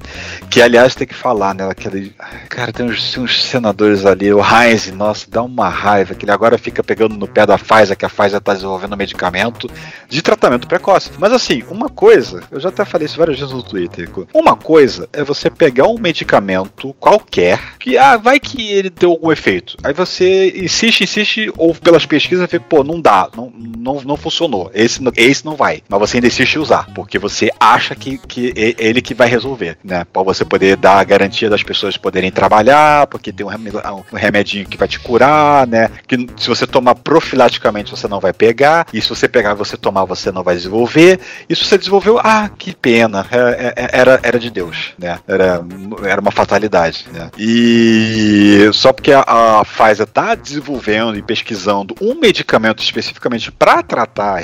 Que 0.51 0.63
aliás 0.63 0.95
tem 0.95 1.07
que 1.07 1.15
falar, 1.15 1.55
né? 1.55 1.69
Aquele. 1.69 2.15
Cara, 2.49 2.73
tem 2.73 2.87
uns, 2.87 3.17
uns 3.17 3.45
senadores 3.45 4.05
ali, 4.05 4.33
o 4.33 4.41
Heinz, 4.41 4.91
nossa, 4.93 5.27
dá 5.31 5.43
uma 5.43 5.69
raiva, 5.69 6.15
que 6.15 6.25
ele 6.25 6.33
agora 6.33 6.59
fica 6.59 6.83
pegando 6.83 7.17
no 7.17 7.27
pé 7.27 7.47
da 7.47 7.59
Pfizer, 7.59 7.97
que 7.97 8.05
a 8.05 8.11
Pfizer 8.11 8.41
tá 8.41 8.55
desenvolvendo 8.55 8.95
um 8.95 8.97
medicamento 8.97 9.71
de 10.09 10.23
tratamento 10.23 10.69
precoce. 10.69 11.11
Mas 11.19 11.33
assim, 11.33 11.63
uma 11.71 11.89
coisa, 11.89 12.43
eu 12.51 12.61
já 12.61 12.69
até 12.69 12.85
falei 12.85 13.07
isso 13.07 13.19
várias 13.19 13.39
vezes 13.39 13.55
no 13.55 13.63
Twitter. 13.63 14.09
Uma 14.33 14.57
coisa 14.57 15.09
é 15.13 15.23
você 15.23 15.51
pegar 15.51 15.87
um 15.87 15.99
medicamento 15.99 16.95
qualquer, 16.95 17.77
que 17.79 17.97
ah, 17.97 18.17
vai 18.17 18.41
que 18.41 18.71
ele 18.71 18.91
deu 18.91 19.11
algum 19.11 19.33
efeito. 19.33 19.77
Aí 19.83 19.93
você 19.93 20.53
insiste, 20.57 21.05
insiste, 21.05 21.53
ou 21.57 21.73
pelas 21.75 22.05
pesquisas, 22.05 22.49
vê, 22.51 22.59
pô, 22.59 22.83
não 22.83 23.01
dá, 23.01 23.29
não, 23.37 23.53
não, 23.55 24.01
não 24.03 24.17
funcionou. 24.17 24.71
Esse, 24.75 25.01
esse 25.17 25.45
não 25.45 25.55
vai. 25.55 25.83
Mas 25.89 26.01
você 26.01 26.17
ainda 26.17 26.27
insiste 26.27 26.55
em 26.57 26.59
usar, 26.59 26.87
porque 26.95 27.19
você 27.19 27.51
acha 27.61 27.95
que, 27.95 28.19
que 28.19 28.53
é 28.57 28.75
ele 28.79 29.01
que 29.01 29.15
vai 29.15 29.29
resolver, 29.29 29.79
né? 29.85 30.05
Pra 30.13 30.23
você 30.23 30.45
poder 30.45 30.77
dar 30.77 30.99
a 30.99 31.05
garantia 31.05 31.49
das 31.49 31.63
pessoas 31.63 31.97
poderem 31.97 32.31
trabalhar, 32.31 33.07
porque 33.07 33.33
tem 33.33 33.47
um, 33.47 33.51
um 33.51 34.17
remedinho 34.17 34.67
que 34.67 34.77
vai 34.77 34.89
te 34.89 34.99
curar, 34.99 35.67
né? 35.67 35.91
Que 36.09 36.27
se 36.37 36.49
você 36.49 36.67
tomar 36.67 36.97
profilaticamente 36.97 37.91
você 37.91 38.09
não 38.09 38.19
vai 38.19 38.33
pegar, 38.33 38.87
e 38.93 39.01
se 39.01 39.09
você 39.09 39.29
pegar 39.29 39.55
você 39.55 39.77
tomar 39.77 40.05
você 40.05 40.33
não 40.33 40.43
vai 40.43 40.57
desenvolver. 40.57 41.21
E 41.49 41.55
se 41.55 41.65
você 41.65 41.79
desenvolveu, 41.79 42.19
ah, 42.19 42.51
que 42.59 42.75
pena, 42.75 43.25
é- 43.31 43.75
é- 43.77 43.89
era, 43.93 44.21
era 44.25 44.39
de 44.41 44.51
Deus, 44.51 44.93
né? 44.99 45.21
Era, 45.29 45.65
era 46.05 46.21
uma 46.21 46.33
fatalidade, 46.33 47.07
né? 47.13 47.31
E 47.39 48.69
só 48.73 48.93
porque 48.93 49.13
a, 49.13 49.21
a 49.21 49.65
Pfizer 49.77 50.07
tá 50.07 50.35
desenvolvendo 50.35 51.17
e 51.17 51.23
pesquisando 51.23 51.95
um 52.01 52.15
medicamento 52.15 52.83
especificamente 52.83 53.51
para 53.53 53.83
tratar 53.83 54.41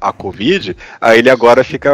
a, 0.00 0.12
Covid, 0.12 0.76
aí 1.00 1.18
ele 1.18 1.30
agora 1.30 1.62
fica 1.64 1.90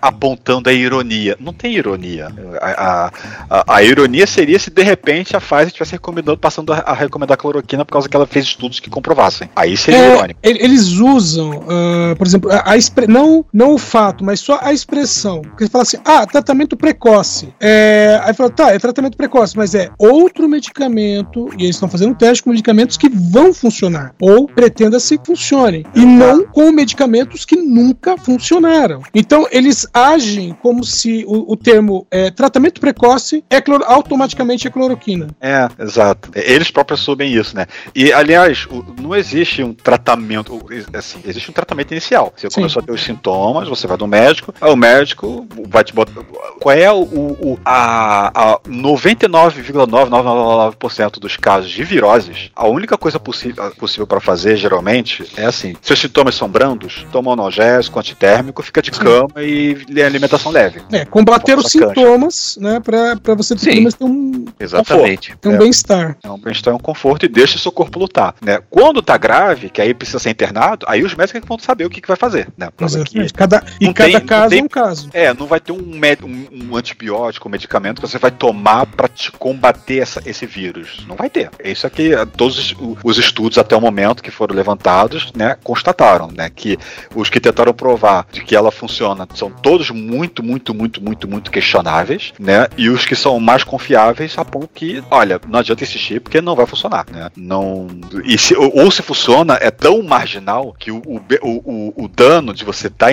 apontando 0.00 0.68
a 0.68 0.72
ironia. 0.72 1.36
Não 1.40 1.52
tem 1.52 1.74
ironia. 1.74 2.28
A, 2.60 3.10
a- 3.50 3.64
a- 3.76 3.82
ironia 3.82 4.26
seria 4.26 4.58
se 4.58 4.70
de 4.70 4.82
repente 4.82 5.36
a 5.36 5.40
Pfizer 5.40 5.66
estivesse 5.68 5.92
recomendando, 5.92 6.38
passando 6.38 6.72
a, 6.72 6.78
a 6.78 6.92
recomendar 6.94 7.36
cloroquina 7.36 7.84
por 7.84 7.92
causa 7.92 8.08
que 8.08 8.16
ela 8.16 8.26
fez 8.26 8.44
estudos 8.46 8.80
que 8.80 8.90
comprovassem. 8.90 9.48
Aí 9.54 9.76
seria 9.76 10.00
É, 10.00 10.14
irônico. 10.16 10.40
ele- 10.42 10.62
eles 10.62 10.88
usam, 10.92 11.62
ah, 11.68 12.14
por 12.16 12.26
exemplo, 12.26 12.50
a, 12.64 12.76
expre- 12.76 13.06
não, 13.06 13.44
não 13.52 13.74
o 13.74 13.78
fato, 13.78 14.24
mas 14.24 14.40
só 14.40 14.58
a 14.62 14.72
expressão. 14.72 15.42
Porque 15.42 15.64
ele 15.64 15.70
fala 15.70 15.82
assim, 15.82 15.98
ah, 16.04 16.26
tratamento 16.26 16.76
precoce. 16.76 17.52
É, 17.60 18.20
aí 18.24 18.34
fala, 18.34 18.50
tá, 18.50 18.72
é 18.72 18.78
tratamento 18.78 19.16
precoce, 19.16 19.56
mas 19.56 19.74
é 19.74 19.90
outro 19.98 20.48
medicamento, 20.48 21.48
e 21.58 21.64
eles 21.64 21.76
estão 21.76 21.88
fazendo 21.96 22.14
teste 22.14 22.42
com 22.44 22.50
medicamentos 22.50 22.98
que 22.98 23.08
vão 23.08 23.54
funcionar, 23.54 24.14
ou 24.20 24.46
pretenda-se 24.46 25.16
que 25.16 25.24
funcionem, 25.26 25.82
e 25.94 26.04
não 26.04 26.44
com 26.46 26.70
medicamentos 26.70 27.44
que 27.46 27.56
nunca 27.56 28.18
funcionaram. 28.18 29.02
Então, 29.14 29.46
eles 29.50 29.86
agem 29.94 30.54
como 30.62 30.84
se 30.84 31.24
o, 31.26 31.52
o 31.52 31.56
termo 31.56 32.06
é, 32.10 32.30
tratamento 32.30 32.78
precoce 32.80 33.42
é 33.48 33.62
automaticamente 33.86 34.68
é 34.68 34.70
cloroquina. 34.70 35.28
É, 35.40 35.66
exato. 35.80 36.28
Eles 36.34 36.70
próprios 36.70 37.00
assumem 37.00 37.32
isso, 37.32 37.56
né? 37.56 37.64
E, 37.94 38.12
aliás, 38.12 38.66
o- 38.70 38.84
não 39.00 39.14
existe 39.14 39.62
um 39.62 39.72
tratamento, 39.72 40.60
assim, 40.92 41.18
existe 41.26 41.50
um 41.50 41.54
tratamento 41.54 41.92
inicial. 41.92 42.32
Você 42.36 42.48
Sim. 42.50 42.56
começou 42.56 42.82
a 42.82 42.84
ter 42.84 42.92
os 42.92 43.02
sintomas, 43.02 43.68
você 43.68 43.86
vai 43.86 43.96
no 43.96 44.06
médico, 44.06 44.52
aí 44.60 44.70
o 44.70 44.76
médico 44.76 45.46
vai 45.70 45.82
te 45.82 45.94
botar. 45.94 46.20
Qual 46.60 46.74
é 46.74 46.92
o, 46.92 47.00
o- 47.02 47.58
a, 47.64 48.52
a 48.54 48.58
99,999% 48.68 51.18
dos 51.18 51.36
casos 51.36 51.70
de 51.70 51.84
viroses, 51.86 52.50
a 52.54 52.66
única 52.66 52.98
coisa 52.98 53.18
possi 53.18 53.54
possível 53.78 54.06
para 54.06 54.20
fazer, 54.20 54.56
geralmente, 54.56 55.24
é 55.36 55.46
assim: 55.46 55.74
seus 55.80 55.98
sintomas 55.98 56.34
são 56.34 56.48
brandos, 56.48 57.06
toma 57.12 57.30
um 57.30 57.32
analgésico, 57.34 57.98
antitérmico, 57.98 58.62
fica 58.62 58.82
de 58.82 58.90
cama 58.90 59.30
e 59.42 59.76
alimentação 60.02 60.50
leve. 60.52 60.82
É, 60.92 61.04
combater 61.04 61.56
os 61.58 61.70
sintomas, 61.70 62.58
né, 62.60 62.80
pra, 62.80 63.16
pra 63.16 63.34
você 63.34 63.54
ter, 63.54 63.72
Sim. 63.72 63.88
ter 63.90 64.04
um, 64.04 64.44
Exatamente. 64.58 65.36
ter 65.40 65.48
um 65.48 65.54
É. 65.54 65.58
bem-estar. 65.58 66.16
É 66.22 66.30
um 66.30 66.38
bem-estar, 66.38 66.72
é 66.72 66.76
um 66.76 66.80
conforto 66.80 67.24
e 67.24 67.28
deixa 67.28 67.56
o 67.56 67.58
seu 67.58 67.72
corpo 67.72 67.98
lutar, 67.98 68.34
né? 68.40 68.58
Quando 68.70 69.00
tá 69.02 69.16
grave, 69.16 69.68
que 69.70 69.80
aí 69.80 69.94
precisa 69.94 70.18
ser 70.18 70.30
internado, 70.30 70.84
aí 70.88 71.02
os 71.02 71.14
médicos 71.14 71.38
é 71.38 71.40
que 71.40 71.48
vão 71.48 71.58
saber 71.58 71.84
o 71.86 71.90
que, 71.90 72.00
que 72.00 72.08
vai 72.08 72.16
fazer, 72.16 72.48
né? 72.56 72.68
Exatamente. 72.80 73.32
Cada, 73.34 73.64
e 73.80 73.92
cada 73.92 74.10
tem- 74.18 74.26
caso 74.26 74.50
tem- 74.50 74.60
é 74.60 74.62
um 74.64 74.68
caso. 74.68 75.10
É, 75.12 75.34
não 75.34 75.46
vai 75.46 75.60
ter 75.60 75.72
um, 75.72 75.82
med- 75.82 76.22
um, 76.24 76.46
um 76.70 76.76
antibiótico, 76.76 77.48
um 77.48 77.52
medicamento 77.52 78.00
que 78.00 78.08
você 78.08 78.18
vai 78.18 78.30
tomar 78.30 78.86
pra 78.86 79.08
te 79.08 79.30
combater 79.32 79.98
essa- 79.98 80.22
esse 80.24 80.46
vírus. 80.46 81.04
Não 81.08 81.16
vai 81.16 81.28
ter. 81.28 81.50
Esse 81.58 81.75
Isso 81.76 81.86
é 81.86 81.90
que 81.90 82.12
eh, 82.14 82.24
todos 82.36 82.56
os- 82.58 82.74
os 83.04 83.18
estudos 83.18 83.58
até 83.58 83.76
o 83.76 83.80
momento 83.80 84.22
que 84.22 84.30
foram 84.30 84.56
levantados, 84.56 85.30
né, 85.36 85.56
constataram, 85.62 86.30
né, 86.34 86.50
que 86.54 86.78
os 87.14 87.28
que 87.28 87.38
tentaram 87.38 87.74
provar 87.74 88.26
de 88.32 88.42
que 88.42 88.56
ela 88.56 88.70
funciona 88.70 89.28
são 89.34 89.50
todos 89.50 89.90
muito, 89.90 90.42
muito, 90.42 90.74
muito, 90.74 91.02
muito, 91.02 91.28
muito 91.28 91.50
questionáveis, 91.50 92.32
né, 92.38 92.66
e 92.78 92.88
os 92.88 93.04
que 93.04 93.14
são 93.14 93.38
mais 93.38 93.62
confiáveis 93.62 94.36
apontam 94.38 94.68
que, 94.74 95.02
olha, 95.10 95.38
não 95.48 95.60
adianta 95.60 95.84
insistir 95.84 96.20
porque 96.20 96.40
não 96.40 96.56
vai 96.56 96.64
funcionar, 96.66 97.04
né, 97.12 97.28
não, 97.36 97.86
e 98.24 98.38
se, 98.38 98.54
ou, 98.56 98.72
ou 98.84 98.90
se 98.90 99.02
funciona 99.02 99.58
é 99.60 99.70
tão 99.70 100.02
marginal 100.02 100.74
que 100.78 100.90
o, 100.90 101.02
o, 101.04 101.20
o, 101.42 102.04
o- 102.04 102.08
dano 102.08 102.54
de 102.54 102.64
você 102.64 102.86
estar 102.86 103.12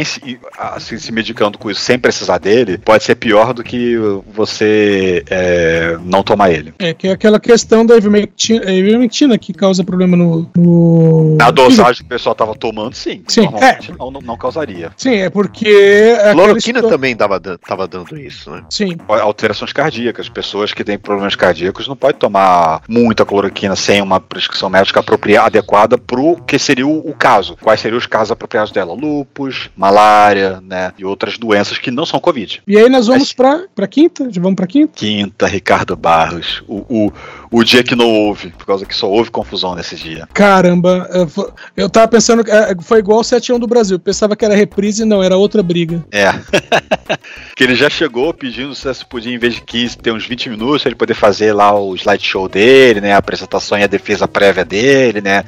assim, 0.58 0.98
se 0.98 1.12
medicando 1.12 1.58
com 1.58 1.70
isso 1.70 1.82
sem 1.82 2.00
precisar 2.00 2.38
dele 2.38 2.78
pode 2.78 3.04
ser 3.04 3.16
pior 3.16 3.54
do 3.54 3.64
que 3.64 3.98
você 4.34 5.24
é, 5.30 5.98
não 6.04 6.24
tomar 6.24 6.52
ele. 6.52 6.74
É, 6.80 6.94
que 6.94 7.08
é 7.08 7.12
aquela 7.12 7.40
questão 7.40 7.86
da 7.86 7.96
a 7.96 7.98
ivermectina 8.56 9.38
que 9.38 9.54
causa 9.54 9.84
problema 9.84 10.16
no. 10.18 10.50
no... 10.56 11.36
Na 11.38 11.52
dosagem 11.52 12.02
que 12.02 12.04
o 12.04 12.10
pessoal 12.10 12.36
tava 12.36 12.56
tomando, 12.56 12.96
sim. 12.96 13.24
Sim, 13.28 13.44
Normalmente 13.44 13.94
não, 13.98 14.12
não, 14.12 14.22
não 14.22 14.38
causaria. 14.38 14.92
Sim, 14.98 15.16
é 15.16 15.30
porque. 15.30 15.68
é 15.68 16.32
Cloroquina 16.32 16.80
histó- 16.80 16.90
também 16.90 17.16
dava, 17.16 17.40
tava 17.40 17.88
dando 17.88 18.18
isso, 18.18 18.50
né? 18.52 18.64
Sim. 18.70 18.98
Alterações 19.08 19.74
cardíacas. 19.74 20.30
Pessoas 20.30 20.74
que 20.74 20.84
têm 20.84 20.98
problemas 20.98 21.36
cardíacos 21.36 21.88
não 21.88 21.96
podem 21.96 22.18
tomar 22.18 22.82
muita 22.88 23.26
cloroquina 23.26 23.76
sem 23.76 24.02
uma 24.02 24.20
prescrição 24.20 24.70
médica 24.70 25.00
apropriada, 25.00 25.48
adequada 25.48 25.98
pro 25.98 26.38
que 26.46 26.58
seria 26.58 26.88
o, 26.88 27.00
o 27.10 27.14
caso. 27.14 27.58
Quais 27.62 27.80
seriam 27.80 27.98
os 27.98 28.06
casos 28.08 28.32
apropriados 28.32 28.72
dela? 28.72 28.94
Lupus, 28.94 29.70
malária, 29.76 30.62
né? 30.62 30.92
E 30.98 31.06
outras 31.06 31.38
doenças 31.38 31.78
que 31.78 31.92
não 31.92 32.06
são 32.06 32.20
Covid. 32.20 32.62
E 32.68 32.78
aí 32.78 32.90
nós 32.90 33.08
vamos 33.08 33.34
pra, 33.34 33.64
pra 33.76 33.88
quinta? 33.88 34.30
Vamos 34.40 34.56
pra 34.56 34.68
quinta? 34.68 34.94
Quinta, 34.96 35.48
Ricardo 35.48 35.96
Barros. 35.96 36.64
O, 36.68 36.78
o, 36.90 37.14
o 37.54 37.64
dia 37.64 37.84
que 37.84 37.96
não 37.96 38.10
houve, 38.10 38.50
por 38.50 38.66
causa 38.66 38.84
que 38.84 38.96
só 38.96 39.08
houve 39.08 39.30
confusão 39.30 39.76
nesse 39.76 39.96
dia. 39.96 40.28
Caramba, 40.34 41.08
eu 41.78 41.88
tava 41.88 42.08
pensando 42.08 42.44
que 42.44 42.50
é, 42.50 42.76
foi 42.82 42.98
igual 42.98 43.20
o 43.20 43.24
7 43.24 43.54
1 43.54 43.60
do 43.60 43.68
Brasil. 43.68 44.00
Pensava 44.00 44.36
que 44.36 44.44
era 44.44 44.56
reprise, 44.56 45.06
não, 45.06 45.22
era 45.22 45.38
outra 45.38 45.62
briga. 45.62 46.04
É. 46.12 46.32
que 47.56 47.64
ele 47.64 47.76
já 47.76 47.92
chegou 47.92 48.34
pedindo 48.34 48.74
se 48.74 49.06
podia, 49.06 49.32
em 49.32 49.38
vez 49.38 49.54
de 49.54 49.62
15, 49.62 49.98
ter 50.00 50.12
uns 50.12 50.26
20 50.26 50.50
minutos, 50.50 50.84
ele 50.86 50.96
poder 50.96 51.14
fazer 51.14 51.54
lá 51.54 51.80
o 51.80 51.94
slideshow 51.96 52.50
dele, 52.50 53.00
né? 53.00 53.14
A 53.14 53.18
apresentação 53.18 53.78
e 53.78 53.84
a 53.84 53.88
defesa 53.88 54.28
prévia 54.28 54.66
dele, 54.66 55.22
né? 55.22 55.44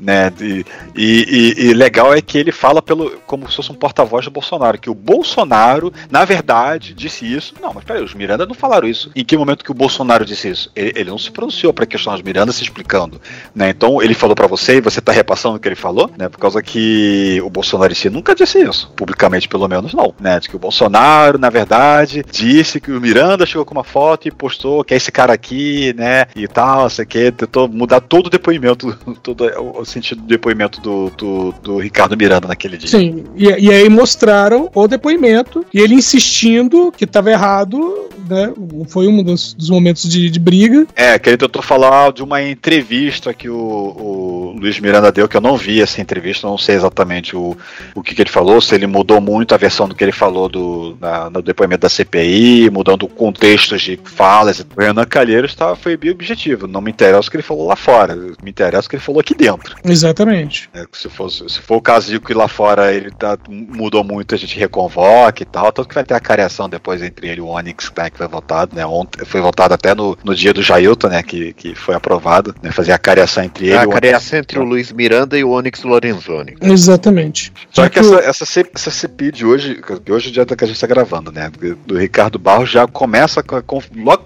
Né 0.00 0.32
e, 0.40 0.64
e- 0.96 1.54
e- 1.68 1.74
legal 1.74 2.12
é 2.14 2.20
que 2.20 2.38
ele 2.38 2.52
fala 2.52 2.80
pelo 2.82 3.10
como 3.26 3.48
se 3.50 3.56
fosse 3.56 3.70
um 3.72 3.74
porta-voz 3.74 4.24
do 4.24 4.30
Bolsonaro, 4.30 4.78
que 4.78 4.90
o 4.90 4.94
Bolsonaro, 4.94 5.92
na 6.10 6.24
verdade, 6.24 6.94
disse 6.94 7.24
isso. 7.30 7.54
Não, 7.60 7.72
mas 7.74 7.84
peraí, 7.84 8.02
os 8.02 8.14
Miranda 8.14 8.46
não 8.46 8.54
falaram 8.54 8.88
isso. 8.88 9.10
Em 9.14 9.24
que 9.24 9.36
momento 9.36 9.64
que 9.64 9.70
o 9.70 9.74
Bolsonaro 9.74 10.24
disse 10.24 10.48
isso? 10.48 10.70
Ele, 10.74 10.92
ele 10.94 11.10
não 11.10 11.18
se 11.18 11.30
pronunciou 11.30 11.72
para 11.72 11.86
questionar 11.86 12.16
os 12.16 12.22
Miranda 12.22 12.52
se 12.52 12.62
explicando, 12.62 13.20
né? 13.54 13.70
Então 13.70 14.02
ele 14.02 14.14
falou 14.14 14.34
para 14.34 14.46
você 14.46 14.76
e 14.76 14.80
você 14.80 15.00
tá 15.00 15.12
repassando 15.12 15.56
o 15.56 15.60
que 15.60 15.68
ele 15.68 15.74
falou, 15.76 16.10
né? 16.16 16.28
Por 16.28 16.38
causa 16.38 16.62
que 16.62 17.40
o 17.44 17.50
Bolsonaro 17.50 17.92
em 17.92 18.10
nunca 18.10 18.34
disse 18.34 18.60
isso, 18.60 18.90
publicamente 18.96 19.48
pelo 19.48 19.68
menos 19.68 19.92
não, 19.94 20.14
né? 20.20 20.40
De 20.40 20.48
que 20.48 20.56
o 20.56 20.58
Bolsonaro, 20.58 21.38
na 21.38 21.50
verdade, 21.50 22.24
disse 22.30 22.80
que 22.80 22.90
o 22.90 23.00
Miranda 23.00 23.46
chegou 23.46 23.64
com 23.64 23.72
uma 23.74 23.84
foto 23.84 24.28
e 24.28 24.30
postou 24.30 24.84
que 24.84 24.94
é 24.94 24.96
esse 24.96 25.10
cara 25.12 25.32
aqui, 25.32 25.92
né? 25.96 26.26
E 26.34 26.46
tal, 26.48 26.88
sei 26.90 27.04
que, 27.04 27.30
tentou 27.32 27.68
mudar 27.68 28.00
todo 28.00 28.26
o 28.26 28.30
depoimento, 28.30 28.92
todo 29.22 29.44
o 29.80 29.84
sentido 29.88 30.20
do 30.20 30.26
depoimento 30.26 30.80
do, 30.80 31.10
do, 31.10 31.52
do 31.62 31.78
Ricardo 31.78 32.16
Miranda 32.16 32.48
naquele 32.48 32.76
dia. 32.76 32.88
Sim, 32.88 33.24
e, 33.36 33.46
e 33.46 33.72
aí 33.72 33.88
mostraram 33.88 34.70
o 34.74 34.86
depoimento 34.86 35.64
e 35.72 35.80
ele 35.80 35.94
insistindo 35.94 36.92
que 36.96 37.06
tava 37.06 37.30
errado, 37.30 38.08
né? 38.28 38.52
Foi 38.88 39.06
um 39.08 39.22
dos, 39.22 39.54
dos 39.54 39.70
momentos 39.70 40.08
de, 40.08 40.28
de 40.30 40.38
briga. 40.38 40.86
É, 40.94 41.18
que 41.18 41.30
ele 41.30 41.36
tentou 41.36 41.62
falar 41.62 42.12
de 42.12 42.22
uma 42.22 42.42
entrevista 42.42 43.32
que 43.32 43.48
o, 43.48 43.56
o 43.56 44.56
Luiz 44.58 44.78
Miranda 44.78 45.10
deu, 45.10 45.28
que 45.28 45.36
eu 45.36 45.40
não 45.40 45.56
vi 45.56 45.80
essa 45.80 46.00
entrevista, 46.00 46.46
não 46.46 46.58
sei 46.58 46.74
exatamente 46.74 47.34
o, 47.36 47.56
o 47.94 48.02
que, 48.02 48.14
que 48.14 48.22
ele 48.22 48.30
falou, 48.30 48.60
se 48.60 48.74
ele 48.74 48.86
mudou 48.86 49.20
muito 49.20 49.54
a 49.54 49.58
versão 49.58 49.88
do 49.88 49.94
que 49.94 50.04
ele 50.04 50.12
falou 50.12 50.48
do, 50.48 50.96
na- 51.00 51.30
no 51.30 51.40
depoimento 51.42 51.82
da 51.82 51.88
CPI, 51.88 52.70
mudando 52.70 53.06
contextos 53.08 53.80
de 53.82 53.98
falas. 54.04 54.60
O 54.60 54.80
Renan 54.80 55.04
Calheiros 55.04 55.54
tá, 55.54 55.74
foi 55.74 55.96
bem 55.96 56.10
objetivo, 56.10 56.66
não 56.66 56.80
me 56.80 56.90
interessa 56.90 57.28
o 57.28 57.30
que 57.30 57.36
ele 57.36 57.42
falou 57.42 57.66
lá 57.66 57.76
fora, 57.76 58.14
me 58.42 58.50
interessa 58.50 58.86
o 58.86 58.90
que 58.90 58.96
ele 58.96 59.02
falou 59.02 59.20
aqui 59.20 59.34
dentro. 59.34 59.76
Exatamente. 59.84 60.68
É, 60.74 60.84
se, 60.92 61.08
for, 61.08 61.30
se 61.30 61.60
for 61.60 61.76
o 61.76 61.82
caso 61.82 62.10
de 62.10 62.18
que 62.20 62.34
lá 62.34 62.48
fora 62.48 62.92
ele 62.92 63.10
tá, 63.10 63.38
mudou 63.48 64.02
muito, 64.04 64.34
a 64.34 64.38
gente 64.38 64.58
reconvoca 64.58 65.42
e 65.42 65.46
tal, 65.46 65.70
tanto 65.72 65.88
que 65.88 65.94
vai 65.94 66.04
ter 66.04 66.14
a 66.14 66.20
careação 66.20 66.68
depois 66.68 67.02
entre 67.02 67.28
ele 67.28 67.38
e 67.38 67.42
o 67.42 67.46
Onyx, 67.48 67.92
né, 67.96 68.10
que 68.10 68.18
foi 68.18 68.28
votado, 68.28 68.74
né, 68.76 68.84
ontem, 68.86 69.24
foi 69.24 69.40
votado 69.40 69.74
até 69.74 69.94
no, 69.94 70.16
no 70.24 70.34
dia 70.34 70.52
do 70.52 70.62
Jailton, 70.62 71.08
né, 71.08 71.22
que, 71.22 71.52
que 71.52 71.74
foi 71.74 71.94
aprovado, 71.94 72.54
né, 72.62 72.70
fazer 72.70 72.92
a 72.92 72.98
careação 72.98 73.44
entre 73.44 73.66
ele 73.66 73.74
a 73.76 73.82
e 73.82 73.86
o 73.86 73.88
Onyx. 73.90 73.94
careação 73.94 74.38
entre 74.38 74.58
o 74.58 74.64
Luiz 74.64 74.92
Miranda 74.92 75.38
e 75.38 75.44
o 75.44 75.50
Onyx 75.50 75.82
Lorenzoni. 75.82 76.54
Exatamente. 76.60 77.52
Só 77.70 77.82
Já 77.82 77.90
que 77.90 78.00
o- 78.00 78.18
essa, 78.18 78.28
essa, 78.28 78.46
C- 78.46 78.70
essa 78.74 78.90
CPI 78.90 79.32
de 79.32 79.46
hoje, 79.46 79.80
que 80.04 80.12
hoje 80.12 80.28
é 80.28 80.30
o 80.30 80.32
dia 80.32 80.46
que 80.46 80.64
a 80.64 80.66
gente 80.66 80.76
está 80.76 80.86
gravando, 80.86 81.30
né? 81.30 81.50
Do 81.86 81.96
Ricardo 81.98 82.38
Barros 82.38 82.70
já 82.70 82.86
começa 82.86 83.42
com, 83.42 83.60
conf- 83.62 83.90
logo, 83.96 84.24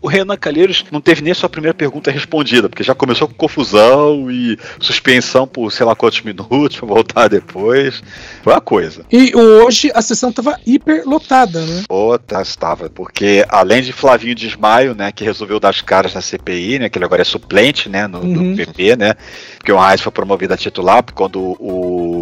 O 0.00 0.08
Renan 0.08 0.36
Calheiros 0.36 0.84
não 0.90 1.00
teve 1.00 1.22
nem 1.22 1.32
a 1.32 1.34
sua 1.34 1.48
primeira 1.48 1.74
pergunta 1.74 2.10
respondida, 2.10 2.68
porque 2.68 2.82
já 2.82 2.94
começou 2.94 3.28
com 3.28 3.34
confusão 3.34 4.30
e 4.30 4.58
suspensão 4.94 5.46
por 5.46 5.70
sei 5.70 5.84
lá 5.84 5.94
quantos 5.94 6.22
minutos 6.22 6.76
pra 6.78 6.86
voltar 6.86 7.28
depois. 7.28 8.02
Foi 8.42 8.52
uma 8.52 8.60
coisa. 8.60 9.04
E 9.10 9.34
hoje 9.34 9.90
a 9.94 10.00
sessão 10.02 10.32
tava 10.32 10.58
hiper 10.66 11.02
lotada, 11.06 11.64
né? 11.64 11.82
Pô, 11.88 12.18
estava. 12.40 12.88
Porque 12.88 13.44
além 13.48 13.82
de 13.82 13.92
Flavinho 13.92 14.34
Desmaio, 14.34 14.94
né, 14.94 15.12
que 15.12 15.24
resolveu 15.24 15.58
dar 15.60 15.70
as 15.70 15.80
caras 15.80 16.14
na 16.14 16.20
CPI, 16.20 16.78
né, 16.78 16.88
que 16.88 16.98
ele 16.98 17.04
agora 17.04 17.22
é 17.22 17.24
suplente, 17.24 17.88
né, 17.88 18.06
no, 18.06 18.24
Uhum. 18.24 18.56
PP, 18.56 18.96
né, 18.96 19.14
porque 19.58 19.72
o 19.72 19.78
Reis 19.78 20.00
foi 20.00 20.10
promovido 20.12 20.54
a 20.54 20.56
titular, 20.56 21.04
quando 21.14 21.40
o... 21.40 22.13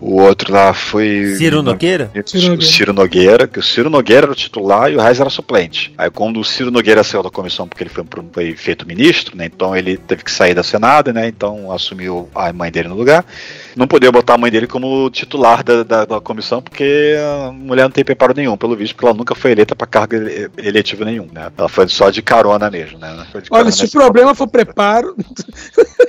O 0.00 0.20
outro 0.20 0.52
lá 0.52 0.72
foi. 0.72 1.34
Ciro 1.36 1.62
Nogueira? 1.62 2.10
Ciro 2.24 2.46
O 2.46 2.50
Nogueira. 2.50 2.72
Ciro 2.72 2.92
Nogueira, 2.92 3.48
que 3.48 3.58
o 3.58 3.62
Ciro 3.62 3.90
Nogueira 3.90 4.26
era 4.26 4.32
o 4.32 4.34
titular 4.34 4.90
e 4.90 4.96
o 4.96 5.00
Reis 5.00 5.18
era 5.20 5.30
suplente. 5.30 5.92
Aí 5.98 6.10
quando 6.10 6.38
o 6.38 6.44
Ciro 6.44 6.70
Nogueira 6.70 7.02
saiu 7.02 7.22
da 7.22 7.30
comissão 7.30 7.66
porque 7.66 7.82
ele 7.82 7.90
foi, 7.90 8.04
foi 8.32 8.54
feito 8.54 8.86
ministro, 8.86 9.36
né? 9.36 9.46
Então 9.46 9.76
ele 9.76 9.96
teve 9.96 10.22
que 10.22 10.30
sair 10.30 10.54
da 10.54 10.62
Senado, 10.62 11.12
né? 11.12 11.26
Então 11.26 11.72
assumiu 11.72 12.28
a 12.34 12.52
mãe 12.52 12.70
dele 12.70 12.88
no 12.88 12.94
lugar. 12.94 13.24
Não 13.78 13.86
podia 13.86 14.10
botar 14.10 14.34
a 14.34 14.38
mãe 14.38 14.50
dele 14.50 14.66
como 14.66 15.08
titular 15.10 15.62
da, 15.62 15.82
da, 15.84 16.04
da 16.04 16.20
comissão 16.20 16.60
porque 16.60 17.14
a 17.46 17.52
mulher 17.52 17.84
não 17.84 17.90
tem 17.92 18.04
preparo 18.04 18.34
nenhum, 18.36 18.56
pelo 18.56 18.74
visto, 18.76 18.94
porque 18.94 19.06
ela 19.06 19.16
nunca 19.16 19.34
foi 19.36 19.52
eleita 19.52 19.76
para 19.76 19.86
cargo 19.86 20.16
ele- 20.16 20.50
eletivo 20.58 21.04
nenhum, 21.04 21.28
né? 21.32 21.50
Ela 21.56 21.68
foi 21.68 21.86
só 21.88 22.10
de 22.10 22.20
carona 22.20 22.68
mesmo, 22.70 22.98
né? 22.98 23.08
Olha, 23.32 23.42
carona 23.48 23.70
se 23.70 23.84
o 23.84 23.90
problema 23.90 24.34
for 24.34 24.48
preparo. 24.48 25.14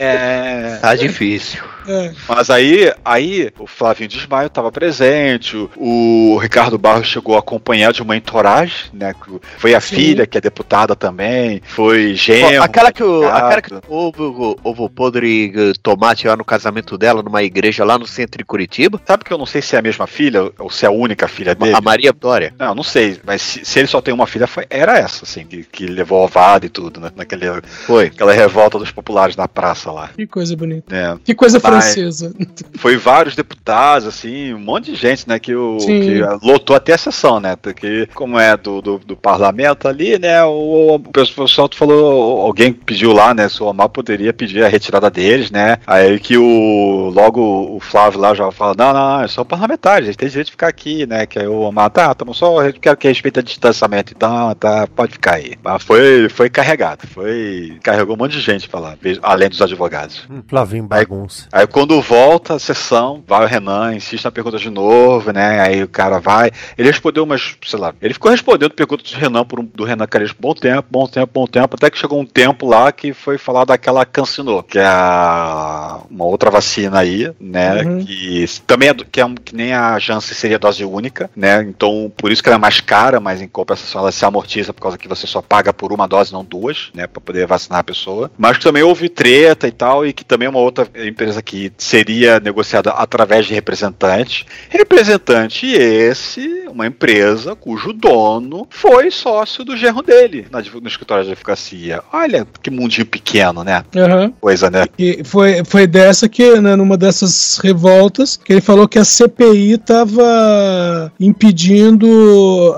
É. 0.01 0.77
Tá 0.81 0.95
difícil. 0.95 1.61
é. 1.85 2.13
Mas 2.25 2.49
aí, 2.49 2.89
aí 3.03 3.51
o 3.59 3.67
Flavinho 3.67 4.07
Desmaio 4.07 4.47
estava 4.47 4.71
presente, 4.71 5.57
o, 5.57 5.69
o 5.75 6.37
Ricardo 6.37 6.77
Barros 6.77 7.07
chegou 7.07 7.35
a 7.35 7.39
acompanhar 7.39 7.91
de 7.91 8.01
uma 8.01 8.15
entourage, 8.15 8.85
né? 8.93 9.13
que 9.13 9.39
Foi 9.57 9.75
a 9.75 9.81
Sim. 9.81 9.95
filha, 9.95 10.25
que 10.25 10.37
é 10.37 10.41
deputada 10.41 10.95
também, 10.95 11.61
foi 11.65 12.13
Ó, 12.13 12.15
genro. 12.15 12.63
aquela 12.63 12.93
que 12.93 13.03
o, 13.03 13.27
aquela 13.27 13.61
que 13.61 13.73
o 13.73 13.81
ovo, 13.89 14.57
ovo 14.63 14.89
podre 14.89 15.73
tomate 15.83 16.25
lá 16.27 16.37
no 16.37 16.45
casamento 16.45 16.97
dela, 16.97 17.21
numa 17.21 17.43
igreja 17.43 17.58
lá 17.85 17.97
no 17.97 18.07
centro 18.07 18.37
de 18.37 18.43
Curitiba. 18.45 18.99
Sabe 19.05 19.23
que 19.23 19.31
eu 19.33 19.37
não 19.37 19.45
sei 19.45 19.61
se 19.61 19.75
é 19.75 19.79
a 19.79 19.81
mesma 19.81 20.07
filha 20.07 20.51
ou 20.57 20.69
se 20.69 20.85
é 20.85 20.87
a 20.87 20.91
única 20.91 21.27
filha 21.27 21.53
dele? 21.55 21.75
A 21.75 21.81
Maria 21.81 22.11
Vitória. 22.11 22.53
Não, 22.57 22.73
não 22.75 22.83
sei, 22.83 23.19
mas 23.25 23.41
se, 23.41 23.65
se 23.65 23.79
ele 23.79 23.87
só 23.87 24.01
tem 24.01 24.13
uma 24.13 24.27
filha, 24.27 24.47
foi, 24.47 24.65
era 24.69 24.97
essa, 24.97 25.25
assim, 25.25 25.45
que, 25.45 25.63
que 25.63 25.85
levou 25.85 26.23
ovada 26.23 26.65
e 26.65 26.69
tudo, 26.69 26.99
né? 26.99 27.11
Naquele, 27.15 27.45
Foi. 27.85 28.05
aquela 28.07 28.33
revolta 28.33 28.77
dos 28.79 28.91
populares 28.91 29.35
na 29.35 29.47
praça 29.47 29.91
lá. 29.91 30.09
Que 30.15 30.25
coisa 30.27 30.55
bonita. 30.55 30.93
né? 30.93 31.19
Que 31.23 31.33
coisa 31.35 31.59
Mas- 31.61 31.83
francesa. 31.85 32.33
foi 32.77 32.97
vários 32.97 33.35
deputados, 33.35 34.07
assim, 34.07 34.53
um 34.53 34.59
monte 34.59 34.91
de 34.91 34.95
gente, 34.97 35.27
né, 35.27 35.39
que, 35.39 35.53
o, 35.55 35.79
Sim. 35.79 35.99
que 36.01 36.21
lotou 36.45 36.75
até 36.75 36.93
a 36.93 36.97
sessão, 36.97 37.39
né, 37.39 37.55
porque 37.55 38.07
como 38.13 38.37
é 38.39 38.55
do, 38.57 38.81
do, 38.81 38.97
do 38.99 39.15
parlamento 39.17 39.87
ali, 39.87 40.17
né, 40.19 40.43
o, 40.43 40.95
o 40.95 40.99
pessoal 40.99 41.69
falou, 41.73 42.41
alguém 42.41 42.71
pediu 42.73 43.11
lá, 43.11 43.33
né, 43.33 43.47
se 43.49 43.61
o 43.61 43.65
Omar 43.67 43.89
poderia 43.89 44.33
pedir 44.33 44.63
a 44.63 44.67
retirada 44.67 45.09
deles, 45.09 45.51
né, 45.51 45.77
aí 45.87 46.19
que 46.19 46.37
o, 46.37 47.11
logo 47.13 47.41
o 47.75 47.79
Flávio 47.79 48.19
lá 48.19 48.33
já 48.33 48.51
fala, 48.51 48.73
não, 48.77 48.93
não, 48.93 49.17
não, 49.17 49.21
é 49.23 49.27
só 49.27 49.43
parlamentares, 49.43 50.07
eles 50.07 50.17
têm 50.17 50.27
direito 50.27 50.47
de 50.47 50.51
ficar 50.51 50.67
aqui, 50.67 51.05
né, 51.05 51.25
que 51.25 51.37
aí 51.37 51.47
o 51.47 51.59
Omar, 51.61 51.89
tá, 51.89 52.13
tá, 52.13 52.25
só 52.33 52.63
eu 52.63 52.73
quero 52.73 52.97
que 52.97 53.07
respeite 53.07 53.39
o 53.39 53.43
distanciamento, 53.43 54.13
então, 54.15 54.53
tá, 54.55 54.87
pode 54.87 55.13
ficar 55.13 55.35
aí. 55.35 55.53
Mas 55.63 55.83
foi, 55.83 56.27
foi 56.29 56.49
carregado, 56.49 57.05
foi, 57.07 57.77
carregou 57.83 58.15
um 58.15 58.17
monte 58.17 58.31
de 58.31 58.41
gente 58.41 58.67
pra 58.67 58.79
lá, 58.79 58.97
além 59.21 59.49
dos 59.49 59.61
advogados. 59.61 60.25
Hum, 60.29 60.41
Flavinho 60.47 60.83
bagunça. 60.83 61.47
Aí 61.51 61.59
Aí 61.59 61.67
quando 61.67 62.01
volta 62.01 62.53
a 62.53 62.59
sessão, 62.59 63.21
vai 63.27 63.43
o 63.43 63.47
Renan, 63.47 63.93
insiste 63.93 64.23
na 64.23 64.31
pergunta 64.31 64.57
de 64.57 64.69
novo, 64.69 65.33
né? 65.33 65.59
Aí 65.59 65.83
o 65.83 65.89
cara 65.89 66.17
vai. 66.17 66.51
Ele 66.77 66.87
respondeu 66.87 67.25
umas, 67.25 67.57
sei 67.65 67.77
lá, 67.77 67.93
ele 68.01 68.13
ficou 68.13 68.31
respondendo 68.31 68.71
perguntas 68.71 69.11
do 69.11 69.17
Renan 69.17 69.43
por 69.43 69.59
um, 69.59 69.65
do 69.65 69.83
Renan 69.83 70.07
Caris 70.07 70.31
bom 70.31 70.53
tempo, 70.53 70.87
bom 70.89 71.05
tempo, 71.05 71.31
bom 71.33 71.45
tempo, 71.45 71.75
até 71.75 71.89
que 71.89 71.97
chegou 71.97 72.17
um 72.17 72.25
tempo 72.25 72.65
lá 72.65 72.93
que 72.93 73.11
foi 73.11 73.37
falar 73.37 73.65
daquela 73.65 74.05
Cancinô, 74.05 74.63
que 74.63 74.79
é 74.79 74.85
a, 74.85 75.99
uma 76.09 76.23
outra 76.23 76.49
vacina 76.49 76.99
aí, 76.99 77.28
né? 77.39 77.83
Uhum. 77.83 78.05
Que 78.05 78.45
também 78.65 78.89
é, 78.89 78.93
que, 78.93 79.21
é 79.21 79.25
um, 79.25 79.35
que 79.35 79.55
nem 79.55 79.73
a 79.73 79.97
Janssen 79.99 80.35
seria 80.35 80.59
dose 80.59 80.83
única, 80.83 81.29
né? 81.35 81.61
Então 81.63 82.11
por 82.15 82.31
isso 82.31 82.41
que 82.41 82.49
ela 82.49 82.57
é 82.57 82.59
mais 82.59 82.79
cara, 82.79 83.19
mas 83.19 83.41
em 83.41 83.47
compensação 83.47 84.01
ela 84.01 84.11
se 84.11 84.25
amortiza 84.25 84.73
por 84.73 84.81
causa 84.81 84.97
que 84.97 85.07
você 85.07 85.27
só 85.27 85.41
paga 85.41 85.73
por 85.73 85.91
uma 85.91 86.07
dose, 86.07 86.33
não 86.33 86.43
duas, 86.43 86.89
né? 86.93 87.07
Pra 87.07 87.21
poder 87.21 87.45
vacinar 87.45 87.79
a 87.79 87.83
pessoa. 87.83 88.31
Mas 88.37 88.57
que 88.57 88.63
também 88.63 88.83
houve 88.83 89.09
treta 89.09 89.67
e 89.67 89.71
tal, 89.71 90.05
e 90.05 90.13
que 90.13 90.23
também 90.23 90.45
é 90.45 90.49
uma 90.49 90.59
outra 90.59 90.87
empresa 91.05 91.41
que 91.41 91.71
seria 91.77 92.39
negociada 92.39 92.91
através 92.91 93.45
de 93.45 93.53
representante. 93.53 94.45
Representante 94.69 95.67
esse, 95.67 96.65
uma 96.69 96.87
empresa 96.87 97.55
cujo 97.55 97.93
dono 97.93 98.67
foi 98.69 99.11
sócio 99.11 99.63
do 99.63 99.75
genro 99.75 100.01
dele 100.01 100.47
na, 100.51 100.61
no 100.61 100.87
escritório 100.87 101.23
de 101.23 101.31
advocacia. 101.31 102.01
Olha 102.11 102.47
que 102.61 102.69
mundinho 102.69 103.05
pequeno, 103.05 103.63
né? 103.63 103.83
Aham. 103.95 104.33
Coisa, 104.39 104.69
né? 104.69 104.85
E 104.97 105.23
foi, 105.23 105.63
foi 105.65 105.87
dessa 105.87 106.29
que, 106.29 106.59
né, 106.59 106.75
numa 106.75 106.97
dessas 106.97 107.18
revoltas, 107.61 108.37
que 108.37 108.53
ele 108.53 108.61
falou 108.61 108.87
que 108.87 108.99
a 108.99 109.05
CPI 109.05 109.73
estava 109.73 111.11
impedindo 111.19 112.07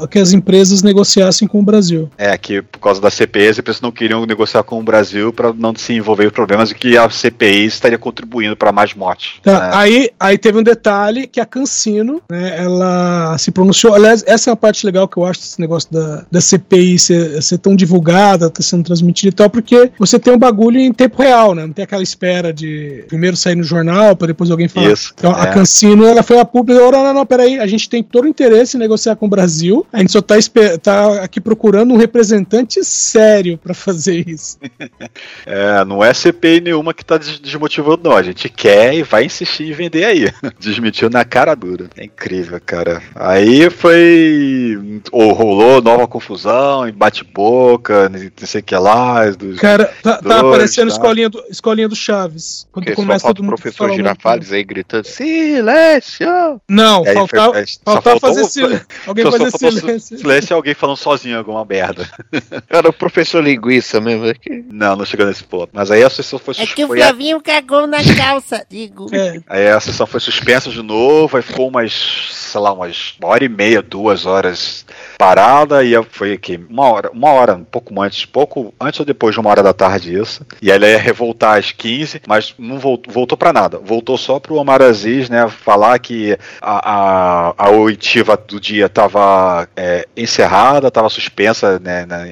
que 0.10 0.20
as 0.20 0.32
empresas 0.32 0.82
negociassem 0.82 1.48
com 1.48 1.60
o 1.60 1.64
Brasil. 1.64 2.10
É, 2.18 2.38
que 2.38 2.62
por 2.62 2.80
causa 2.80 3.02
da 3.02 3.10
CPI 3.10 3.48
as 3.48 3.60
empresas 3.60 3.82
não 3.82 3.92
queriam 3.92 4.26
negociar 4.26 4.64
com 4.64 4.80
o 4.80 4.84
Brasil 4.84 5.32
para 5.34 5.54
não 5.54 5.76
se 5.76 5.94
envolver 5.94 6.28
em 6.28 6.30
problemas 6.30 6.72
e 6.72 6.76
que 6.76 6.98
a 6.98 7.10
CPI 7.10 7.66
estaria 7.66 7.98
contribuindo 7.98 8.56
para 8.56 8.72
mais 8.72 8.94
mortes. 8.94 9.40
Tá, 9.42 9.60
né? 9.60 9.70
aí, 9.74 10.10
aí 10.20 10.38
teve 10.38 10.60
um 10.60 10.64
detalhe 10.64 11.28
que 11.28 11.40
a 11.40 11.46
Cancino, 11.46 12.22
né, 12.30 12.56
ela 12.58 13.38
se 13.38 13.52
pronunciou. 13.52 13.94
Aliás, 13.94 14.24
essa 14.28 14.50
é 14.50 14.52
uma 14.52 14.58
parte 14.58 14.86
legal 14.86 15.08
que 15.08 15.18
eu 15.18 15.26
acho 15.26 15.40
desse 15.40 15.60
negócio 15.60 15.92
da, 15.92 16.26
da 16.32 16.42
CPI 16.42 17.00
ser, 17.00 17.42
ser 17.42 17.58
tão 17.58 17.76
divulgada, 17.76 18.50
tá 18.50 18.62
sendo 18.62 18.84
transmitida 18.84 19.30
e 19.30 19.36
tal, 19.36 19.50
porque 19.50 19.92
você 19.98 20.20
tem 20.20 20.34
um 20.34 20.38
bagulho 20.38 20.80
em 20.80 20.94
tempo 20.94 21.22
real, 21.22 21.56
né? 21.56 21.66
Não 21.66 21.74
tem 21.74 21.84
aquela 21.84 22.04
espera 22.04 22.54
de 22.54 23.06
primeiro 23.08 23.36
sair 23.38 23.56
no 23.56 23.64
jornal 23.64 24.16
para 24.16 24.31
depois 24.32 24.50
alguém 24.52 24.68
falar. 24.68 24.92
Isso, 24.92 25.14
Então 25.18 25.36
a 25.36 25.44
é. 25.44 25.54
Cancino, 25.54 26.06
ela 26.06 26.24
foi 26.24 26.40
a 26.40 26.46
pública, 26.46 26.80
não, 26.80 26.92
não, 26.92 27.14
não, 27.14 27.26
peraí, 27.26 27.60
a 27.60 27.68
gente 27.68 27.90
tem 27.90 28.02
todo 28.04 28.26
o 28.26 28.28
interesse 28.28 28.76
em 28.76 28.80
negociar 28.80 29.16
com 29.16 29.26
o 29.26 29.30
Brasil, 29.30 29.86
a 29.92 30.00
gente 30.00 30.12
só 30.12 30.22
tá, 30.22 30.36
tá 30.82 31.24
aqui 31.24 31.40
procurando 31.40 31.94
um 31.94 31.98
representante 31.98 32.84
sério 32.84 33.58
para 33.58 33.74
fazer 33.74 34.28
isso. 34.28 34.58
É, 35.46 35.84
não 35.86 36.04
é 36.04 36.14
CPI 36.14 36.62
nenhuma 36.62 36.94
que 36.94 37.04
tá 37.04 37.18
des- 37.18 37.40
desmotivando, 37.40 38.10
não. 38.10 38.16
A 38.16 38.24
gente 38.24 38.48
quer 38.48 38.94
e 38.94 39.04
vai 39.04 39.26
insistir 39.26 39.64
em 39.64 39.72
vender 39.74 40.06
aí. 40.06 40.32
Desmentiu 40.60 41.10
na 41.10 41.26
cara 41.26 41.56
dura. 41.56 41.90
É 41.98 42.06
incrível, 42.06 42.60
cara. 42.64 43.02
Aí 43.16 43.70
foi. 43.70 45.02
ou 45.12 45.34
rolou 45.34 45.82
nova 45.82 46.08
confusão, 46.08 46.88
e 46.88 46.92
bate-boca, 46.92 48.10
não 48.10 48.48
sei 48.48 48.62
o 48.62 48.64
que 48.64 48.76
lá. 48.76 49.30
Dos, 49.32 49.60
Cara, 49.60 49.86
tá, 50.02 50.18
tá 50.18 50.22
dois, 50.22 50.54
aparecendo 50.54 50.88
tá? 50.88 50.94
escolinha 50.94 51.30
do, 51.30 51.44
escolinha 51.50 51.88
do 51.88 51.96
Chaves. 51.96 52.68
Quando 52.72 52.94
começa 52.94 53.28
todo 53.28 53.44
mundo 53.44 53.56
professor 53.56 53.90
falar 53.90 53.98
Girafales 54.22 54.52
aí 54.52 54.64
gritando 54.64 55.06
silêncio! 55.08 56.28
Não, 56.70 57.04
aí 57.06 57.14
faltava, 57.16 57.54
foi- 57.54 58.20
fazer 58.20 58.44
silêncio. 58.46 58.86
Alguém 59.08 59.32
fazer 59.32 59.52
silêncio. 59.52 60.18
silêncio 60.20 60.54
e 60.54 60.56
alguém 60.56 60.74
falando 60.76 60.98
sozinho 60.98 61.38
alguma 61.38 61.66
merda. 61.66 62.08
Era 62.70 62.90
o 62.90 62.94
professor 62.94 63.44
linguiça 63.44 64.00
mesmo. 64.00 64.28
é 64.28 64.34
que- 64.36 64.64
Não, 64.72 64.96
não 64.96 65.06
chegou 65.06 65.26
nesse 65.26 65.44
ponto. 65.44 65.70
Mas 65.74 65.90
aí 65.90 66.04
a 66.04 66.10
sessão 66.10 66.38
foi 66.38 66.54
É 66.58 66.66
que 66.66 66.86
o 66.86 66.88
Flavinho 66.88 67.42
cagou 67.42 67.88
na 67.88 67.98
calça, 68.16 68.66
digo. 68.70 69.08
É. 69.12 69.40
Aí 69.48 69.68
a 69.70 69.80
sessão 69.80 70.06
foi 70.06 70.20
suspensa 70.20 70.70
de 70.70 70.82
novo, 70.82 71.36
aí 71.38 71.44
ficou 71.44 71.68
umas, 71.68 72.30
sei 72.32 72.62
lá, 72.62 72.72
umas 72.74 73.16
uma 73.20 73.30
hora 73.30 73.44
e 73.44 73.50
meia, 73.50 73.82
duas 73.82 74.26
horas 74.26 74.86
parada, 75.18 75.84
e 75.84 75.92
foi 76.12 76.34
aqui, 76.34 76.60
uma 76.70 76.86
hora, 76.86 77.12
uma 77.12 77.30
hora, 77.32 77.56
um 77.56 77.64
pouco 77.64 78.00
antes, 78.02 78.26
pouco 78.26 78.74
antes 78.80 79.00
ou 79.00 79.06
depois 79.06 79.34
de 79.34 79.40
uma 79.40 79.50
hora 79.50 79.64
da 79.64 79.74
tarde 79.74 80.14
isso. 80.18 80.46
E 80.62 80.72
aí 80.72 80.78
ela 80.78 80.88
ia 80.88 80.98
revoltar 80.98 81.58
às 81.58 81.72
15, 81.72 82.22
mas 82.28 82.54
não 82.58 82.78
voltou, 82.80 83.12
voltou 83.14 83.38
para 83.38 83.54
nada. 83.54 83.78
Voltou 83.80 84.11
só 84.18 84.40
pro 84.40 84.56
Omar 84.56 84.82
Aziz, 84.82 85.30
né, 85.30 85.48
falar 85.48 85.98
que 86.00 86.38
a, 86.62 87.50
a, 87.50 87.54
a 87.58 87.70
oitiva 87.72 88.36
do 88.38 88.60
dia 88.60 88.86
estava 88.86 89.68
encerrada, 90.16 90.88
estava 90.88 91.10
suspensa 91.10 91.80
né, 91.80 92.06
na- 92.06 92.26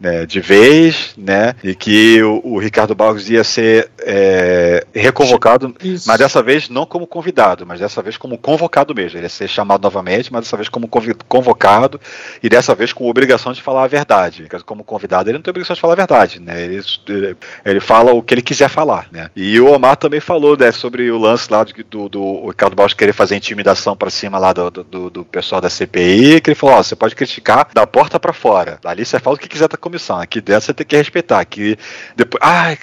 né, 0.00 0.26
de 0.26 0.40
vez, 0.40 1.12
né, 1.16 1.54
e 1.62 1.74
que 1.74 2.22
o, 2.22 2.40
o 2.44 2.58
Ricardo 2.58 2.94
Barros 2.94 3.28
ia 3.30 3.44
ser 3.44 3.90
é, 4.00 4.84
reconvocado, 4.94 5.74
Isso. 5.82 6.06
mas 6.08 6.18
dessa 6.18 6.42
vez 6.42 6.68
não 6.68 6.84
como 6.86 7.06
convidado, 7.06 7.66
mas 7.66 7.80
dessa 7.80 8.02
vez 8.02 8.16
como 8.16 8.36
convocado 8.38 8.94
mesmo. 8.94 9.18
Ele 9.18 9.24
ia 9.26 9.28
ser 9.28 9.48
chamado 9.48 9.82
novamente, 9.82 10.32
mas 10.32 10.42
dessa 10.44 10.56
vez 10.56 10.68
como 10.68 10.88
convocado 11.28 12.00
e 12.42 12.48
dessa 12.48 12.74
vez 12.74 12.92
com 12.92 13.08
obrigação 13.08 13.52
de 13.52 13.62
falar 13.62 13.84
a 13.84 13.88
verdade. 13.88 14.42
Porque 14.42 14.64
Como 14.64 14.84
convidado, 14.84 15.28
ele 15.30 15.38
não 15.38 15.42
tem 15.42 15.50
obrigação 15.50 15.74
de 15.74 15.80
falar 15.80 15.94
a 15.94 15.96
verdade, 15.96 16.40
né? 16.40 16.62
Ele, 16.62 16.80
ele, 17.08 17.36
ele 17.64 17.80
fala 17.80 18.12
o 18.12 18.22
que 18.22 18.34
ele 18.34 18.42
quiser 18.42 18.68
falar, 18.68 19.06
né? 19.10 19.30
E 19.34 19.58
o 19.60 19.70
Omar 19.72 19.96
também 19.96 20.20
falou, 20.20 20.56
né, 20.56 20.70
sobre 20.72 21.10
o 21.10 21.19
lance 21.20 21.50
lá 21.50 21.64
do, 21.64 22.08
do, 22.08 22.48
Ricardo 22.48 22.74
Barros 22.74 22.94
querer 22.94 23.12
fazer 23.12 23.36
intimidação 23.36 23.96
pra 23.96 24.10
cima 24.10 24.38
lá 24.38 24.52
do, 24.52 24.70
do, 24.70 25.10
do 25.10 25.24
pessoal 25.24 25.60
da 25.60 25.70
CPI, 25.70 26.40
que 26.40 26.50
ele 26.50 26.54
falou, 26.54 26.76
ó, 26.76 26.82
você 26.82 26.96
pode 26.96 27.14
criticar 27.14 27.68
da 27.72 27.86
porta 27.86 28.18
pra 28.18 28.32
fora. 28.32 28.78
Dali 28.82 29.04
você 29.04 29.18
fala 29.18 29.36
o 29.36 29.38
que 29.38 29.48
quiser 29.48 29.68
da 29.68 29.76
comissão. 29.76 30.18
Aqui 30.18 30.40
dentro 30.40 30.62
você 30.62 30.74
tem 30.74 30.86
que 30.86 30.96
respeitar. 30.96 31.40
Aqui 31.40 31.76
depois. 32.16 32.40
Ai, 32.42 32.78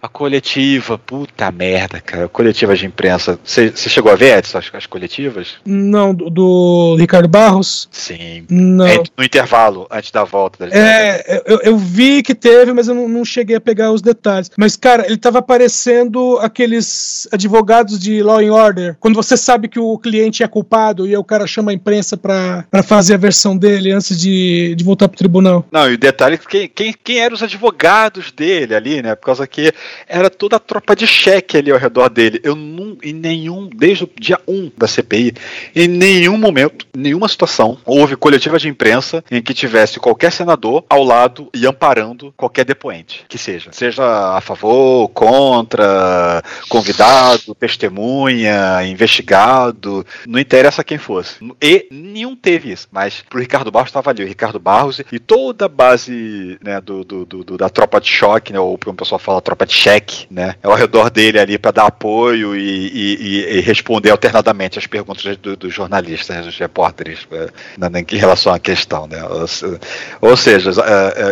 a 0.00 0.08
coletiva, 0.08 0.98
puta 0.98 1.50
merda, 1.50 2.00
cara. 2.00 2.28
Coletiva 2.28 2.76
de 2.76 2.86
imprensa. 2.86 3.38
Você 3.42 3.72
chegou 3.88 4.12
a 4.12 4.14
ver, 4.14 4.38
Edson, 4.38 4.58
as, 4.58 4.70
as 4.72 4.86
coletivas? 4.86 5.56
Não, 5.64 6.14
do, 6.14 6.30
do 6.30 6.96
Ricardo 6.96 7.28
Barros? 7.28 7.88
Sim. 7.90 8.46
Não. 8.48 8.86
É, 8.86 9.02
no 9.16 9.24
intervalo, 9.24 9.86
antes 9.90 10.10
da 10.10 10.24
volta. 10.24 10.66
Da 10.66 10.76
É, 10.76 11.42
eu, 11.46 11.60
eu 11.62 11.78
vi 11.78 12.22
que 12.22 12.34
teve, 12.34 12.72
mas 12.72 12.88
eu 12.88 12.94
não, 12.94 13.08
não 13.08 13.24
cheguei 13.24 13.56
a 13.56 13.60
pegar 13.60 13.90
os 13.90 14.00
detalhes. 14.00 14.50
Mas, 14.56 14.76
cara, 14.76 15.06
ele 15.06 15.16
tava 15.16 15.42
parecendo 15.42 16.38
aqueles 16.38 17.26
advogados 17.32 17.77
de 17.84 18.22
Law 18.22 18.38
and 18.38 18.52
Order, 18.52 18.96
quando 18.98 19.14
você 19.14 19.36
sabe 19.36 19.68
que 19.68 19.78
o 19.78 19.98
cliente 19.98 20.42
é 20.42 20.48
culpado 20.48 21.06
e 21.06 21.16
o 21.16 21.24
cara 21.24 21.46
chama 21.46 21.70
a 21.70 21.74
imprensa 21.74 22.16
pra 22.16 22.64
fazer 22.84 23.14
a 23.14 23.18
versão 23.18 23.56
dele 23.56 23.92
antes 23.92 24.18
de, 24.18 24.74
de 24.74 24.84
voltar 24.84 25.08
pro 25.08 25.18
tribunal. 25.18 25.66
Não, 25.70 25.90
e 25.90 25.94
o 25.94 25.98
detalhe 25.98 26.34
é 26.34 26.38
que 26.38 26.46
quem, 26.46 26.68
quem, 26.68 26.94
quem 27.04 27.18
eram 27.18 27.34
os 27.34 27.42
advogados 27.42 28.32
dele 28.32 28.74
ali, 28.74 29.02
né? 29.02 29.14
Por 29.14 29.26
causa 29.26 29.46
que 29.46 29.72
era 30.06 30.30
toda 30.30 30.56
a 30.56 30.60
tropa 30.60 30.96
de 30.96 31.06
cheque 31.06 31.56
ali 31.56 31.70
ao 31.70 31.78
redor 31.78 32.08
dele. 32.08 32.40
Eu 32.42 32.54
não, 32.54 32.96
em 33.02 33.12
nenhum, 33.12 33.68
desde 33.74 34.04
o 34.04 34.10
dia 34.18 34.40
1 34.46 34.72
da 34.76 34.86
CPI, 34.86 35.34
em 35.74 35.88
nenhum 35.88 36.36
momento, 36.36 36.86
nenhuma 36.96 37.28
situação, 37.28 37.78
houve 37.84 38.16
coletiva 38.16 38.58
de 38.58 38.68
imprensa 38.68 39.24
em 39.30 39.42
que 39.42 39.54
tivesse 39.54 39.98
qualquer 39.98 40.32
senador 40.32 40.84
ao 40.88 41.02
lado 41.02 41.48
e 41.54 41.66
amparando 41.66 42.32
qualquer 42.36 42.64
depoente, 42.64 43.24
que 43.28 43.38
seja. 43.38 43.70
Seja 43.72 44.36
a 44.36 44.40
favor, 44.40 45.08
contra, 45.10 46.42
convidado, 46.68 47.54
testemunha, 47.68 48.82
investigado, 48.84 50.04
não 50.26 50.38
interessa 50.38 50.84
quem 50.84 50.98
fosse. 50.98 51.36
E 51.60 51.86
nenhum 51.90 52.34
teve 52.36 52.72
isso. 52.72 52.88
Mas 52.90 53.22
pro 53.28 53.40
Ricardo 53.40 53.70
Barros 53.70 53.88
estava 53.88 54.10
ali, 54.10 54.22
o 54.22 54.26
Ricardo 54.26 54.58
Barros 54.58 55.00
e 55.12 55.18
toda 55.18 55.66
a 55.66 55.68
base 55.68 56.58
né, 56.62 56.80
do, 56.80 57.04
do- 57.04 57.24
do- 57.24 57.44
do- 57.44 57.56
da 57.58 57.68
tropa 57.68 58.00
de 58.00 58.08
choque, 58.08 58.52
né, 58.52 58.58
ou 58.60 58.78
como 58.78 58.94
o 58.94 58.96
pessoal 58.96 59.18
fala, 59.18 59.40
tropa 59.40 59.66
de 59.66 59.74
cheque, 59.74 60.26
né, 60.30 60.54
é 60.62 60.66
ao 60.66 60.74
redor 60.74 61.10
dele 61.10 61.38
ali 61.38 61.58
para 61.58 61.70
dar 61.72 61.86
apoio 61.86 62.56
e, 62.56 62.88
e- 62.88 63.56
e- 63.56 63.60
responder 63.60 64.10
alternadamente 64.10 64.78
as 64.78 64.86
perguntas 64.86 65.36
do- 65.36 65.56
dos 65.56 65.74
jornalistas, 65.74 66.36
né, 66.36 66.42
dos 66.42 66.58
repórteres, 66.58 67.20
eh, 67.30 67.48
na- 67.76 67.90
na- 67.90 68.00
em 68.00 68.16
relação 68.16 68.52
à 68.52 68.58
questão. 68.58 69.06
Né, 69.06 69.22
ou, 69.24 69.46
se- 69.46 69.78
ou 70.20 70.36
seja, 70.36 70.70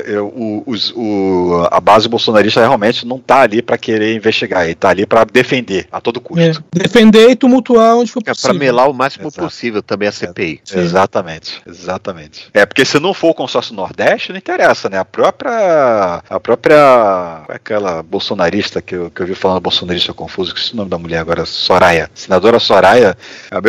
eh, 0.06 0.20
o- 0.20 0.62
os- 0.66 0.92
o- 0.96 1.66
a 1.70 1.80
base 1.80 2.08
bolsonarista 2.08 2.60
realmente 2.60 3.06
não 3.06 3.16
está 3.16 3.40
ali 3.42 3.62
para 3.62 3.78
querer 3.78 4.14
investigar, 4.14 4.64
ele 4.64 4.72
está 4.72 4.90
ali 4.90 5.06
para 5.06 5.24
defender 5.24 5.86
a 5.90 6.00
todo 6.00 6.20
custo. 6.26 6.42
É, 6.74 6.78
defender 6.78 7.30
e 7.30 7.36
tumultuar 7.36 7.96
onde 7.96 8.10
for 8.10 8.20
É 8.20 8.24
pra 8.24 8.34
possível. 8.34 8.54
melar 8.58 8.88
o 8.90 8.92
máximo 8.92 9.28
Exato. 9.28 9.42
possível 9.46 9.82
também 9.82 10.08
a 10.08 10.12
CPI. 10.12 10.60
Sim. 10.64 10.78
Exatamente, 10.80 11.62
exatamente. 11.66 12.48
É, 12.52 12.66
porque 12.66 12.84
se 12.84 12.98
não 12.98 13.14
for 13.14 13.30
o 13.30 13.34
consórcio 13.34 13.74
Nordeste, 13.74 14.30
não 14.32 14.38
interessa, 14.38 14.88
né? 14.88 14.98
A 14.98 15.04
própria. 15.04 16.22
A 16.28 16.40
própria. 16.40 16.76
Qual 17.44 17.52
é 17.52 17.56
aquela 17.56 18.02
bolsonarista 18.02 18.80
que 18.82 18.94
eu, 18.94 19.10
que 19.10 19.22
eu 19.22 19.26
vi 19.26 19.34
falando 19.34 19.60
bolsonarista 19.60 20.12
confuso, 20.12 20.54
que 20.54 20.60
é 20.60 20.72
o 20.72 20.76
nome 20.76 20.90
da 20.90 20.98
mulher 20.98 21.18
agora? 21.18 21.44
Soraya. 21.46 22.10
Senadora 22.14 22.58
Soraya. 22.58 23.16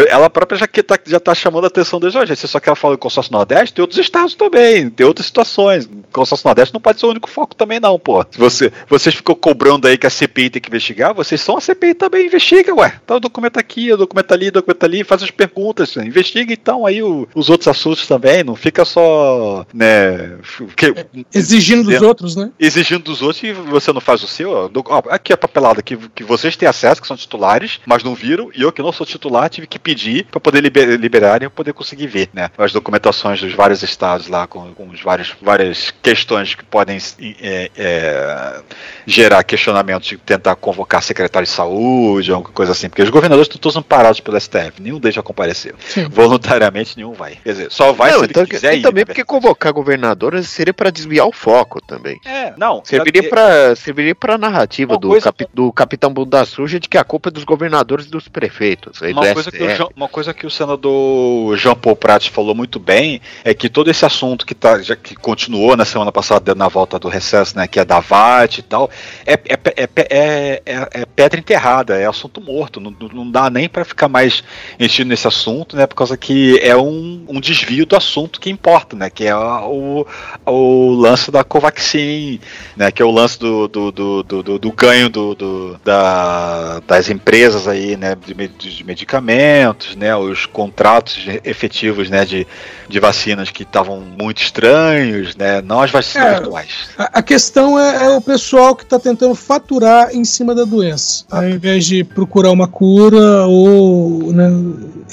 Ela 0.10 0.30
própria 0.30 0.58
já, 0.58 0.68
que 0.68 0.82
tá, 0.84 0.98
já 1.06 1.20
tá 1.20 1.34
chamando 1.36 1.66
a 1.66 1.68
atenção 1.68 2.00
desde 2.00 2.18
hoje. 2.18 2.36
Você 2.36 2.48
só 2.48 2.60
quer 2.60 2.76
falar 2.76 2.96
do 2.96 2.98
consórcio 3.00 3.32
Nordeste, 3.32 3.74
tem 3.74 3.82
outros 3.82 4.00
estados 4.00 4.36
também, 4.36 4.90
tem 4.90 5.06
outras 5.06 5.26
situações. 5.28 5.86
O 5.86 6.04
consórcio 6.12 6.48
Nordeste 6.48 6.74
não 6.74 6.82
pode 6.82 7.00
ser 7.00 7.06
o 7.06 7.10
único 7.10 7.30
foco 7.30 7.56
também, 7.56 7.80
não, 7.80 7.98
pô. 8.00 8.26
Se 8.30 8.38
você, 8.38 8.72
vocês 8.88 9.16
ficam 9.16 9.36
cobrando 9.36 9.88
aí 9.88 9.98
que 9.98 10.08
a 10.08 10.10
CPI 10.10 10.50
tem 10.50 10.62
que 10.62 10.70
investigar, 10.70 11.14
vocês 11.14 11.40
são 11.42 11.58
a 11.58 11.62
CPI 11.62 11.94
também, 11.94 12.26
investiga, 12.38 12.74
ué. 12.76 12.94
Tá 13.06 13.16
o 13.16 13.20
documento 13.20 13.58
aqui, 13.58 13.92
o 13.92 13.98
documento 13.98 14.32
ali, 14.32 14.48
o 14.50 14.52
documento 14.52 14.84
ali, 14.84 15.04
faz 15.04 15.24
as 15.24 15.32
perguntas, 15.32 15.96
investiga 15.98 16.54
então 16.54 16.86
aí 16.86 17.02
o- 17.04 17.28
os 17.36 17.50
outros 17.50 17.68
assuntos 17.68 18.08
também, 18.08 18.44
não 18.44 18.56
fica 18.56 18.86
só, 18.86 19.66
né, 19.74 20.38
que- 20.76 20.94
Exigindo 21.34 21.80
dos 21.84 21.88
dizendo- 21.94 22.08
outros, 22.08 22.36
né? 22.36 22.52
exigindo 22.60 23.04
dos 23.04 23.22
outros 23.22 23.44
e 23.44 23.52
você 23.52 23.92
não 23.92 24.00
faz 24.02 24.24
o 24.24 24.28
seu. 24.28 24.52
ó, 24.52 25.02
aqui 25.10 25.34
a 25.34 25.38
papelada 25.38 25.82
que, 25.82 25.98
que 25.98 26.24
vocês 26.24 26.56
têm 26.56 26.68
acesso, 26.70 27.02
que 27.02 27.08
são 27.08 27.18
titulares, 27.18 27.80
mas 27.86 28.04
não 28.04 28.14
viram, 28.16 28.50
e 28.56 28.62
eu 28.62 28.72
que 28.72 28.82
não 28.82 28.92
sou 28.92 29.06
titular 29.06 29.50
tive 29.50 29.68
que 29.68 29.80
pedir 29.80 30.26
para 30.32 30.40
poder 30.40 30.62
liber, 30.62 30.98
liberarem 31.00 31.48
e 31.48 31.50
poder 31.50 31.74
conseguir 31.74 32.08
ver, 32.08 32.30
né? 32.34 32.50
As 32.58 32.72
documentações 32.72 33.42
dos 33.42 33.54
vários 33.54 33.82
estados 33.84 34.28
lá, 34.28 34.46
com, 34.48 34.74
com 34.74 34.88
os 34.90 35.02
vários, 35.02 35.34
várias 35.42 35.92
questões 36.02 36.54
que 36.56 36.64
podem 36.64 36.98
é, 37.42 37.72
é, 37.76 38.62
gerar 39.06 39.44
questionamentos 39.44 40.08
de 40.08 40.18
tentar 40.18 40.56
convocar 40.56 41.02
secretário 41.02 41.46
de 41.48 41.52
saúde, 41.54 42.27
alguma 42.34 42.54
coisa 42.54 42.72
assim, 42.72 42.90
porque 42.90 43.02
os 43.02 43.10
governadores 43.10 43.48
estão 43.48 43.60
todos 43.60 43.78
amparados 43.78 44.20
pelo 44.20 44.40
STF, 44.40 44.82
nenhum 44.82 45.00
deles 45.00 45.16
já 45.16 45.24
compareceu. 45.24 45.76
Sim. 45.88 46.08
Voluntariamente 46.10 46.96
nenhum 46.98 47.14
vai. 47.14 47.38
Quer 47.44 47.52
dizer, 47.52 47.72
só 47.72 47.92
vai 47.94 48.12
não, 48.12 48.20
se 48.20 48.26
então, 48.26 48.44
ele 48.44 48.50
quiser 48.50 48.74
e 48.76 48.80
ir. 48.80 48.82
também 48.82 49.06
porque 49.06 49.24
convocar 49.24 49.74
governadores 49.74 50.48
seria 50.48 50.74
para 50.74 50.90
desviar 50.90 51.28
o 51.28 51.32
foco 51.32 51.82
também. 51.82 52.20
É, 52.26 52.54
não. 52.58 52.82
Serviria 52.84 53.30
para 53.30 53.76
serviria 53.76 54.16
para 54.16 54.38
narrativa 54.38 54.98
do, 54.98 55.10
coisa... 55.10 55.26
capi, 55.26 55.48
do 55.54 55.72
capitão 55.72 56.14
Bunda 56.14 56.46
Suja 56.46 56.80
de 56.80 56.88
que 56.88 56.98
a 56.98 57.04
culpa 57.04 57.30
é 57.30 57.32
dos 57.32 57.44
governadores 57.44 58.06
e 58.06 58.10
dos 58.10 58.28
prefeitos. 58.28 59.02
Uma 59.02 59.34
coisa, 59.34 59.52
que 59.52 59.64
o, 59.64 59.90
uma 59.96 60.08
coisa 60.08 60.34
que 60.34 60.46
o 60.46 60.50
senador 60.50 61.58
Jean 61.58 61.76
Paul 61.76 61.96
Prats 61.96 62.28
falou 62.28 62.54
muito 62.54 62.80
bem 62.80 63.22
é 63.44 63.54
que 63.54 63.70
todo 63.70 63.90
esse 63.90 64.06
assunto 64.06 64.46
que, 64.46 64.54
tá, 64.54 64.82
já, 64.82 64.96
que 64.96 65.16
continuou 65.16 65.76
na 65.76 65.86
semana 65.86 66.12
passada 66.12 66.54
na 66.54 66.68
volta 66.68 67.00
do 67.00 67.08
recesso, 67.08 67.58
né, 67.58 67.68
que 67.68 67.80
é 67.80 67.86
da 67.86 68.00
VAT 68.00 68.60
e 68.60 68.62
tal, 68.62 68.90
é, 69.26 69.34
é, 69.34 69.40
é, 69.76 70.62
é, 70.66 70.88
é 71.02 71.06
pedra 71.06 71.40
enterrada, 71.40 71.98
é 71.98 72.06
assunto 72.06 72.17
morto. 72.42 72.80
Não, 72.80 72.96
não 73.14 73.30
dá 73.30 73.50
nem 73.50 73.68
para 73.68 73.86
ficar 73.86 74.08
mais 74.08 74.44
enchido 74.80 75.10
nesse 75.10 75.28
assunto, 75.28 75.76
né, 75.76 75.86
por 75.86 75.96
causa 75.96 76.18
que 76.18 76.60
é 76.62 76.76
um, 76.76 77.26
um 77.28 77.40
desvio 77.40 77.86
do 77.86 77.96
assunto 77.96 78.40
que 78.40 78.50
importa, 78.50 78.96
né, 78.96 79.10
que 79.10 79.26
é 79.26 79.36
o, 79.36 80.06
o 80.46 80.92
lance 80.94 81.32
da 81.32 81.44
Covaxin, 81.44 82.40
né, 82.76 82.92
que 82.92 83.02
é 83.02 83.06
o 83.06 83.12
lance 83.12 83.40
do, 83.40 83.68
do, 83.68 83.92
do, 83.92 84.24
do, 84.24 84.60
do 84.60 84.72
ganho 84.72 85.10
do, 85.10 85.36
do, 85.36 85.80
da, 85.84 86.80
das 86.88 87.10
empresas 87.10 87.68
aí, 87.68 87.98
né, 87.98 88.16
de, 88.16 88.34
de 88.48 88.84
medicamentos, 88.84 89.96
né, 89.96 90.16
os 90.16 90.46
contratos 90.46 91.26
efetivos, 91.44 92.10
né, 92.10 92.26
de, 92.26 92.48
de 92.88 93.00
vacinas 93.00 93.50
que 93.50 93.64
estavam 93.64 94.00
muito 94.00 94.42
estranhos, 94.42 95.36
né, 95.36 95.62
não 95.62 95.82
as 95.82 95.92
vacinas 95.92 96.34
é, 96.34 96.36
atuais. 96.36 96.90
A, 96.98 97.20
a 97.20 97.22
questão 97.22 97.80
é, 97.80 98.06
é, 98.06 98.10
o 98.10 98.22
pessoal 98.22 98.76
que 98.76 98.84
está 98.84 99.00
tentando 99.00 99.36
faturar 99.36 100.16
em 100.16 100.24
cima 100.24 100.54
da 100.56 100.64
doença, 100.64 101.26
ah. 101.30 101.38
ao 101.38 101.50
invés 101.50 101.86
de 101.86 102.07
procurar 102.14 102.52
uma 102.52 102.68
cura 102.68 103.46
ou, 103.46 104.32
né, 104.34 104.50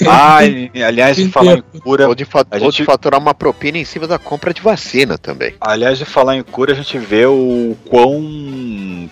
ah, 0.07 0.39
aliás, 0.85 1.15
de 1.15 1.29
falar 1.29 1.63
em 1.73 1.79
cura, 1.79 2.07
ou 2.07 2.15
de, 2.15 2.25
fa 2.25 2.45
ou 2.51 2.59
gente... 2.59 2.77
de 2.77 2.83
faturar 2.83 3.19
uma 3.19 3.33
propina 3.33 3.77
em 3.77 3.85
cima 3.85 4.07
da 4.07 4.19
compra 4.19 4.53
de 4.53 4.61
vacina 4.61 5.17
também. 5.17 5.53
Aliás, 5.61 5.97
de 5.97 6.05
falar 6.05 6.35
em 6.35 6.43
cura, 6.43 6.73
a 6.73 6.75
gente 6.75 6.97
vê 6.97 7.25
o 7.25 7.75
quão 7.87 8.21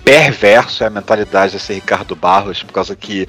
perverso 0.04 0.84
é 0.84 0.88
a 0.88 0.90
mentalidade 0.90 1.54
desse 1.54 1.74
Ricardo 1.74 2.16
Barros, 2.16 2.62
por 2.62 2.74
causa 2.74 2.96
que 2.96 3.28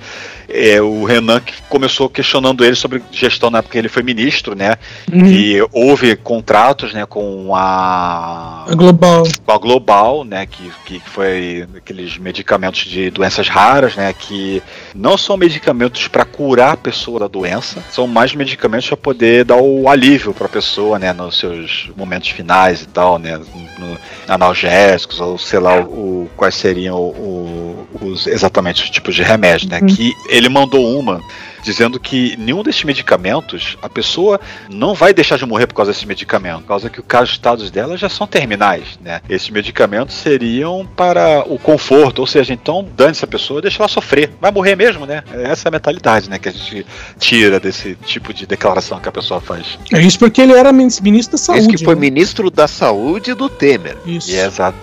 é, 0.48 0.80
o 0.80 1.04
Renan 1.04 1.40
que 1.40 1.54
começou 1.68 2.08
questionando 2.08 2.64
ele 2.64 2.74
sobre 2.74 3.02
gestão 3.10 3.50
na 3.50 3.58
época 3.58 3.72
que 3.72 3.78
ele 3.78 3.88
foi 3.88 4.02
ministro, 4.02 4.54
né? 4.54 4.76
Uhum. 5.12 5.26
E 5.26 5.66
houve 5.72 6.16
contratos, 6.16 6.92
né, 6.92 7.06
com 7.06 7.54
a, 7.54 8.64
a 8.68 8.74
Global, 8.74 9.24
com 9.44 9.52
a 9.52 9.58
Global, 9.58 10.24
né, 10.24 10.46
que, 10.46 10.70
que 10.84 11.00
foi 11.00 11.66
aqueles 11.76 12.18
medicamentos 12.18 12.84
de 12.84 13.10
doenças 13.10 13.48
raras, 13.48 13.94
né, 13.96 14.12
que 14.12 14.62
não 14.94 15.16
são 15.16 15.36
medicamentos 15.36 16.08
para 16.08 16.24
curar 16.24 16.72
a 16.72 16.76
pessoa 16.76 17.20
da 17.20 17.28
doença, 17.28 17.82
são 17.90 18.06
mais 18.06 18.34
medicamentos 18.34 18.88
para 18.88 18.96
poder 18.96 19.44
dar 19.44 19.56
o 19.56 19.88
alívio 19.88 20.34
para 20.34 20.46
a 20.46 20.50
pessoa, 20.50 20.98
né, 20.98 21.12
nos 21.12 21.38
seus 21.38 21.90
momentos 21.96 22.30
finais 22.30 22.82
e 22.82 22.86
tal, 22.86 23.18
né, 23.18 23.38
no, 23.78 23.98
analgésicos 24.28 25.20
ou 25.20 25.38
sei 25.38 25.58
lá 25.58 25.80
o, 25.80 26.28
quais 26.36 26.54
seriam 26.64 26.96
o, 26.96 27.86
o, 28.00 28.06
os 28.06 28.26
exatamente 28.26 28.82
os 28.82 28.88
tipos 28.88 29.14
de 29.14 29.22
remédio, 29.22 29.68
né? 29.68 29.80
Uhum. 29.80 29.86
Que 29.86 30.14
ele 30.30 30.48
mandou 30.48 30.98
uma 30.98 31.20
dizendo 31.64 31.98
que 31.98 32.36
nenhum 32.36 32.62
desses 32.62 32.84
medicamentos, 32.84 33.76
a 33.80 33.88
pessoa 33.88 34.38
não 34.68 34.94
vai 34.94 35.14
deixar 35.14 35.38
de 35.38 35.46
morrer 35.46 35.66
por 35.66 35.74
causa 35.74 35.92
desse 35.92 36.06
medicamento, 36.06 36.60
por 36.60 36.68
causa 36.68 36.90
que 36.90 37.00
os 37.00 37.30
estados 37.30 37.70
dela 37.70 37.96
já 37.96 38.08
são 38.08 38.26
terminais, 38.26 38.98
né? 39.02 39.22
Esses 39.28 39.48
medicamentos 39.48 40.14
seriam 40.14 40.86
para 40.94 41.42
o 41.46 41.58
conforto, 41.58 42.18
ou 42.18 42.26
seja, 42.26 42.52
então 42.52 42.86
dane-se 42.94 43.24
a 43.24 43.28
pessoa, 43.28 43.62
deixa 43.62 43.82
ela 43.82 43.88
sofrer, 43.88 44.30
vai 44.40 44.52
morrer 44.52 44.76
mesmo, 44.76 45.06
né? 45.06 45.24
Essa 45.32 45.68
é 45.68 45.70
a 45.70 45.72
mentalidade, 45.72 46.28
né, 46.28 46.38
que 46.38 46.50
a 46.50 46.52
gente 46.52 46.86
tira 47.18 47.58
desse 47.58 47.94
tipo 48.04 48.34
de 48.34 48.46
declaração 48.46 49.00
que 49.00 49.08
a 49.08 49.12
pessoa 49.12 49.40
faz. 49.40 49.78
É 49.92 50.00
isso 50.00 50.18
porque 50.18 50.42
ele 50.42 50.52
era 50.52 50.70
ministro 50.70 51.32
da 51.32 51.38
saúde. 51.38 51.60
Esse 51.60 51.68
que 51.70 51.84
foi 51.84 51.94
né? 51.94 52.00
ministro 52.02 52.50
da 52.50 52.68
saúde 52.68 53.32
do 53.32 53.48
Temer. 53.48 53.96
Isso. 54.04 54.30
E 54.30 54.36
é 54.36 54.44
exato. 54.44 54.76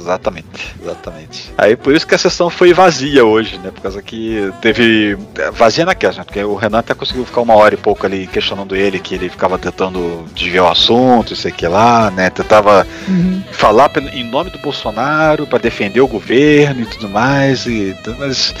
Exatamente, 0.00 0.74
exatamente. 0.80 1.52
Aí 1.56 1.76
por 1.76 1.94
isso 1.94 2.06
que 2.06 2.14
a 2.14 2.18
sessão 2.18 2.48
foi 2.48 2.72
vazia 2.72 3.24
hoje, 3.24 3.58
né? 3.58 3.70
Por 3.70 3.82
causa 3.82 4.00
que 4.00 4.52
teve. 4.60 5.16
Vazia 5.52 5.84
naquela, 5.84 6.14
né? 6.14 6.24
Porque 6.24 6.42
o 6.42 6.54
Renan 6.54 6.78
até 6.78 6.94
conseguiu 6.94 7.24
ficar 7.24 7.40
uma 7.40 7.54
hora 7.54 7.74
e 7.74 7.78
pouco 7.78 8.06
ali 8.06 8.26
questionando 8.26 8.76
ele, 8.76 8.98
que 8.98 9.14
ele 9.14 9.28
ficava 9.28 9.58
tentando 9.58 10.24
desviar 10.34 10.64
o 10.64 10.68
assunto, 10.68 11.32
isso 11.32 11.48
aqui 11.48 11.66
lá, 11.66 12.10
né? 12.10 12.30
Tentava 12.30 12.86
uhum. 13.08 13.42
falar 13.52 13.90
em 14.12 14.24
nome 14.24 14.50
do 14.50 14.58
Bolsonaro 14.58 15.46
para 15.46 15.58
defender 15.58 16.00
o 16.00 16.08
governo 16.08 16.82
e 16.82 16.86
tudo 16.86 17.08
mais. 17.08 17.66
E, 17.66 17.96
mas 18.18 18.54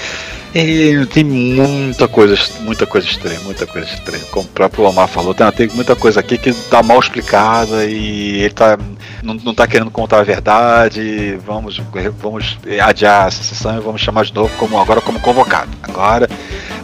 é, 0.54 1.04
tem 1.12 1.24
muita 1.24 2.08
coisa, 2.08 2.38
muita 2.60 2.86
coisa 2.86 3.06
estranha, 3.06 3.38
muita 3.40 3.66
coisa 3.66 3.86
estranha. 3.86 4.24
Como 4.30 4.46
o 4.46 4.50
próprio 4.50 4.84
Omar 4.84 5.06
falou, 5.06 5.34
tem, 5.34 5.50
tem 5.52 5.68
muita 5.68 5.94
coisa 5.94 6.20
aqui 6.20 6.38
que 6.38 6.52
tá 6.52 6.82
mal 6.82 6.98
explicada 6.98 7.84
e 7.84 8.42
ele 8.42 8.54
tá, 8.54 8.78
não, 9.22 9.34
não 9.34 9.54
tá 9.54 9.66
querendo 9.66 9.90
contar 9.90 10.20
a 10.20 10.24
verdade. 10.24 11.38
Vamos, 11.46 11.80
vamos 12.20 12.58
adiar 12.82 13.28
essa 13.28 13.42
sessão 13.42 13.76
e 13.76 13.80
vamos 13.80 14.00
chamar 14.00 14.24
de 14.24 14.34
novo 14.34 14.50
como 14.56 14.78
agora 14.80 15.00
como 15.00 15.20
convocado. 15.20 15.70
Agora, 15.82 16.28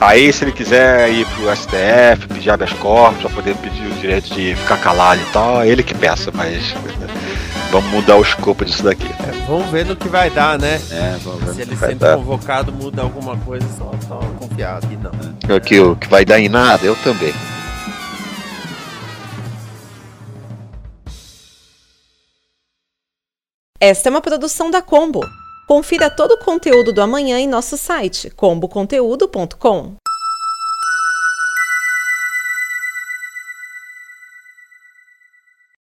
aí 0.01 0.31
se 0.33 0.45
ele 0.45 0.53
quiser 0.53 1.11
ir 1.11 1.27
pro 1.27 1.57
STF, 1.57 2.29
pedir 2.29 2.51
habeas 2.51 2.73
corpus, 2.75 3.23
para 3.23 3.31
poder 3.31 3.57
pedir 3.57 3.87
o 3.87 3.95
direito 3.95 4.35
de 4.35 4.55
ficar 4.57 4.77
calado 4.77 5.23
e 5.23 5.33
tal, 5.33 5.63
é 5.63 5.69
ele 5.69 5.83
que 5.83 5.95
peça, 5.95 6.31
mas 6.35 6.75
vamos 7.71 7.91
mudar 7.91 8.17
o 8.17 8.23
escopo 8.23 8.65
disso 8.65 8.83
daqui. 8.83 9.07
É, 9.07 9.47
vamos 9.47 9.67
ver 9.69 9.85
no 9.85 9.97
que 9.97 10.09
vai 10.09 10.31
dar, 10.31 10.59
né? 10.59 10.81
É, 10.91 11.17
vamos 11.23 11.43
ver 11.45 11.55
Se 11.55 11.63
ele 11.63 11.77
sendo 11.77 11.99
dar. 11.99 12.17
convocado 12.17 12.73
muda 12.73 13.03
alguma 13.03 13.37
coisa, 13.39 13.67
só, 13.77 13.91
só 14.07 14.19
confiado 14.39 14.87
que 14.87 14.97
não. 14.97 15.11
Né? 15.11 15.61
Que, 15.61 15.81
o 15.81 15.97
que 15.97 16.09
vai 16.09 16.25
dar 16.25 16.41
em 16.41 16.49
nada, 16.49 16.87
eu 16.87 16.97
também. 16.97 17.33
Esta 23.81 24.09
é 24.09 24.11
uma 24.11 24.21
produção 24.21 24.71
da 24.71 24.81
Combo. 24.81 25.21
Confira 25.67 26.09
todo 26.11 26.33
o 26.33 26.39
conteúdo 26.39 26.93
do 26.93 27.03
amanhã 27.03 27.39
em 27.39 27.49
nosso 27.49 27.77
site 27.77 28.31
comboconteúdo.com. 28.31 29.97